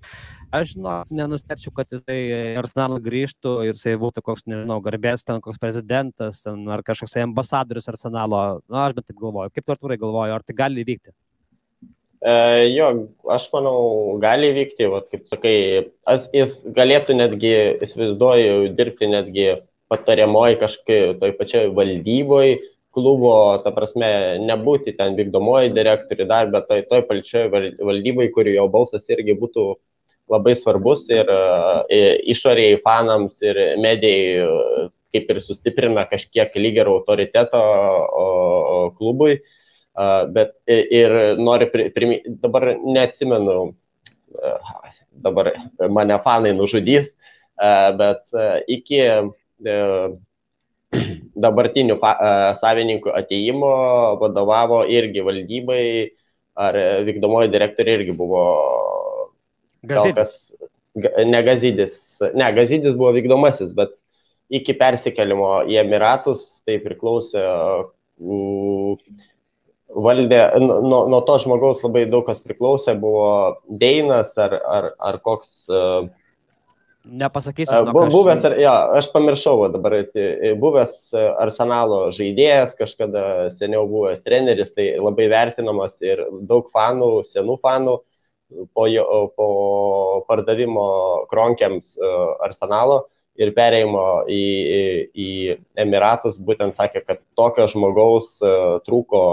Aš 0.53 0.75
žinau, 0.75 0.97
nenustepčiau, 1.09 1.73
kad 1.75 1.91
jisai 1.93 2.17
į 2.21 2.39
Arsenalą 2.61 2.99
grįžtų 3.03 3.55
ir 3.65 3.73
jisai 3.73 3.95
būtų 4.01 4.23
koks, 4.25 4.45
nežinau, 4.49 4.79
garbės 4.85 5.25
ten 5.27 5.41
koks 5.43 5.61
prezidentas 5.61 6.43
ten, 6.45 6.63
ar 6.71 6.83
kažkoks 6.85 7.17
ambasadorius 7.23 7.89
Arsenalo. 7.91 8.43
Na, 8.69 8.87
aš 8.87 8.97
bent 8.97 9.09
taip 9.09 9.21
galvoju. 9.21 9.53
Kaip 9.53 9.65
tu 9.65 9.75
Artūrai 9.75 9.99
galvoju, 10.01 10.35
ar 10.35 10.45
tai 10.45 10.57
gali 10.57 10.85
įvykti? 10.85 11.15
E, 12.25 12.35
jo, 12.73 12.89
aš 13.29 13.49
manau, 13.53 13.77
gali 14.23 14.49
vykti, 14.55 14.87
vat, 14.89 15.09
kaip 15.11 15.27
sakai, 15.29 15.57
as, 16.09 16.29
jis 16.33 16.63
galėtų 16.73 17.17
netgi, 17.19 17.55
įsivaizduoju, 17.85 18.71
dirbti 18.77 19.09
netgi 19.11 19.49
patariamoji 19.93 20.57
kažkokiai 20.63 21.17
toj 21.21 21.35
pačioj 21.37 21.67
valdyboje 21.77 22.55
klubo, 22.95 23.33
ta 23.63 23.73
prasme, 23.75 24.07
nebūti 24.47 24.95
ten 24.97 25.17
vykdomoji 25.19 25.73
direktoriui 25.75 26.29
dar, 26.29 26.47
bet 26.53 26.69
toj, 26.69 26.85
toj 26.89 27.03
pačioj 27.09 27.49
val- 27.53 27.73
valdyboje, 27.89 28.31
kur 28.35 28.47
jo 28.49 28.65
balsas 28.71 29.05
irgi 29.11 29.35
būtų 29.41 29.67
labai 30.31 30.55
svarbus 30.57 31.05
ir 31.11 31.29
e, 31.29 31.99
išoriai 32.33 32.79
fanams 32.85 33.41
ir 33.45 33.59
medijai 33.81 34.45
e, 34.45 34.87
kaip 35.15 35.29
ir 35.31 35.41
sustiprina 35.43 36.05
kažkiek 36.09 36.55
lyg 36.59 36.81
ir 36.81 36.89
autoriteto 36.91 37.61
klubui. 38.97 39.37
Bet 40.35 40.57
ir 40.67 41.13
noriu 41.39 41.69
priminti, 41.71 42.33
dabar 42.41 42.73
neatsimenu, 42.83 43.69
a, 44.43 44.81
dabar 45.23 45.53
mane 45.87 46.17
fanai 46.25 46.51
nužudys, 46.57 47.13
bet 48.01 48.35
iki 48.67 48.99
e, 48.99 49.77
dabartinių 51.45 51.97
a, 52.01 52.13
savininkų 52.59 53.11
ateimo 53.15 53.71
vadovavo 54.21 54.83
irgi 54.91 55.23
valdybai, 55.25 55.83
ar 56.55 56.77
vykdomoji 57.07 57.51
direktorė 57.51 57.99
irgi 57.99 58.15
buvo 58.15 58.45
Gazidis. 59.85 60.15
kas, 60.15 61.13
ne 61.27 61.43
Gazidis, 61.43 61.99
ne, 62.33 62.47
Gazidis 62.55 62.95
buvo 62.95 63.11
vykdomasis, 63.17 63.73
bet 63.75 63.93
iki 64.53 64.75
persikelimo 64.77 65.63
į 65.67 65.79
Emiratus 65.83 66.45
tai 66.65 66.77
priklausė 66.83 67.43
valdė, 69.95 70.41
nu- 70.61 70.81
nuo, 70.83 71.01
nuo 71.11 71.21
to 71.27 71.37
žmogaus 71.43 71.83
labai 71.83 72.05
daug 72.09 72.25
kas 72.27 72.39
priklausė, 72.43 72.95
buvo 72.99 73.27
Deinas 73.69 74.33
ar, 74.37 74.55
ar, 74.63 74.91
ar 74.99 75.19
koks 75.23 75.65
uh, 75.71 76.07
Nepasakysiu. 77.05 77.69
Žinok, 77.69 77.93
Bu, 77.93 78.01
aš- 78.07 78.13
buvęs, 78.13 78.45
ar- 78.49 78.57
jo, 78.57 78.73
aš 78.97 79.07
pamiršau 79.13 79.67
dabar, 79.69 79.93
buvęs 80.57 80.95
e, 81.13 81.23
Arsenalo 81.43 81.99
žaidėjas, 82.15 82.73
kažkada 82.79 83.51
seniau 83.53 83.85
buvęs 83.87 84.23
treneris, 84.25 84.73
tai 84.73 84.95
labai 84.97 85.27
vertinamas 85.29 85.99
ir 86.01 86.23
daug 86.49 86.71
fanų, 86.73 87.11
senų 87.29 87.59
fanų 87.61 87.99
po, 88.73 88.87
jo, 88.89 89.05
po 89.37 89.49
pardavimo 90.27 90.87
kronkiams 91.29 91.93
e, 91.97 92.09
Arsenalo 92.47 93.03
ir 93.37 93.51
perėjimo 93.53 94.25
į, 94.31 94.41
į, 94.79 94.83
į 95.13 95.29
Emiratus, 95.85 96.37
būtent 96.39 96.73
sakė, 96.77 97.03
kad 97.05 97.19
tokio 97.35 97.67
žmogaus 97.67 98.37
trūko 98.87 99.23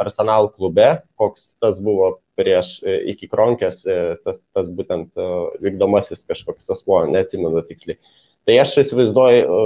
Arsenal 0.00 0.50
klube, 0.52 0.88
koks 1.16 1.54
tas 1.62 1.78
buvo 1.80 2.18
prieš 2.40 2.72
e, 2.82 2.96
iki 3.12 3.28
kronkės, 3.30 3.84
e, 3.84 4.00
tas, 4.24 4.40
tas 4.56 4.68
būtent 4.76 5.10
e, 5.14 5.28
vykdomasis 5.64 6.24
kažkoks 6.28 6.70
asmuo, 6.74 7.04
neatsimenu 7.12 7.62
tiksliai. 7.68 8.00
Tai 8.48 8.56
aš 8.62 8.76
įsivaizduoju 8.84 9.64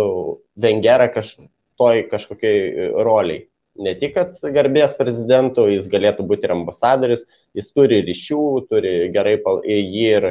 Vengerą 0.60 1.08
kaž, 1.14 1.36
toj 1.80 2.04
kažkokiai 2.10 2.90
roliai. 3.06 3.44
Ne 3.84 3.96
tik, 3.98 4.14
kad 4.14 4.38
garbės 4.54 4.92
prezidentų, 4.98 5.66
jis 5.72 5.86
galėtų 5.90 6.26
būti 6.30 6.46
ir 6.46 6.54
ambasadorius, 6.54 7.24
jis 7.58 7.70
turi 7.74 8.02
ryšių, 8.06 8.42
turi 8.70 8.92
gerai 9.14 9.34
jį 9.66 10.04
ir, 10.18 10.28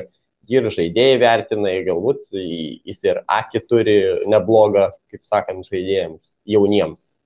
ir 0.47 0.69
žaidėjai 0.71 1.17
vertina, 1.19 1.73
galbūt 1.87 2.29
jis 2.31 3.03
ir 3.03 3.19
akį 3.27 3.63
turi 3.67 3.97
neblogą, 4.31 4.91
kaip 5.11 5.27
sakant, 5.27 5.67
žaidėjams, 5.67 6.37
jauniems. 6.55 7.17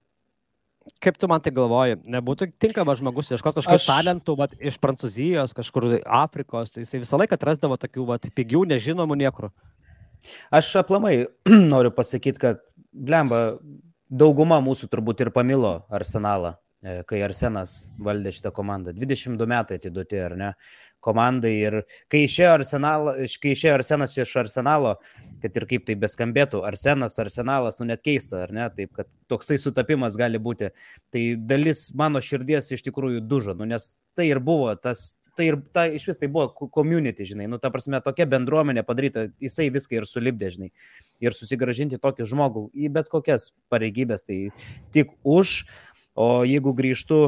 Kaip 1.04 1.18
tu 1.20 1.28
man 1.30 1.42
tai 1.44 1.52
galvoji, 1.56 1.98
nebūtų 2.08 2.50
tinkamas 2.62 3.00
žmogus 3.02 3.32
ieškoti 3.34 3.60
kažkokių 3.62 3.80
Aš- 3.80 3.88
talentų 3.90 4.36
vat, 4.40 4.54
iš 4.60 4.78
Prancūzijos, 4.84 5.56
kažkur 5.58 5.88
Afrikos, 6.04 6.72
tai 6.74 6.84
jisai 6.86 7.02
visą 7.04 7.20
laiką 7.22 7.38
atrasdavo 7.38 7.78
tokių 7.82 8.06
vat, 8.08 8.28
pigių, 8.38 8.66
nežinomų 8.74 9.18
niekur. 9.24 9.50
Aš 10.52 10.72
aplamai 10.82 11.28
noriu 11.74 11.92
pasakyti, 11.94 12.42
kad 12.42 12.64
blemba, 12.92 13.58
dauguma 14.10 14.60
mūsų 14.64 14.90
turbūt 14.92 15.26
ir 15.26 15.32
pamilo 15.36 15.82
Arsenalą, 15.94 16.56
kai 16.82 17.22
Arsenas 17.26 17.88
valdė 18.04 18.32
šitą 18.36 18.52
komandą. 18.56 18.94
22 18.94 19.48
metai 19.50 19.80
atiduoti, 19.80 20.20
ar 20.22 20.36
ne, 20.38 20.52
komandai. 21.04 21.54
Ir 21.58 21.80
kai 22.12 22.24
išėjo, 22.28 22.52
Arsenal, 22.60 23.12
kai 23.42 23.54
išėjo 23.56 23.78
Arsenas 23.80 24.14
iš 24.18 24.36
Arsenalo, 24.44 24.96
kad 25.42 25.58
ir 25.58 25.68
kaip 25.70 25.88
tai 25.88 25.98
beskambėtų, 26.00 26.62
Arsenas, 26.68 27.18
Arsenalas, 27.22 27.80
nu 27.82 27.90
net 27.90 28.04
keista, 28.06 28.44
ar 28.46 28.54
ne, 28.54 28.68
taip, 28.78 28.94
kad 28.98 29.10
toksai 29.32 29.58
sutapimas 29.62 30.18
gali 30.20 30.42
būti. 30.42 30.70
Tai 31.14 31.24
dalis 31.50 31.88
mano 31.98 32.22
širdies 32.24 32.70
iš 32.76 32.86
tikrųjų 32.88 33.24
dužo, 33.26 33.58
nu, 33.58 33.68
nes 33.70 33.96
tai 34.18 34.30
ir 34.30 34.42
buvo 34.44 34.70
tas, 34.82 35.16
tai 35.38 35.52
ir 35.52 35.60
ta, 35.74 35.86
iš 35.94 36.08
vis 36.10 36.22
tai 36.22 36.30
buvo 36.34 36.70
community, 36.74 37.26
žinai, 37.30 37.50
nu, 37.50 37.62
ta 37.62 37.70
prasme, 37.74 38.00
tokia 38.06 38.26
bendruomenė 38.30 38.86
padaryta, 38.86 39.28
jisai 39.42 39.70
viską 39.74 40.00
ir 40.00 40.10
sulibdė, 40.10 40.50
žinai, 40.56 40.72
ir 41.24 41.38
susigražinti 41.38 42.02
tokį 42.02 42.26
žmogų 42.30 42.68
į 42.74 42.90
bet 42.98 43.12
kokias 43.14 43.52
pareigybės, 43.74 44.26
tai 44.26 44.40
tik 44.96 45.14
už, 45.22 45.60
o 46.18 46.30
jeigu 46.47 46.74
grįžtų 46.78 47.22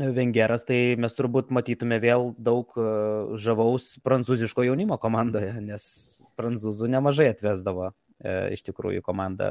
Vengeras, 0.00 0.62
tai 0.64 0.94
mes 1.00 1.16
turbūt 1.18 1.50
matytume 1.52 1.98
vėl 2.00 2.30
daug 2.38 2.70
e, 2.78 2.84
žavaus 3.42 3.96
prancūziško 4.06 4.64
jaunimo 4.68 4.96
komandoje, 5.02 5.50
nes 5.64 5.84
prancūzų 6.38 6.88
nemažai 6.94 7.26
atvesdavo 7.34 7.90
e, 7.90 8.54
iš 8.54 8.62
tikrųjų 8.70 9.02
komanda. 9.04 9.50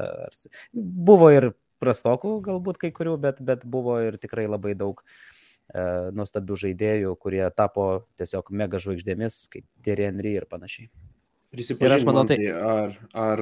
Buvo 0.72 1.28
ir 1.34 1.50
prastokų 1.84 2.38
galbūt 2.48 2.80
kai 2.80 2.90
kurių, 2.96 3.18
bet, 3.20 3.44
bet 3.44 3.68
buvo 3.68 3.98
ir 4.02 4.16
tikrai 4.20 4.48
labai 4.48 4.72
daug 4.80 5.04
e, 5.04 6.10
nuostabių 6.16 6.58
žaidėjų, 6.64 7.14
kurie 7.20 7.44
tapo 7.54 8.06
tiesiog 8.18 8.50
mega 8.50 8.80
žvaigždėmis, 8.82 9.44
kaip 9.52 9.68
Thierry 9.84 10.08
Henry 10.08 10.34
ir 10.40 10.48
panašiai. 10.50 10.90
Tai- 12.30 12.40
tai 12.40 12.50
ar, 12.54 12.98
ar 13.12 13.40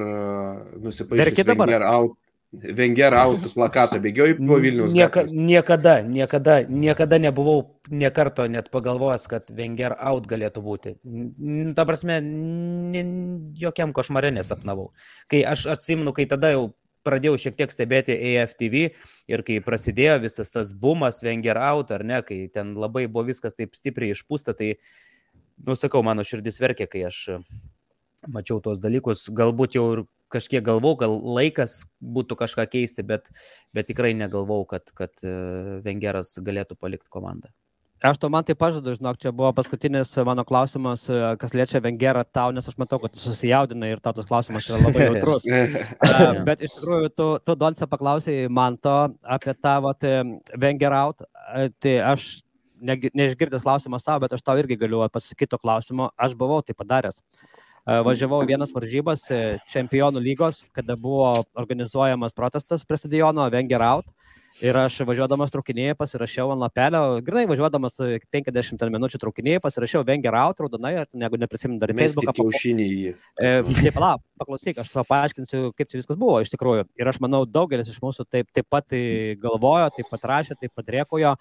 nusipaišyti 0.82 1.46
dabar? 1.46 1.68
Wenger 1.68 1.88
out, 1.88 2.18
Wenger 2.53 3.12
out 3.12 3.42
plakatą 3.53 3.99
bėgioji 4.01 4.38
po 4.38 4.57
Vilnius. 4.57 4.94
Nieka, 4.96 5.26
gatvės? 5.26 5.34
niekada, 5.36 5.99
niekada, 6.01 6.55
niekada 6.64 7.18
nebuvau 7.20 7.76
niekarto 7.92 8.46
net 8.49 8.70
pagalvojęs, 8.72 9.26
kad 9.28 9.53
Wenger 9.53 9.92
out 10.01 10.24
galėtų 10.30 10.62
būti. 10.64 10.94
Ta 11.76 11.84
prasme, 11.84 12.16
jokiam 13.61 13.92
košmare 13.92 14.32
nesapnavau. 14.32 14.94
Kai 15.28 15.42
aš 15.44 15.66
atsimenu, 15.76 16.16
kai 16.16 16.24
tada 16.30 16.55
jau 16.55 16.64
pradėjau 17.05 17.36
šiek 17.44 17.61
tiek 17.61 17.72
stebėti 17.72 18.16
AFTV 18.16 18.80
ir 19.28 19.44
kai 19.44 19.61
prasidėjo 19.64 20.16
visas 20.24 20.49
tas 20.49 20.72
bumas 20.72 21.20
Wenger 21.26 21.61
out, 21.61 21.92
ar 21.92 22.01
ne, 22.01 22.24
kai 22.24 22.46
ten 22.49 22.72
labai 22.80 23.11
buvo 23.12 23.28
viskas 23.28 23.61
taip 23.61 23.76
stipriai 23.76 24.16
išpūsta, 24.16 24.57
tai, 24.57 24.78
nusakau, 25.68 26.01
mano 26.01 26.24
širdis 26.24 26.62
verkė, 26.64 26.88
kai 26.88 27.05
aš 27.12 27.26
mačiau 28.24 28.62
tuos 28.64 28.80
dalykus. 28.80 29.28
Galbūt 29.28 29.76
jau 29.76 29.90
ir 29.92 30.09
kažkiek 30.33 30.64
galvau, 30.64 30.95
gal 30.99 31.14
laikas 31.39 31.83
būtų 32.03 32.37
kažką 32.43 32.66
keisti, 32.70 33.05
bet, 33.07 33.31
bet 33.76 33.89
tikrai 33.91 34.14
negalvau, 34.16 34.64
kad, 34.68 34.91
kad 34.97 35.12
e, 35.24 35.33
Vengeras 35.85 36.37
galėtų 36.45 36.79
palikti 36.81 37.11
komandą. 37.12 37.51
Aš 37.99 38.20
to 38.22 38.29
man 38.31 38.45
tai 38.47 38.55
pažadu, 38.55 38.93
žinok, 38.95 39.16
čia 39.18 39.33
buvo 39.35 39.51
paskutinis 39.57 40.12
mano 40.22 40.45
klausimas, 40.47 41.09
e, 41.11 41.18
kas 41.41 41.55
liečia 41.57 41.83
Vengerą 41.83 42.22
tau, 42.31 42.53
nes 42.55 42.68
aš 42.70 42.76
matau, 42.79 43.01
kad 43.03 43.14
tu 43.14 43.22
susijaudinai 43.22 43.91
ir 43.91 44.03
tau 44.05 44.14
tas 44.14 44.29
klausimas 44.29 44.68
yra 44.70 44.79
labai 44.85 45.09
jautrus. 45.09 45.49
Uh, 45.49 46.43
bet 46.49 46.62
iš 46.62 46.76
tikrųjų, 46.76 47.11
tu, 47.18 47.31
tu 47.43 47.57
Donce 47.59 47.89
paklausai 47.91 48.45
man 48.47 48.79
to 48.79 48.99
apie 49.26 49.57
tą 49.59 49.79
vat, 49.89 50.11
Vengeraut, 50.55 51.26
tai 51.83 51.99
aš 52.12 52.31
ne, 52.79 53.01
neišgirdęs 53.18 53.66
klausimą 53.66 53.99
savo, 53.99 54.22
bet 54.26 54.39
aš 54.39 54.47
tau 54.47 54.61
irgi 54.61 54.79
galiu 54.79 55.03
pasakyti 55.11 55.57
to 55.57 55.59
klausimo, 55.59 56.12
aš 56.14 56.39
buvau 56.39 56.62
tai 56.62 56.79
padaręs. 56.79 57.18
Uh, 57.18 57.57
važiavau 57.89 58.43
vienas 58.45 58.72
varžybas 58.74 59.22
čempionų 59.72 60.20
lygos, 60.20 60.62
kada 60.76 60.97
buvo 60.97 61.30
organizuojamas 61.57 62.36
protestas 62.36 62.84
prie 62.84 62.99
stadiono 63.01 63.49
Vengeraut. 63.53 64.05
Ir 64.59 64.74
aš 64.74 64.96
važiuodamas 65.07 65.53
traukinėje 65.55 65.94
pasirašiau 65.99 66.51
ant 66.51 66.62
lapelio, 66.64 67.20
grinai 67.22 67.44
važiuodamas 67.46 67.94
50 68.34 68.80
minučių 68.90 69.20
traukinėje 69.22 69.61
pasirašiau 69.62 70.03
Venger 70.09 70.34
out, 70.34 70.59
raudonai, 70.64 70.94
negu 71.14 71.38
neprisimenu 71.38 71.78
dar 71.78 71.92
Facebooką. 71.94 72.34
Kiaušinį 72.40 72.86
į 72.88 72.96
jį. 73.05 73.12
E, 73.38 73.53
taip, 73.68 73.92
palauk, 73.94 74.24
paklausyk, 74.40 74.80
aš 74.82 74.90
tau 74.96 75.05
paaiškinsiu, 75.07 75.61
kaip 75.78 75.92
čia 75.92 76.01
viskas 76.01 76.18
buvo 76.18 76.40
iš 76.42 76.51
tikrųjų. 76.51 76.88
Ir 76.99 77.12
aš 77.12 77.20
manau, 77.22 77.44
daugelis 77.46 77.90
iš 77.92 78.01
mūsų 78.03 78.26
taip, 78.26 78.51
taip 78.57 78.66
pat 78.66 78.99
galvojo, 79.38 79.92
taip 79.94 80.11
pat 80.11 80.26
rašė, 80.32 80.59
taip 80.59 80.74
pat 80.74 80.90
rėkojo. 80.96 81.36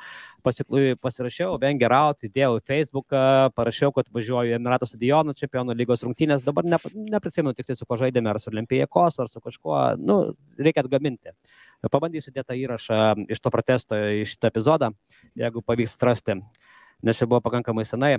Pasirašiau 0.46 1.58
Venger 1.64 1.98
out, 1.98 2.22
įdėjau 2.28 2.60
į 2.60 2.66
Facebooką, 2.70 3.24
parašiau, 3.58 3.90
kad 3.96 4.14
važiuoju 4.14 4.54
į 4.54 4.60
Emiratų 4.60 4.92
stadioną, 4.92 5.34
čempionų 5.42 5.74
lygos 5.80 6.06
rungtynės. 6.06 6.46
Dabar 6.46 6.70
ne, 6.70 6.78
neprisimenu 7.18 7.58
tik 7.58 7.72
tai 7.72 7.80
su 7.80 7.90
ko 7.90 7.98
žaidėme, 7.98 8.30
ar 8.30 8.40
su 8.44 8.54
Olimpijekos, 8.54 9.18
ar 9.24 9.32
su 9.32 9.42
kažkuo, 9.42 9.82
nu, 9.98 10.22
reikia 10.62 10.86
atgaminti. 10.86 11.34
Pabandysiu 11.86 12.34
dėti 12.34 12.58
įrašą 12.64 13.28
iš 13.30 13.42
to 13.42 13.54
protesto 13.54 13.98
į 13.98 14.26
šitą 14.26 14.50
epizodą, 14.50 14.92
jeigu 15.38 15.62
pavyks 15.62 15.94
atrasti, 16.00 16.40
nes 17.06 17.20
čia 17.20 17.30
buvo 17.30 17.44
pakankamai 17.46 17.86
senai. 17.86 18.16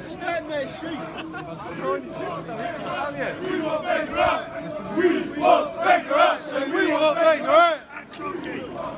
Stand 0.07 0.51
there, 0.51 0.69
sheep. 0.69 1.01
We 3.51 3.61
want 3.61 3.83
bankrupt. 3.83 4.97
We 4.97 5.41
want 5.41 5.77
bankrupt. 5.77 6.43
Say 6.43 6.71
we 6.71 6.93
want 6.93 7.17
bankrupt. 7.17 7.81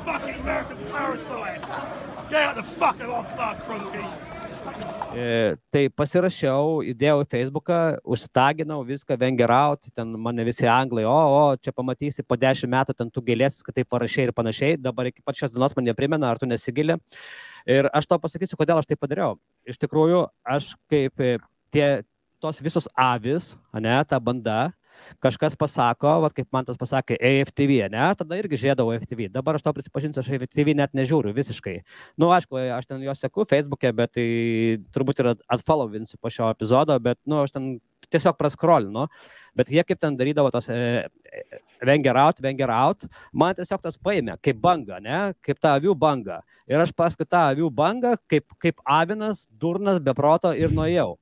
Fucking 0.05 0.35
American 0.41 0.79
parasite. 0.91 1.61
Get 2.31 2.43
out 2.43 2.57
the 2.57 2.63
fucking 2.65 3.07
off 3.07 3.37
my 3.37 3.55
crookie. 3.55 4.34
E, 5.15 5.55
tai 5.71 5.85
pasirašiau, 5.95 6.81
įdėjau 6.91 7.21
į 7.23 7.27
Facebooką, 7.31 7.77
užsitaginau 8.17 8.81
viską, 8.87 9.15
vengerauti, 9.21 9.93
ten 9.95 10.11
mane 10.19 10.43
visi 10.47 10.67
anglai, 10.67 11.05
o, 11.07 11.15
o, 11.15 11.43
čia 11.63 11.71
pamatysi 11.77 12.25
po 12.27 12.35
dešimt 12.41 12.73
metų, 12.73 12.97
ten 12.99 13.13
tu 13.15 13.23
gėlėsi, 13.23 13.63
kad 13.67 13.77
tai 13.77 13.85
parašiai 13.87 14.27
ir 14.27 14.35
panašiai, 14.35 14.81
dabar 14.81 15.07
iki 15.11 15.23
pat 15.23 15.39
šios 15.39 15.55
dienos 15.55 15.77
man 15.79 15.87
neprimena, 15.87 16.33
ar 16.33 16.43
tu 16.43 16.49
nesigili. 16.51 16.99
Ir 17.71 17.87
aš 17.95 18.09
tau 18.11 18.19
pasakysiu, 18.21 18.59
kodėl 18.59 18.81
aš 18.81 18.91
tai 18.91 18.99
padariau. 18.99 19.39
Iš 19.71 19.79
tikrųjų, 19.85 20.25
aš 20.57 20.73
kaip 20.91 21.23
e, 21.23 21.37
tie, 21.71 21.87
tos 22.43 22.59
visos 22.65 22.91
avis, 22.99 23.55
ne, 23.79 23.95
ta 24.11 24.19
banda, 24.19 24.73
kažkas 25.25 25.57
pasako, 25.59 26.17
va, 26.25 26.31
kaip 26.35 26.49
man 26.55 26.67
tas 26.69 26.79
pasakė, 26.81 27.19
AFTV, 27.19 27.77
ne, 27.93 28.05
tada 28.19 28.39
irgi 28.41 28.61
žiedavau 28.67 28.95
AFTV. 28.97 29.29
Dabar 29.35 29.59
aš 29.59 29.65
to 29.67 29.75
prisipažinsiu, 29.77 30.23
aš 30.23 30.31
AFTV 30.37 30.75
net 30.79 30.95
nežiūriu 30.97 31.35
visiškai. 31.37 31.79
Na, 31.81 32.25
nu, 32.25 32.31
aišku, 32.37 32.61
aš 32.77 32.91
ten 32.91 33.03
juos 33.05 33.23
seku 33.23 33.47
Facebook'e, 33.49 33.95
bet 33.97 34.15
tai 34.19 34.29
turbūt 34.95 35.25
ir 35.25 35.35
atfollovinsiu 35.59 36.21
po 36.21 36.33
šio 36.33 36.53
epizodo, 36.55 36.99
bet, 37.03 37.21
na, 37.25 37.37
nu, 37.37 37.43
aš 37.45 37.57
ten 37.57 37.75
tiesiog 38.13 38.39
praskrolinu. 38.39 39.09
Bet 39.55 39.71
jie 39.71 39.85
kaip 39.87 40.01
ten 40.03 40.17
darydavo 40.19 40.51
tos 40.51 40.67
e, 40.73 41.07
venger 41.87 42.19
out, 42.19 42.41
venger 42.43 42.73
out, 42.75 43.07
man 43.33 43.55
tiesiog 43.55 43.83
tas 43.85 43.99
paėmė 44.03 44.39
kaip 44.43 44.59
banga, 44.63 44.99
ne, 45.03 45.21
kaip 45.45 45.61
ta 45.63 45.77
avių 45.79 45.95
banga. 45.99 46.41
Ir 46.71 46.83
aš 46.83 46.95
paskui 46.97 47.27
tą 47.29 47.45
avių 47.53 47.71
bangą, 47.75 48.17
kaip, 48.31 48.49
kaip 48.63 48.83
avinas, 48.83 49.45
durnas, 49.61 50.01
beproto 50.03 50.55
ir 50.57 50.75
nuėjau. 50.75 51.15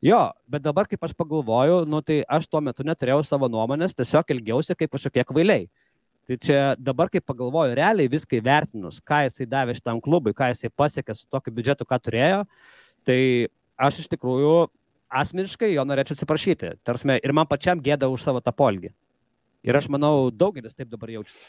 Jo, 0.00 0.30
bet 0.48 0.64
dabar, 0.64 0.88
kaip 0.88 1.02
aš 1.04 1.12
pagalvoju, 1.12 1.82
nu, 1.88 2.00
tai 2.00 2.22
aš 2.24 2.46
tuo 2.48 2.62
metu 2.64 2.84
neturėjau 2.88 3.20
savo 3.28 3.50
nuomonės, 3.52 3.92
tiesiog 3.98 4.32
ilgiausi 4.32 4.76
kaip 4.78 4.94
kažkokie 4.94 5.26
kvailiai. 5.28 5.66
Tai 6.24 6.38
čia 6.40 6.60
dabar, 6.80 7.10
kai 7.12 7.20
pagalvoju, 7.20 7.74
realiai 7.76 8.08
viską 8.08 8.38
įvertinus, 8.38 9.00
ką 9.04 9.24
jisai 9.26 9.48
davė 9.50 9.74
šitam 9.76 10.00
klubui, 10.00 10.32
ką 10.36 10.52
jisai 10.54 10.70
pasiekė 10.72 11.16
su 11.18 11.26
tokiu 11.28 11.52
biudžetu, 11.52 11.84
ką 11.84 11.98
turėjo, 12.00 12.44
tai 13.04 13.20
aš 13.76 14.04
iš 14.04 14.08
tikrųjų 14.14 14.54
asmeniškai 15.20 15.72
jo 15.74 15.84
norėčiau 15.84 16.16
atsiprašyti. 16.16 16.76
Tarsi, 16.86 17.18
ir 17.18 17.36
man 17.36 17.48
pačiam 17.50 17.82
gėda 17.82 18.08
už 18.08 18.24
savo 18.24 18.40
tą 18.40 18.54
polgį. 18.56 18.94
Ir 19.60 19.76
aš 19.76 19.90
manau, 19.92 20.30
daugelis 20.32 20.72
taip 20.72 20.88
dabar 20.88 21.10
jaučiasi. 21.12 21.44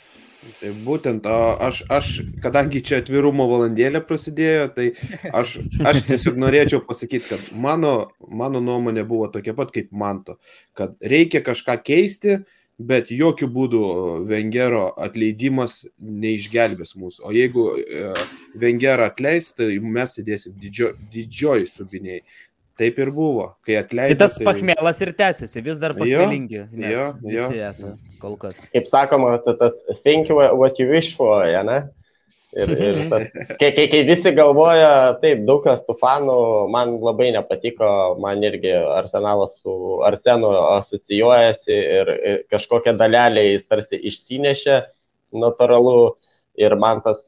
Tai 0.60 0.72
būtent, 0.84 1.28
aš, 1.64 1.84
aš, 1.88 2.08
kadangi 2.44 2.82
čia 2.84 2.98
atvirumo 3.00 3.46
valandėlė 3.48 4.02
prasidėjo, 4.04 4.66
tai 4.76 4.88
aš, 5.32 5.60
aš 5.88 6.02
tiesiog 6.10 6.40
norėčiau 6.42 6.82
pasakyti, 6.84 7.30
kad 7.30 7.46
mano, 7.56 7.94
mano 8.28 8.60
nuomonė 8.64 9.06
buvo 9.08 9.30
tokia 9.32 9.56
pat 9.56 9.72
kaip 9.72 9.94
manto, 9.96 10.42
kad 10.76 10.98
reikia 11.00 11.40
kažką 11.46 11.78
keisti, 11.88 12.42
bet 12.82 13.12
jokių 13.16 13.48
būdų 13.54 13.82
Vengero 14.28 14.88
atleidimas 15.00 15.82
neišgelbės 16.02 16.96
mūsų. 17.00 17.24
O 17.30 17.34
jeigu 17.36 17.68
e, 17.78 18.14
Vengerą 18.60 19.08
atleis, 19.12 19.52
tai 19.56 19.76
mes 19.80 20.18
sėdėsim 20.18 20.58
didžio, 20.60 20.96
didžioji 21.14 21.70
subiniai. 21.70 22.24
Taip 22.82 22.98
ir 22.98 23.12
buvo, 23.14 23.52
kai 23.68 23.78
atleido. 23.78 24.16
Tai 24.16 24.26
tas 24.26 24.40
tai... 24.40 24.46
pachmelas 24.48 25.02
ir 25.06 25.14
tęsiasi, 25.18 25.62
vis 25.66 25.82
dar 25.82 25.94
pachmelingi. 25.98 26.64
Jo, 26.66 26.94
jo, 26.96 27.10
visi 27.28 27.62
esame 27.62 28.18
kol 28.22 28.38
kas. 28.42 28.66
Kaip 28.74 28.88
sakoma, 28.90 29.36
tai 29.46 29.58
tas 29.60 29.82
think 30.02 30.30
what 30.34 30.80
you 30.80 30.88
wish 30.90 31.16
for, 31.18 31.44
ja, 31.50 31.64
ne? 31.68 31.82
Ir, 32.52 32.72
ir 32.76 32.98
tas, 33.12 33.30
kai, 33.60 33.70
kai, 33.76 33.86
kai 33.92 34.02
visi 34.08 34.34
galvoja, 34.36 35.18
taip, 35.22 35.46
daug 35.48 35.64
kas 35.66 35.84
tų 35.88 35.96
fanų 36.02 36.40
man 36.74 36.98
labai 37.04 37.30
nepatiko, 37.36 37.92
man 38.22 38.44
irgi 38.44 38.74
arsenalas 38.98 39.56
su 39.62 39.76
arsenu 40.08 40.52
asocijuojasi 40.80 41.78
ir, 41.78 42.12
ir 42.32 42.42
kažkokią 42.52 42.98
dalelę 43.00 43.46
jis 43.54 43.70
tarsi 43.72 44.02
išsinešė, 44.12 44.82
natūralu 45.46 45.96
ir 46.60 46.76
man 46.76 47.02
tas, 47.06 47.22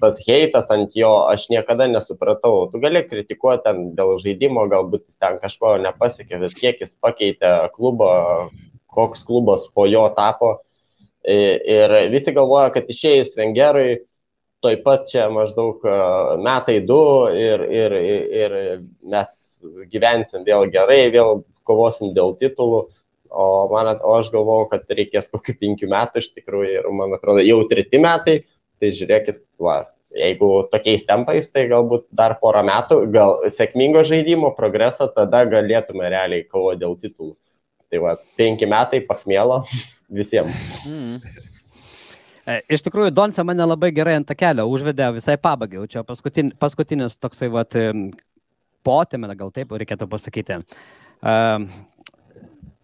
tas 0.00 0.18
heitas 0.26 0.70
ant 0.74 0.96
jo, 0.98 1.10
aš 1.30 1.46
niekada 1.52 1.86
nesupratau. 1.90 2.66
Tu 2.72 2.80
gali 2.82 3.04
kritikuoti 3.06 3.64
ten 3.66 3.82
dėl 3.98 4.18
žaidimo, 4.22 4.66
galbūt 4.70 5.06
jis 5.06 5.18
ten 5.22 5.38
kažko 5.42 5.76
nepasiekė, 5.84 6.40
bet 6.42 6.56
kiek 6.58 6.82
jis 6.82 6.94
pakeitė 7.02 7.52
klubą, 7.76 8.50
koks 8.92 9.24
klubas 9.28 9.68
po 9.74 9.86
jo 9.86 10.08
tapo. 10.16 10.56
Ir 11.22 11.94
visi 12.10 12.34
galvoja, 12.34 12.72
kad 12.74 12.88
išėjus 12.90 13.36
Vengerui, 13.38 14.00
toj 14.62 14.78
pat 14.82 15.06
čia 15.10 15.28
maždaug 15.30 15.82
metai 16.42 16.80
du 16.86 17.02
ir, 17.34 17.62
ir, 17.70 17.94
ir 18.42 18.56
mes 19.06 19.30
gyvensim 19.90 20.42
vėl 20.46 20.66
gerai, 20.74 21.06
vėl 21.14 21.44
kovosim 21.66 22.10
dėl 22.14 22.34
titulų. 22.40 22.88
O, 23.32 23.44
man, 23.72 23.94
o 24.04 24.16
aš 24.18 24.28
galvojau, 24.32 24.68
kad 24.74 24.90
reikės 24.92 25.30
kokių 25.32 25.54
penkių 25.60 25.88
metų 25.88 26.20
iš 26.20 26.32
tikrųjų 26.36 26.72
ir 26.82 26.88
man 26.92 27.14
atrodo 27.16 27.40
jau 27.44 27.62
treti 27.70 28.00
metai, 28.02 28.42
tai 28.82 28.90
žiūrėkit, 28.98 29.38
va, 29.62 29.78
jeigu 30.12 30.48
tokiais 30.72 31.06
tempais, 31.08 31.48
tai 31.52 31.64
galbūt 31.70 32.04
dar 32.12 32.36
porą 32.42 32.60
metų, 32.68 32.98
gal 33.14 33.38
sėkmingo 33.54 34.02
žaidimo 34.04 34.52
progreso, 34.56 35.08
tada 35.16 35.44
galėtume 35.48 36.10
realiai 36.12 36.44
kovo 36.44 36.74
dėl 36.76 36.98
titulų. 37.00 37.32
Tai 37.92 38.02
va, 38.04 38.16
penki 38.36 38.68
metai 38.68 39.00
pachmėlo 39.08 39.62
visiems. 40.18 40.52
Mm. 40.84 41.40
Iš 42.74 42.82
tikrųjų, 42.84 43.14
Donce 43.14 43.44
mane 43.46 43.64
labai 43.64 43.92
gerai 43.94 44.16
ant 44.18 44.32
kelio 44.36 44.66
užvedė 44.68 45.12
visai 45.14 45.38
pabaigai, 45.38 45.86
čia 45.88 46.02
paskutin, 46.04 46.50
paskutinis 46.58 47.14
toksai, 47.22 47.48
vat, 47.54 47.76
potėmė, 48.82 49.30
gal 49.38 49.54
taip 49.54 49.72
reikėtų 49.72 50.10
pasakyti. 50.10 50.58
Uh, 51.22 51.68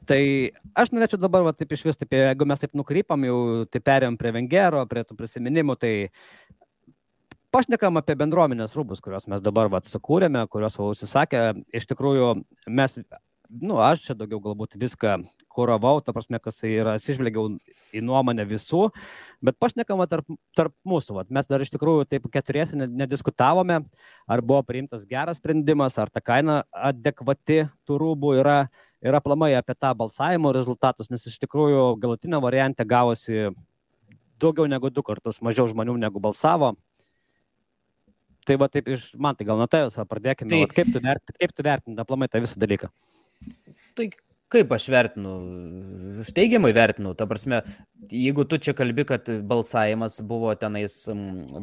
Tai 0.09 0.21
aš 0.79 0.93
norėčiau 0.95 1.21
dabar, 1.21 1.45
va, 1.45 1.53
taip 1.53 1.75
iš 1.77 1.85
vis, 1.85 1.99
taip, 2.01 2.15
jeigu 2.17 2.47
mes 2.49 2.63
taip 2.63 2.73
nukrypam, 2.79 3.27
jau 3.29 3.39
tai 3.69 3.83
perėm 3.85 4.17
prie 4.21 4.33
Vengero, 4.33 4.85
prie 4.89 5.05
tų 5.05 5.19
prisiminimų, 5.19 5.77
tai 5.81 5.93
pašnekam 7.53 8.01
apie 8.01 8.17
bendruomenės 8.17 8.77
rūbus, 8.77 9.03
kuriuos 9.05 9.29
mes 9.29 9.45
dabar 9.45 9.69
va, 9.73 9.83
sukūrėme, 9.85 10.47
kuriuos 10.49 10.79
va, 10.81 10.89
užsisakė. 10.95 11.43
Iš 11.77 11.89
tikrųjų, 11.93 12.31
mes, 12.81 12.97
nu, 13.53 13.83
aš 13.85 14.07
čia 14.07 14.17
daugiau 14.17 14.41
galbūt 14.49 14.79
viską 14.81 15.19
kuravau, 15.59 15.99
ta 16.05 16.15
prasme, 16.15 16.39
kas 16.43 16.61
tai 16.61 16.73
yra, 16.77 16.97
atsižvelgiau 16.99 17.57
į 17.97 18.03
nuomonę 18.05 18.45
visų, 18.49 18.89
bet 19.45 19.59
pašnekama 19.61 20.07
tarp, 20.11 20.29
tarp 20.57 20.75
mūsų. 20.89 21.17
Vat. 21.19 21.33
Mes 21.35 21.49
dar 21.51 21.65
iš 21.65 21.73
tikrųjų 21.75 22.07
taip 22.09 22.29
keturiesi 22.33 22.79
ne- 22.79 22.89
nediskutavome, 23.03 23.81
ar 24.29 24.45
buvo 24.45 24.63
priimtas 24.69 25.07
geras 25.09 25.41
sprendimas, 25.41 25.99
ar 25.99 26.13
ta 26.13 26.23
kaina 26.25 26.63
adekvati 26.73 27.65
tų 27.89 27.99
rūbų 28.05 28.37
yra 28.41 28.59
ir 29.05 29.15
aplamai 29.19 29.53
apie 29.59 29.77
tą 29.79 29.93
balsavimo 29.99 30.53
rezultatus, 30.55 31.11
nes 31.13 31.27
iš 31.31 31.39
tikrųjų 31.45 31.83
galutinė 32.03 32.41
variantė 32.43 32.87
gavosi 32.89 33.49
daugiau 34.43 34.69
negu 34.71 34.91
du 34.91 35.03
kartus 35.07 35.41
mažiau 35.43 35.69
žmonių 35.71 35.97
negu 35.99 36.23
balsavo. 36.23 36.75
Tai 38.49 38.57
va 38.57 38.71
taip 38.73 38.87
iš, 38.89 39.11
man 39.21 39.37
tai 39.37 39.45
gal 39.45 39.59
nuo 39.61 39.67
tavęs 39.69 39.99
pradėkime, 40.09 40.49
Tai- 40.49 40.63
tai... 40.65 40.77
kaip 40.79 40.95
tu 40.95 41.03
vertinti, 41.05 41.67
vertinti 41.67 42.01
aplamai 42.01 42.31
tą 42.33 42.41
visą 42.41 42.61
dalyką. 42.63 42.89
Tai 43.99 44.07
kaip 44.49 44.73
aš 44.73 44.87
vertinu? 44.89 45.35
Aš 46.25 46.33
teigiamai 46.37 46.71
vertinu. 46.73 47.13
Ta 47.19 47.27
prasme, 47.29 47.61
jeigu 48.09 48.47
tu 48.49 48.57
čia 48.57 48.73
kalbi, 48.79 49.05
kad 49.05 49.29
balsavimas 49.51 50.17
buvo 50.25 50.55
tenais 50.57 51.03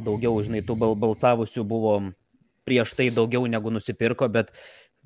daugiau, 0.06 0.38
žinai, 0.46 0.62
tų 0.68 0.78
bal 0.84 0.94
balsavusių 1.08 1.66
buvo 1.66 1.96
prieš 2.66 2.94
tai 2.98 3.10
daugiau 3.14 3.46
negu 3.50 3.74
nusipirko, 3.74 4.30
bet 4.30 4.54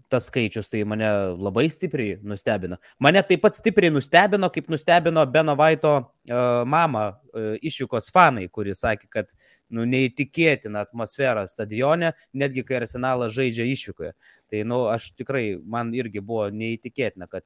tas 0.10 0.28
skaičius 0.30 0.70
tai 0.72 0.82
mane 0.88 1.08
labai 1.38 1.68
stipriai 1.70 2.18
nustebino. 2.26 2.80
Mane 3.00 3.22
taip 3.26 3.44
pat 3.46 3.58
stipriai 3.58 3.94
nustebino, 3.94 4.50
kaip 4.54 4.70
nustebino 4.74 5.26
Beno 5.30 5.56
Vaito 5.60 5.94
uh, 6.00 6.44
mama 6.66 7.06
uh, 7.12 7.56
išvykos 7.66 8.10
fanai, 8.16 8.48
kuris 8.52 8.82
sakė, 8.84 9.10
kad 9.14 9.34
nu, 9.70 9.86
neįtikėtina 9.90 10.84
atmosfera 10.88 11.46
stadione, 11.50 12.14
netgi 12.34 12.66
kai 12.66 12.80
arsenalas 12.82 13.36
žaidžia 13.38 13.68
išvykoje. 13.70 14.14
Tai, 14.50 14.64
nu, 14.70 14.84
aš 14.92 15.12
tikrai, 15.20 15.44
man 15.62 15.94
irgi 15.98 16.24
buvo 16.26 16.50
neįtikėtina, 16.54 17.30
kad 17.30 17.46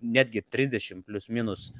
netgi 0.00 0.42
30 0.52 1.04
plus 1.06 1.28
minus, 1.32 1.70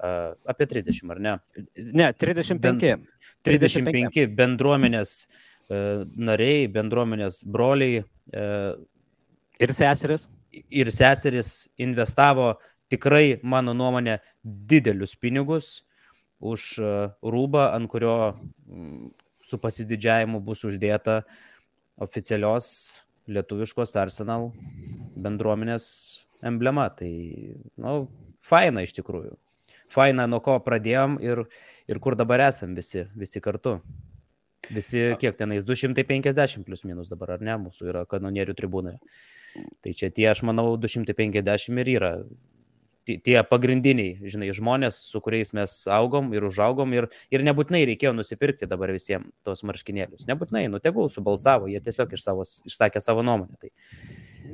uh, 0.00 0.32
apie 0.50 0.66
30 0.70 1.14
ar 1.14 1.22
ne? 1.22 1.36
Ne, 1.76 2.10
35. 2.18 2.58
Ben- 2.80 3.06
35 3.44 4.26
bendruomenės 4.34 5.14
uh, 5.26 6.02
nariai, 6.16 6.66
bendruomenės 6.72 7.42
broliai 7.46 8.02
uh, 8.02 8.74
Ir 9.62 9.72
seseris. 9.74 10.28
ir 10.70 10.90
seseris 10.92 11.68
investavo 11.78 12.54
tikrai, 12.92 13.38
mano 13.42 13.74
nuomonė, 13.74 14.18
didelius 14.42 15.14
pinigus 15.18 15.82
už 16.44 16.66
e, 16.78 16.90
rūbą, 17.24 17.68
ant 17.74 17.90
kurio 17.90 18.16
mm, 18.34 19.08
su 19.44 19.58
pasididžiavimu 19.60 20.40
bus 20.44 20.64
uždėta 20.68 21.22
oficialios 22.04 22.68
lietuviškos 23.30 23.94
Arsenal 24.00 24.50
bendruomenės 25.16 25.86
emblema. 26.44 26.88
Tai, 26.92 27.10
na, 27.78 27.94
nu, 27.94 28.30
faina 28.44 28.84
iš 28.84 28.94
tikrųjų. 28.98 29.36
Faina, 29.94 30.26
nuo 30.26 30.40
ko 30.44 30.56
pradėjom 30.64 31.18
ir, 31.22 31.44
ir 31.88 32.00
kur 32.02 32.16
dabar 32.18 32.42
esam 32.48 32.74
visi, 32.76 33.04
visi 33.14 33.42
kartu. 33.44 33.78
Visi, 34.72 35.10
kiek 35.20 35.36
tenais, 35.36 35.66
250 35.68 36.64
plus 36.64 36.86
minus 36.88 37.10
dabar, 37.12 37.34
ar 37.36 37.42
ne, 37.44 37.56
mūsų 37.66 37.88
yra 37.92 38.04
kanonierių 38.08 38.54
tribūnoje. 38.56 38.96
Tai 39.84 39.92
čia 39.94 40.10
tie, 40.10 40.28
aš 40.32 40.42
manau, 40.46 40.74
250 40.80 41.78
ir 41.84 41.90
yra 41.96 42.12
ti- 43.04 43.18
tie 43.20 43.36
pagrindiniai, 43.44 44.16
žinai, 44.24 44.50
žmonės, 44.56 44.98
su 45.12 45.20
kuriais 45.20 45.52
mes 45.56 45.72
augom 45.92 46.32
ir 46.34 46.46
užaugom 46.48 46.92
ir, 46.96 47.08
ir 47.30 47.44
nebūtinai 47.44 47.84
reikėjo 47.92 48.14
nusipirkti 48.16 48.68
dabar 48.70 48.92
visiems 48.96 49.28
tos 49.44 49.62
marškinėlius. 49.62 50.26
Nebūtinai, 50.30 50.66
nu 50.72 50.80
tegul 50.80 51.10
subalsavo, 51.12 51.68
jie 51.68 51.80
tiesiog 51.84 52.14
iš 52.16 52.24
savo, 52.24 52.42
išsakė 52.42 53.02
savo 53.04 53.22
nuomonę. 53.26 53.58
Tai 53.60 53.70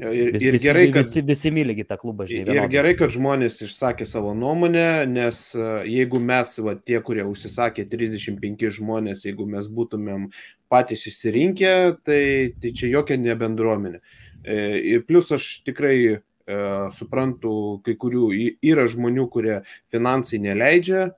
Ir, 0.01 0.31
vis, 0.33 0.45
ir, 0.47 0.55
visi, 0.55 0.65
gerai, 0.65 0.85
kad, 0.95 1.03
visi, 1.05 1.21
visi 1.27 1.51
myligi 1.53 1.85
tą 1.85 1.97
klubą, 2.01 2.25
žinai. 2.25 2.41
ir 2.41 2.49
vienodai. 2.55 2.71
gerai, 2.73 2.93
kad 2.97 3.11
žmonės 3.13 3.59
išsakė 3.67 4.07
savo 4.09 4.31
nuomonę, 4.39 5.05
nes 5.11 5.41
e, 5.59 5.67
jeigu 5.91 6.21
mes, 6.23 6.55
va, 6.65 6.73
tie, 6.79 7.01
kurie 7.05 7.27
užsisakė 7.27 7.85
35 7.91 8.71
žmonės, 8.79 9.27
jeigu 9.27 9.45
mes 9.51 9.67
būtumėm 9.69 10.31
patys 10.73 11.05
išsirinkę, 11.11 11.75
tai, 12.07 12.23
tai 12.63 12.73
čia 12.73 12.89
jokia 12.95 13.19
ne 13.21 13.35
bendruomenė. 13.37 14.01
E, 14.45 14.81
Ir 14.95 15.05
plus 15.07 15.31
aš 15.33 15.49
tikrai 15.67 15.97
e, 16.17 16.21
suprantu, 16.97 17.81
kai 17.85 17.95
kurių 18.01 18.31
yra 18.65 18.87
žmonių, 18.91 19.29
kurie 19.33 19.61
finansai 19.93 20.41
neleidžia, 20.43 21.11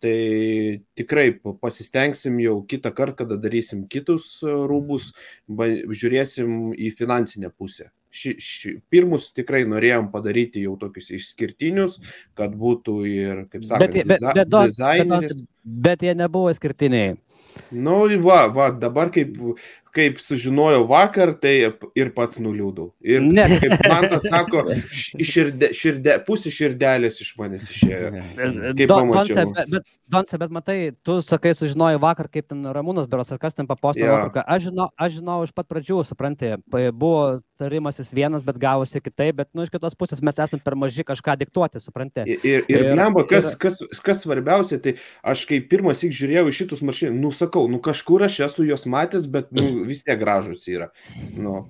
tai 0.00 0.80
tikrai 0.96 1.30
pa- 1.36 1.52
pasistengsim 1.60 2.38
jau 2.40 2.60
kitą 2.64 2.92
kartą, 2.96 3.18
kada 3.24 3.36
darysim 3.36 3.82
kitus 3.90 4.38
e, 4.42 4.52
rūbus, 4.70 5.10
žiūrėsim 5.50 6.72
į 6.78 6.92
finansinę 6.96 7.50
pusę. 7.52 7.90
Ši, 8.10 8.32
ši, 8.42 8.70
pirmus 8.90 9.28
tikrai 9.36 9.60
norėjom 9.70 10.08
padaryti 10.10 10.64
jau 10.64 10.72
tokius 10.80 11.12
išskirtinius, 11.14 12.00
kad 12.34 12.56
būtų 12.58 12.94
ir, 13.06 13.44
kaip 13.52 13.60
Bet, 13.62 13.68
sakant, 13.68 13.92
bet, 13.94 14.06
bet, 14.08 14.24
bet, 14.24 14.48
bet, 14.50 14.70
dizaineris. 14.70 15.36
bet, 15.36 15.44
bet 15.86 16.02
jie 16.08 16.14
nebuvo 16.18 16.50
skirtiniai. 16.56 17.12
Nu, 17.70 18.00
va, 18.22 18.48
va, 18.50 18.70
dabar 18.74 19.12
kaip, 19.14 19.36
kaip 19.94 20.18
sužinojau 20.22 20.84
vakar, 20.90 21.32
tai 21.40 21.54
ir 21.98 22.10
pats 22.16 22.38
nuliūdau. 22.42 22.90
Ir 23.02 23.20
Ne. 23.22 23.44
kaip 23.60 23.74
man 23.88 24.06
tas 24.12 24.22
sako, 24.28 24.64
širdė, 24.94 25.70
širdė, 25.76 26.16
pusė 26.26 26.52
širdelės 26.54 27.20
iš 27.24 27.32
manęs 27.38 27.66
išėjo. 27.72 28.10
Kaip 28.78 28.86
Don-. 28.90 29.10
Donce, 29.10 29.34
bet, 29.34 29.70
bet, 29.74 29.90
Donce, 30.10 30.38
bet 30.38 30.50
matai, 30.54 30.78
tu 31.06 31.18
sakai, 31.22 31.52
sužinojai 31.58 32.00
vakar, 32.02 32.28
kaip 32.32 32.48
ten 32.50 32.64
Ramūnas 32.74 33.08
Beros 33.10 33.30
ar 33.34 33.38
kas 33.42 33.54
ten 33.58 33.66
papostė 33.70 34.04
Jo. 34.06 34.14
nuotrauką. 34.16 34.44
Aš 34.46 34.68
žinau, 34.70 34.88
aš 34.98 35.18
žinau 35.20 35.38
iš 35.46 35.52
pat 35.54 35.68
pradžių, 35.70 36.00
supranti, 36.08 36.54
pa- 36.70 36.90
buvo 36.92 37.40
tarimasis 37.60 38.08
vienas, 38.16 38.42
bet 38.46 38.56
gavosi 38.58 39.00
kitaip, 39.04 39.36
bet, 39.42 39.48
nu, 39.54 39.62
iš 39.66 39.70
kitos 39.74 39.94
pusės 39.98 40.22
mes 40.24 40.38
esame 40.40 40.62
per 40.64 40.74
maži 40.80 41.04
kažką 41.04 41.36
diktuoti, 41.42 41.80
supranti. 41.82 42.24
Ir, 42.26 42.38
ir, 42.42 42.64
ir 42.68 42.80
Ir- 42.80 42.94
blemba, 42.94 43.26
kas, 43.28 43.52
ir- 43.52 43.58
kas, 43.60 43.80
kas 44.02 44.22
svarbiausia, 44.24 44.78
tai 44.82 44.94
aš 45.22 45.44
kai 45.50 45.60
pirmas 45.60 46.00
įk 46.06 46.14
žiūrėjau 46.16 46.46
į 46.48 46.56
šitus 46.56 46.80
marškinėlius, 46.80 47.20
nu 47.20 47.30
sakau, 47.36 47.66
nu 47.70 47.78
kažkur 47.84 48.24
aš 48.26 48.40
esu 48.48 48.64
juos 48.64 48.86
matęs, 48.88 49.28
bet 49.30 49.52
nu, 49.52 49.79
vis 49.88 50.04
tiek 50.06 50.20
gražus 50.20 50.66
yra. 50.70 50.90
Nu, 51.36 51.64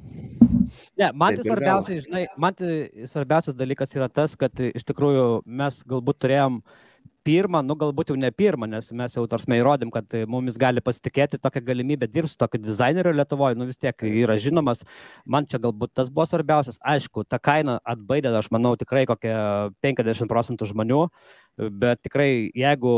Ne, 0.98 1.11
man 1.14 1.34
tai 1.36 1.44
svarbiausias, 1.46 2.04
žinai, 2.06 2.26
man 2.40 2.54
tai 2.54 3.06
svarbiausias 3.11 3.56
dalykas 3.58 3.96
yra 3.96 4.06
tas, 4.12 4.36
kad 4.38 4.61
iš 4.70 4.84
tikrųjų 4.86 5.42
mes 5.61 5.80
galbūt 5.88 6.20
turėjom 6.22 6.61
pirmą, 7.26 7.61
nu 7.66 7.76
galbūt 7.78 8.12
jau 8.12 8.16
ne 8.18 8.30
pirmą, 8.32 8.68
nes 8.70 8.88
mes 8.96 9.14
jau 9.16 9.26
tarsi 9.28 9.52
įrodėm, 9.56 9.90
kad 9.92 10.14
mumis 10.30 10.56
gali 10.61 10.82
pasitikėti 10.84 11.40
tokią 11.42 11.62
galimybę 11.66 12.08
dirbti 12.08 12.32
su 12.32 12.38
tokiu 12.40 12.62
dizaineriu 12.62 13.12
Lietuvoje, 13.16 13.58
nu 13.61 13.68
vis 13.68 13.80
tiek 13.80 14.06
yra 14.08 14.38
žinomas, 14.40 14.84
man 15.26 15.48
čia 15.50 15.61
galbūt 15.62 15.92
tas 16.00 16.12
buvo 16.12 16.26
svarbiausias, 16.30 16.80
aišku, 16.80 17.26
ta 17.28 17.38
kaina 17.38 17.78
atbaidė, 17.84 18.32
aš 18.40 18.48
manau, 18.54 18.72
tikrai 18.80 19.04
kokie 19.11 19.34
50 19.84 20.32
procentų 20.32 20.70
žmonių, 20.72 21.02
bet 21.82 22.00
tikrai 22.06 22.30
jeigu 22.56 22.94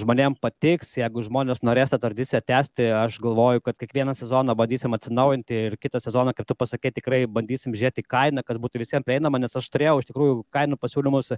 žmonėm 0.00 0.34
patiks, 0.40 0.90
jeigu 0.98 1.22
žmonės 1.26 1.62
norės 1.64 1.92
tą 1.92 1.98
tradiciją 2.02 2.40
tęsti, 2.44 2.88
aš 2.98 3.18
galvoju, 3.22 3.62
kad 3.64 3.78
kiekvieną 3.78 4.14
sezoną 4.18 4.56
bandysim 4.58 4.94
atsinaujinti 4.96 5.60
ir 5.68 5.76
kitą 5.80 6.00
sezoną, 6.02 6.34
kaip 6.34 6.48
tu 6.48 6.56
pasakė, 6.58 6.92
tikrai 6.98 7.22
bandysim 7.30 7.74
žiūrėti 7.76 8.04
kainą, 8.06 8.42
kas 8.46 8.58
būtų 8.62 8.82
visiems 8.82 9.06
prieinama, 9.06 9.40
nes 9.42 9.54
aš 9.54 9.68
turėjau 9.70 10.00
iš 10.02 10.10
tikrųjų 10.10 10.38
kainų 10.54 10.78
pasiūlymus, 10.82 11.34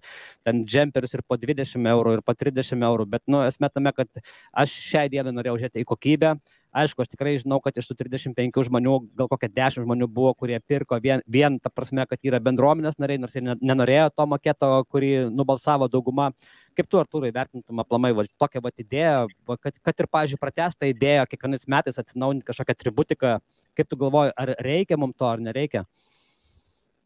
ten 0.46 0.64
džemperius 0.64 1.16
ir 1.18 1.24
po 1.28 1.38
20 1.40 1.90
eurų, 1.92 2.18
ir 2.18 2.24
po 2.26 2.36
30 2.36 2.86
eurų, 2.90 3.08
bet, 3.16 3.24
nu, 3.28 3.44
esmė 3.46 3.72
tame, 3.74 3.92
kad 3.96 4.22
aš 4.52 4.76
šiai 4.90 5.10
dienai 5.12 5.36
norėjau 5.36 5.60
žiūrėti 5.60 5.84
į 5.84 5.90
kokybę. 5.92 6.36
Aišku, 6.74 7.04
aš 7.04 7.10
tikrai 7.12 7.36
žinau, 7.40 7.56
kad 7.64 7.76
iš 7.78 7.86
tų 7.88 7.96
35 8.02 8.66
žmonių, 8.66 8.94
gal 9.16 9.28
kokie 9.30 9.48
10 9.48 9.84
žmonių 9.86 10.08
buvo, 10.12 10.32
kurie 10.36 10.58
pirko 10.60 10.98
vien, 11.00 11.22
vien 11.26 11.58
ta 11.62 11.70
prasme, 11.72 12.04
kad 12.08 12.20
yra 12.26 12.40
bendruomenės 12.42 12.98
nariai, 13.00 13.20
nors 13.22 13.36
jie 13.36 13.42
ne- 13.46 13.56
nenorėjo 13.60 14.10
to 14.16 14.26
maketo, 14.28 14.70
kurį 14.92 15.12
nubalsavo 15.32 15.88
dauguma. 15.88 16.32
Kaip 16.76 16.90
tu, 16.90 17.00
Artūrai, 17.00 17.32
vertintum 17.32 17.80
aplamai 17.80 18.12
va, 18.12 18.26
tokią 18.40 18.60
va, 18.64 18.72
idėją, 18.76 19.28
va, 19.48 19.56
kad, 19.56 19.78
kad 19.80 20.02
ir, 20.02 20.08
pažiūrėjau, 20.12 20.42
pratestą 20.42 20.90
idėją 20.90 21.28
kiekvienais 21.30 21.64
metais 21.70 21.96
atsinaujinti 22.02 22.44
kažkokią 22.50 22.76
atributiką, 22.76 23.36
kaip 23.78 23.88
tu 23.88 23.96
galvoji, 24.00 24.34
ar 24.36 24.52
reikia 24.66 24.98
mums 25.00 25.16
to, 25.16 25.30
ar 25.30 25.40
nereikia? 25.40 25.86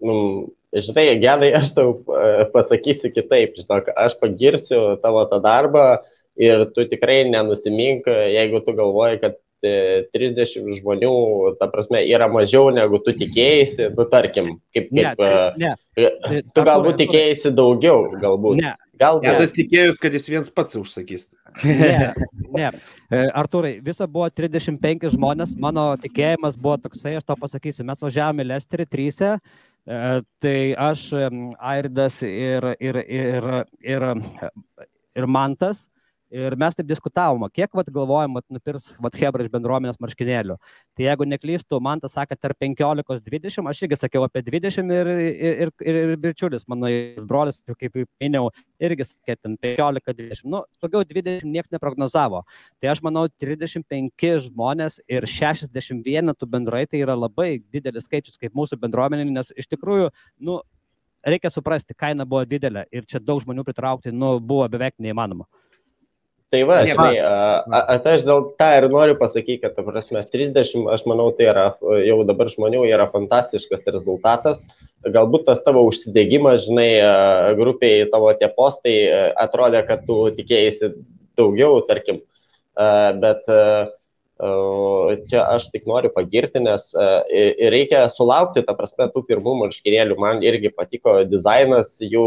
Nu, 0.01 0.17
žinai, 0.73 1.13
gedai, 1.21 1.53
aš 1.59 1.75
tau 1.77 1.93
e, 2.01 2.49
pasakysiu 2.55 3.13
kitaip, 3.13 3.55
žinok, 3.61 3.93
aš 3.95 4.17
pagirsiu 4.19 4.97
tavo 5.03 5.23
tą 5.31 5.39
darbą 5.45 5.85
ir 6.41 6.65
tu 6.75 6.87
tikrai 6.89 7.23
nenusimink, 7.29 8.09
jeigu 8.09 8.63
tu 8.65 8.75
galvoji, 8.75 9.21
kad 9.21 9.39
30 9.63 10.79
žmonių, 10.81 11.15
ta 11.61 11.69
prasme, 11.73 12.01
yra 12.09 12.31
mažiau 12.33 12.71
negu 12.75 13.01
tu 13.05 13.15
tikėjai, 13.17 13.91
nu 13.97 14.07
tarkim, 14.11 14.55
kaip, 14.75 14.93
Ne, 14.93 15.03
kaip 15.03 15.21
tai, 15.21 15.33
e, 15.33 15.65
ne. 15.65 15.73
tu 15.97 16.07
Artūrai, 16.07 16.69
galbūt 16.71 16.95
Artūrai, 16.95 17.01
tikėjai 17.03 17.53
daugiau, 17.59 18.07
galbūt. 18.23 18.63
Ne, 18.63 18.77
Galbūt. 19.01 19.31
Edas 19.31 19.55
tikėjus, 19.57 19.97
kad 20.01 20.13
jis 20.13 20.27
viens 20.29 20.51
pats 20.53 20.77
užsakys. 20.77 21.31
Ne, 21.65 22.11
ne. 22.53 22.67
E, 23.09 23.21
Arturai, 23.33 23.79
viso 23.85 24.05
buvo 24.05 24.27
35 24.29 25.15
žmonės, 25.15 25.55
mano 25.57 25.87
tikėjimas 26.03 26.59
buvo 26.61 26.77
toksai, 26.85 27.15
aš 27.17 27.25
to 27.25 27.37
pasakysiu, 27.41 27.87
mes 27.89 28.03
važiavome 28.05 28.45
Lesterį 28.45 28.87
trysia, 28.93 29.31
e, 29.89 30.21
tai 30.45 30.57
aš, 30.77 31.07
Airdas 31.73 32.21
ir, 32.29 32.69
ir, 32.77 33.01
ir, 33.07 33.49
ir, 33.81 34.07
ir 35.17 35.29
Mantas, 35.39 35.87
Ir 36.31 36.55
mes 36.55 36.77
taip 36.79 36.87
diskutavom, 36.87 37.43
kiek 37.51 37.73
vat, 37.75 37.89
galvojam, 37.91 38.37
vat, 38.39 38.45
nupirks 38.55 38.93
vat, 39.03 39.17
Hebra 39.19 39.43
iš 39.43 39.51
bendruomenės 39.51 39.99
marškinėlių. 39.99 40.55
Tai 40.95 41.03
jeigu 41.03 41.27
neklystu, 41.27 41.81
man 41.83 41.99
tas 41.99 42.15
sakė 42.15 42.37
tarp 42.39 42.61
15-20, 42.63 43.67
aš 43.67 43.81
irgi 43.83 43.99
sakiau 43.99 44.23
apie 44.29 44.45
20 44.47 44.95
ir, 44.95 45.11
ir, 45.11 45.65
ir, 45.67 45.73
ir, 45.83 45.99
ir 46.05 46.13
bičiulis, 46.23 46.69
mano 46.71 46.87
brolis, 47.27 47.59
kaip 47.67 47.99
minėjau, 48.23 48.53
irgi 48.79 49.09
sakė 49.09 49.37
ten 49.41 49.57
15-20. 49.59 50.47
Nu, 50.55 50.63
daugiau 50.79 51.03
20 51.03 51.51
niekas 51.51 51.75
neprognozavo. 51.75 52.45
Tai 52.79 52.93
aš 52.93 53.03
manau, 53.03 53.27
35 53.43 54.47
žmonės 54.47 55.01
ir 55.11 55.27
60 55.27 56.05
vienetų 56.07 56.47
bendrai 56.53 56.85
tai 56.87 57.03
yra 57.03 57.17
labai 57.19 57.57
didelis 57.75 58.07
skaičius 58.07 58.39
kaip 58.39 58.55
mūsų 58.55 58.79
bendruomenė, 58.85 59.27
nes 59.35 59.51
iš 59.59 59.67
tikrųjų, 59.75 60.13
nu, 60.47 60.61
reikia 61.27 61.51
suprasti, 61.51 61.99
kaina 61.99 62.23
buvo 62.23 62.45
didelė 62.47 62.87
ir 62.95 63.11
čia 63.11 63.19
daug 63.19 63.43
žmonių 63.43 63.67
pritraukti, 63.67 64.15
nu, 64.15 64.37
buvo 64.39 64.69
beveik 64.71 64.95
neįmanoma. 65.03 65.49
Tai 66.51 66.61
va, 66.67 66.81
žinai, 66.83 67.21
a- 67.23 67.63
a- 67.63 67.85
a- 67.95 67.99
aš 68.15 68.25
dėl 68.27 68.41
tą 68.59 68.71
ir 68.79 68.89
noriu 68.91 69.15
pasakyti, 69.15 69.61
kad, 69.63 69.77
ta 69.77 69.85
prasme, 69.87 70.25
30, 70.27 70.89
aš 70.91 71.05
manau, 71.07 71.31
tai 71.37 71.47
yra 71.47 71.77
jau 72.03 72.25
dabar 72.27 72.51
žmonių 72.51 72.83
yra 72.91 73.07
fantastiškas 73.13 73.87
rezultatas. 73.87 74.65
Galbūt 75.07 75.47
tas 75.47 75.63
tavo 75.63 75.85
užsidegimas, 75.87 76.67
žinai, 76.67 77.55
grupiai 77.57 78.11
tavo 78.11 78.33
tie 78.35 78.49
postai 78.49 78.97
atrodė, 79.39 79.87
kad 79.87 80.05
tu 80.07 80.27
tikėjai 80.35 80.93
daugiau, 81.39 81.87
tarkim, 81.87 82.21
A, 82.77 83.13
bet 83.13 83.49
a, 83.51 83.91
čia 85.29 85.43
aš 85.45 85.69
tik 85.73 85.87
noriu 85.89 86.11
pagirti, 86.15 86.63
nes 86.65 86.91
ir 87.31 87.73
reikia 87.75 88.07
sulaukti, 88.13 88.63
ta 88.65 88.75
prasme, 88.79 89.09
tų 89.13 89.25
pirmų 89.29 89.57
marškinėlių. 89.65 90.17
Man 90.21 90.45
irgi 90.47 90.73
patiko 90.73 91.21
dizainas, 91.29 91.97
jų 92.01 92.27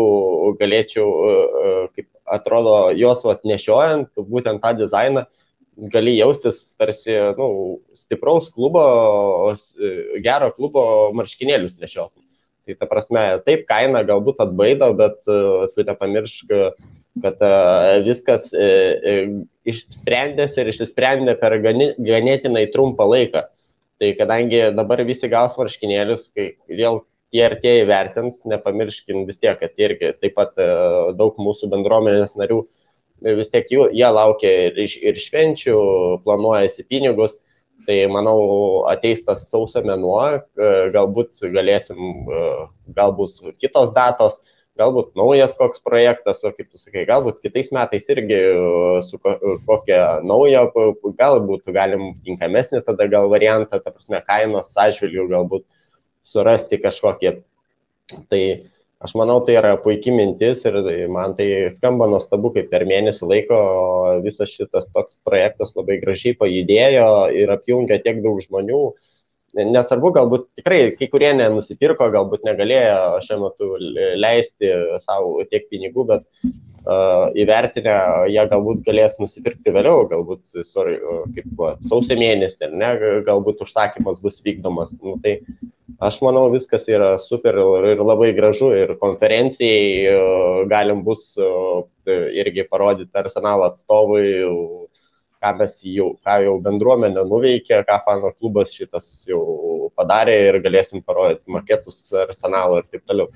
galėčiau, 0.59 1.05
a, 1.05 1.37
a, 1.37 1.75
kaip 1.95 2.09
atrodo, 2.37 2.75
juos 2.97 3.23
vat, 3.25 3.41
nešiojant, 3.47 4.11
būtent 4.17 4.61
tą 4.63 4.75
dizainą, 4.77 5.25
gali 5.93 6.17
jaustis 6.19 6.59
tarsi 6.77 7.15
nu, 7.37 7.47
stipraus 7.97 8.51
klubo, 8.53 8.83
gero 10.23 10.51
klubo 10.53 10.85
marškinėlius 11.17 11.79
nešiotum. 11.81 12.21
Tai 12.63 12.75
ta 12.79 12.87
prasme, 12.87 13.23
taip 13.43 13.65
kaina 13.67 14.05
galbūt 14.07 14.39
atbaido, 14.39 14.93
bet 14.95 15.17
tu 15.25 15.83
nepamiršk, 15.83 16.53
kad 17.21 17.41
viskas 18.07 18.47
uh, 18.57 19.43
išsprendėsi 19.69 20.61
ir 20.63 20.71
išsisprendė 20.71 21.35
per 21.39 21.57
ganėtinai 21.61 22.65
trumpą 22.73 23.05
laiką. 23.09 23.43
Tai 24.01 24.09
kadangi 24.19 24.61
dabar 24.75 25.03
visi 25.07 25.29
gaus 25.31 25.53
marškinėlius, 25.59 26.29
kai 26.35 26.53
vėl 26.67 27.03
tie 27.33 27.45
ir 27.47 27.55
tie 27.61 27.73
įvertins, 27.81 28.41
nepamirškim 28.49 29.23
vis 29.29 29.39
tiek, 29.41 29.55
kad 29.59 29.79
irgi 29.81 30.13
taip 30.21 30.35
pat 30.37 30.57
e, 30.59 30.67
daug 31.17 31.37
mūsų 31.41 31.69
bendruomenės 31.71 32.35
narių 32.37 32.59
e, 32.63 33.35
vis 33.39 33.53
tiek 33.53 33.71
jų, 33.73 33.87
jie 33.95 34.09
laukia 34.17 34.51
ir, 34.67 34.81
ir 34.83 35.21
švenčių, 35.21 35.77
planuojasi 36.25 36.85
pinigus. 36.89 37.39
Tai 37.83 37.95
manau, 38.07 38.37
ateis 38.87 39.25
tas 39.25 39.41
sausio 39.49 39.81
mėnuo, 39.83 40.19
e, 40.37 40.67
galbūt 40.93 41.41
galėsim, 41.51 41.99
e, 42.31 42.43
galbūt 42.95 43.41
kitos 43.59 43.91
datos, 43.95 44.37
galbūt 44.79 45.13
naujas 45.19 45.53
koks 45.59 45.83
projektas, 45.85 46.41
o 46.43 46.51
kaip 46.55 46.71
tu 46.71 46.81
sakai, 46.81 47.05
galbūt 47.09 47.41
kitais 47.45 47.69
metais 47.75 48.07
irgi 48.09 48.39
e, 48.39 48.57
su 49.05 49.19
ko- 49.21 49.37
kokią 49.67 50.01
naują, 50.25 50.65
p- 50.73 51.13
galbūt 51.19 51.69
galim 51.75 52.13
tinkamesnį 52.25 52.83
tada 52.87 53.07
gal 53.11 53.29
variantą, 53.33 53.79
ta 53.79 53.93
prasme, 53.93 54.21
kainos 54.25 54.73
atžvilgių 54.85 55.27
galbūt 55.33 55.65
surasti 56.33 56.79
kažkokį. 56.81 57.35
Tai 58.31 58.41
aš 59.03 59.13
manau, 59.19 59.39
tai 59.45 59.59
yra 59.59 59.75
puikia 59.83 60.13
mintis 60.15 60.63
ir 60.65 60.77
man 61.11 61.35
tai 61.37 61.69
skamba 61.75 62.07
nuostabu, 62.09 62.53
kaip 62.55 62.69
per 62.71 62.87
mėnesį 62.89 63.29
laiko 63.29 63.59
visas 64.25 64.51
šitas 64.51 64.89
toks 64.95 65.21
projektas 65.27 65.75
labai 65.77 65.99
gražiai 66.01 66.37
pajudėjo 66.39 67.09
ir 67.37 67.53
apjungia 67.53 68.01
tiek 68.01 68.23
daug 68.25 68.41
žmonių. 68.41 68.83
Nesvarbu, 69.53 70.09
galbūt 70.15 70.47
tikrai 70.57 70.79
kai 70.97 71.07
kurie 71.11 71.29
nenusipirko, 71.37 72.07
galbūt 72.13 72.45
negalėjo 72.47 73.19
šiuo 73.21 73.39
metu 73.43 73.67
leisti 74.17 74.71
savo 75.05 75.43
tiek 75.51 75.67
pinigų, 75.69 76.07
bet 76.09 76.23
uh, 76.41 77.29
įvertinę, 77.37 77.97
jie 78.33 78.45
galbūt 78.49 78.81
galės 78.87 79.13
nusipirkti 79.21 79.73
vėliau, 79.75 80.07
galbūt 80.09 80.65
sorry, 80.71 80.97
kaip 81.35 81.61
sausio 81.85 82.17
mėnesį, 82.17 82.71
ne, 82.73 82.91
galbūt 83.27 83.61
užsakymas 83.67 84.17
bus 84.23 84.41
vykdomas. 84.41 84.95
Nu, 85.03 85.19
tai 85.21 85.37
aš 86.01 86.17
manau, 86.25 86.47
viskas 86.53 86.89
yra 86.89 87.13
super 87.21 87.59
ir, 87.93 88.01
labai 88.01 88.31
gražu 88.33 88.71
ir 88.73 88.95
konferencijai 89.03 90.15
uh, 90.15 90.63
galim 90.71 91.05
bus 91.05 91.29
uh, 91.37 91.85
irgi 92.09 92.65
parodyti 92.73 93.21
arsenalo 93.21 93.69
atstovui, 93.69 94.25
uh, 94.49 94.82
ką 95.43 95.51
mes 95.59 95.73
jau, 95.83 96.13
ką 96.23 96.37
jau 96.45 96.53
bendruomenė 96.63 97.25
nuveikė, 97.27 97.81
ką 97.87 97.97
fano 98.05 98.31
klubas 98.37 98.71
šitas 98.71 99.09
jau 99.27 99.41
padarė 99.99 100.37
ir 100.47 100.59
galėsim 100.63 101.03
parodyti 101.03 101.51
maketus 101.51 102.05
arsenalo 102.23 102.79
ir 102.81 102.87
taip 102.89 103.03
toliau. 103.11 103.27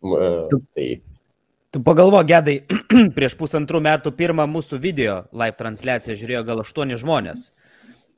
Uh, 0.00 0.48
Tu- 0.48 0.62
Tai 0.74 0.88
Tu 1.70 1.78
pagalvo, 1.86 2.18
gedai, 2.26 2.56
prieš 3.16 3.36
pusantrų 3.38 3.78
metų 3.84 4.10
pirmą 4.18 4.42
mūsų 4.50 4.80
video 4.82 5.20
live 5.38 5.54
transliaciją 5.60 6.16
žiūrėjo 6.18 6.40
gal 6.48 6.62
8 6.64 6.96
žmonės. 6.98 7.44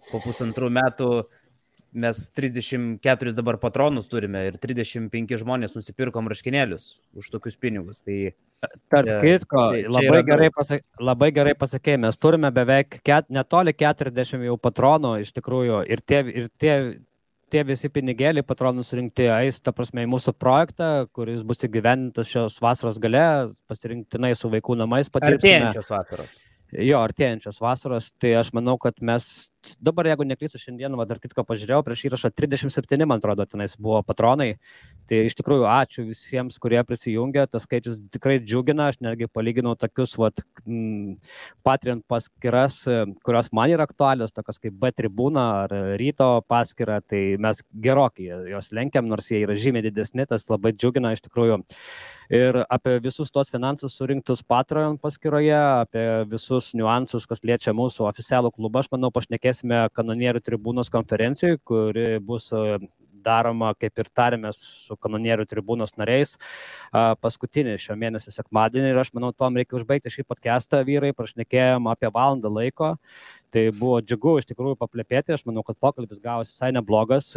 Po 0.09 0.22
pusantrų 0.24 0.70
metų 0.72 1.09
mes 1.93 2.22
34 2.32 3.34
dabar 3.36 3.59
patronus 3.61 4.09
turime 4.09 4.47
ir 4.49 4.57
35 4.61 5.36
žmonės 5.43 5.76
nusipirkom 5.76 6.30
raškinėlius 6.32 6.86
už 7.18 7.28
tokius 7.34 7.59
pinigus. 7.61 8.01
Tai 8.05 8.32
Tarp 8.93 9.09
Čia- 9.09 9.20
kitko, 9.24 9.62
tai 9.74 9.80
čia 9.82 9.90
labai 9.90 10.20
gerai, 10.22 10.51
pasak, 10.55 10.84
labai 11.03 11.30
gerai 11.34 11.55
pasakė, 11.59 11.97
mes 11.99 12.16
turime 12.16 12.53
beveik 12.55 13.01
ket, 13.03 13.26
netoli 13.28 13.74
40 13.74 14.47
jau 14.47 14.55
patronų 14.57 15.16
iš 15.24 15.32
tikrųjų 15.34 15.80
ir 15.90 16.03
tie, 16.07 16.20
ir 16.30 16.47
tie, 16.62 16.76
tie 17.51 17.64
visi 17.66 17.90
pinigėliai 17.90 18.47
patronų 18.47 18.84
surinkti 18.86 19.26
eis, 19.34 19.59
ta 19.61 19.74
prasme, 19.74 20.07
į 20.07 20.12
mūsų 20.14 20.36
projektą, 20.38 21.09
kuris 21.12 21.43
bus 21.43 21.66
įgyvendintas 21.66 22.30
šios 22.30 22.61
vasaros 22.62 23.03
gale, 23.03 23.51
pasirinktinai 23.68 24.32
su 24.38 24.49
vaikų 24.53 24.78
namais 24.78 25.11
patirsime. 25.11 25.43
artėjančios 25.43 25.90
vasaros. 25.93 26.38
Jo, 26.72 27.03
artėjančios 27.05 27.59
vasaros, 27.61 28.12
tai 28.16 28.36
aš 28.38 28.55
manau, 28.57 28.78
kad 28.80 28.95
mes 29.05 29.51
dabar, 29.82 30.08
jeigu 30.10 30.26
neklysiu, 30.26 30.60
šiandien, 30.60 30.94
va, 30.98 31.06
dar 31.08 31.20
kitką 31.22 31.44
pažiūrėjau, 31.48 31.82
prieš 31.86 32.04
įrašą 32.08 32.30
37, 32.34 33.06
man 33.08 33.22
atrodo, 33.22 33.46
tenais 33.48 33.74
buvo 33.78 34.00
patronai. 34.06 34.56
Tai 35.10 35.20
iš 35.28 35.36
tikrųjų 35.38 35.66
ačiū 35.70 36.06
visiems, 36.08 36.58
kurie 36.62 36.80
prisijungė, 36.86 37.46
tas 37.50 37.66
skaičius 37.66 37.98
tikrai 38.14 38.38
džiugina, 38.42 38.90
aš 38.92 39.00
netgi 39.04 39.28
palyginau 39.30 39.74
tokius, 39.78 40.16
va, 40.20 40.32
Patreon 41.66 42.02
paskiras, 42.10 42.82
kurios 43.26 43.52
man 43.54 43.72
yra 43.72 43.86
aktualios, 43.88 44.34
tokios 44.34 44.60
kaip 44.62 44.78
B 44.78 44.92
tribūna 44.94 45.46
ar 45.64 45.76
ryto 46.00 46.30
paskira, 46.48 47.00
tai 47.04 47.38
mes 47.42 47.62
gerokai 47.84 48.30
jos 48.52 48.72
lenkiam, 48.74 49.06
nors 49.10 49.30
jie 49.30 49.42
yra 49.44 49.58
žymiai 49.58 49.86
didesni, 49.88 50.26
tas 50.28 50.48
labai 50.50 50.74
džiugina 50.76 51.14
iš 51.16 51.24
tikrųjų. 51.26 51.62
Ir 52.32 52.62
apie 52.72 52.94
visus 53.04 53.28
tos 53.28 53.50
finansus 53.52 53.92
surinktus 53.98 54.40
Patreon 54.48 54.94
paskyroje, 55.02 55.52
apie 55.82 56.04
visus 56.30 56.70
niuansus, 56.72 57.26
kas 57.28 57.42
liečia 57.44 57.74
mūsų 57.76 58.06
oficialų 58.08 58.54
klubą, 58.56 58.80
aš 58.80 58.88
manau, 58.94 59.10
pašnekėsime 59.53 59.90
kanonierių 59.94 60.40
tribūnos 60.42 60.90
konferencijoje, 60.90 61.61
kuri 61.64 62.20
bus 62.20 62.50
e, 62.53 62.78
daroma, 63.22 63.74
kaip 63.78 63.98
ir 63.98 64.09
tarėmės 64.12 64.57
su 64.88 64.96
kanonierių 64.96 65.46
tribūnos 65.46 65.96
nariais, 65.96 66.36
a, 66.92 67.14
paskutinį 67.20 67.78
šio 67.78 67.94
mėnesio 67.94 68.32
sekmadienį 68.32 68.90
ir 68.90 68.98
aš 68.98 69.12
manau, 69.14 69.32
tom 69.32 69.57
reikia 69.57 69.78
užbaigti 69.78 70.11
šį 70.11 70.24
podcastą, 70.26 70.82
vyrai, 70.84 71.12
prašnekėjom 71.14 71.86
apie 71.92 72.11
valandą 72.11 72.50
laiko, 72.50 72.96
tai 73.53 73.70
buvo 73.70 74.00
džiugu 74.00 74.40
iš 74.40 74.48
tikrųjų 74.50 74.78
paplepėti, 74.80 75.36
aš 75.36 75.44
manau, 75.46 75.62
kad 75.62 75.78
pokalbis 75.78 76.18
gavosi 76.18 76.50
visai 76.50 76.72
neblogas, 76.72 77.36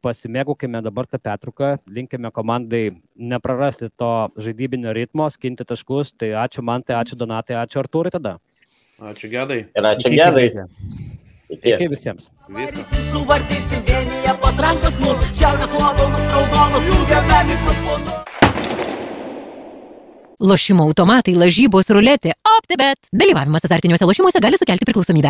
pasimėgaukime 0.00 0.80
dabar 0.80 1.04
tą 1.04 1.18
petruką, 1.20 1.74
linkime 1.84 2.30
komandai 2.32 2.94
neprarasti 3.14 3.90
to 4.00 4.30
žaidybinio 4.40 4.94
ritmo, 4.96 5.28
skinti 5.28 5.66
taškus, 5.68 6.14
tai 6.16 6.32
ačiū 6.32 6.64
man, 6.64 6.80
tai 6.80 6.96
ačiū 7.02 7.20
Donatai, 7.20 7.60
ačiū 7.60 7.82
Artūrai 7.82 8.14
tada. 8.14 8.38
Ačiū 9.00 9.30
gedai. 9.32 9.64
ir 9.76 9.86
ačiū 9.92 10.12
Iki, 10.12 10.16
gedai. 10.16 11.09
Iki. 11.50 11.74
Iki. 11.74 11.88
Visiems. 11.92 12.30
Suvartysim 13.12 13.84
vienyje 13.86 14.34
patrankos 14.42 14.96
mus, 15.02 15.20
šiaurės 15.36 15.76
nuopelnus 15.76 16.26
raudonos, 16.34 16.90
jungiame 16.90 17.44
mikrofonus. 17.52 18.30
Lošimo 20.40 20.86
automatai, 20.88 21.34
lažybos, 21.36 21.90
ruletė, 21.92 22.32
OptiBet. 22.56 23.10
Dalyvavimas 23.12 23.66
azartiniuose 23.68 24.06
lošimuose 24.08 24.40
gali 24.40 24.56
sukelti 24.56 24.88
priklausomybę. 24.88 25.28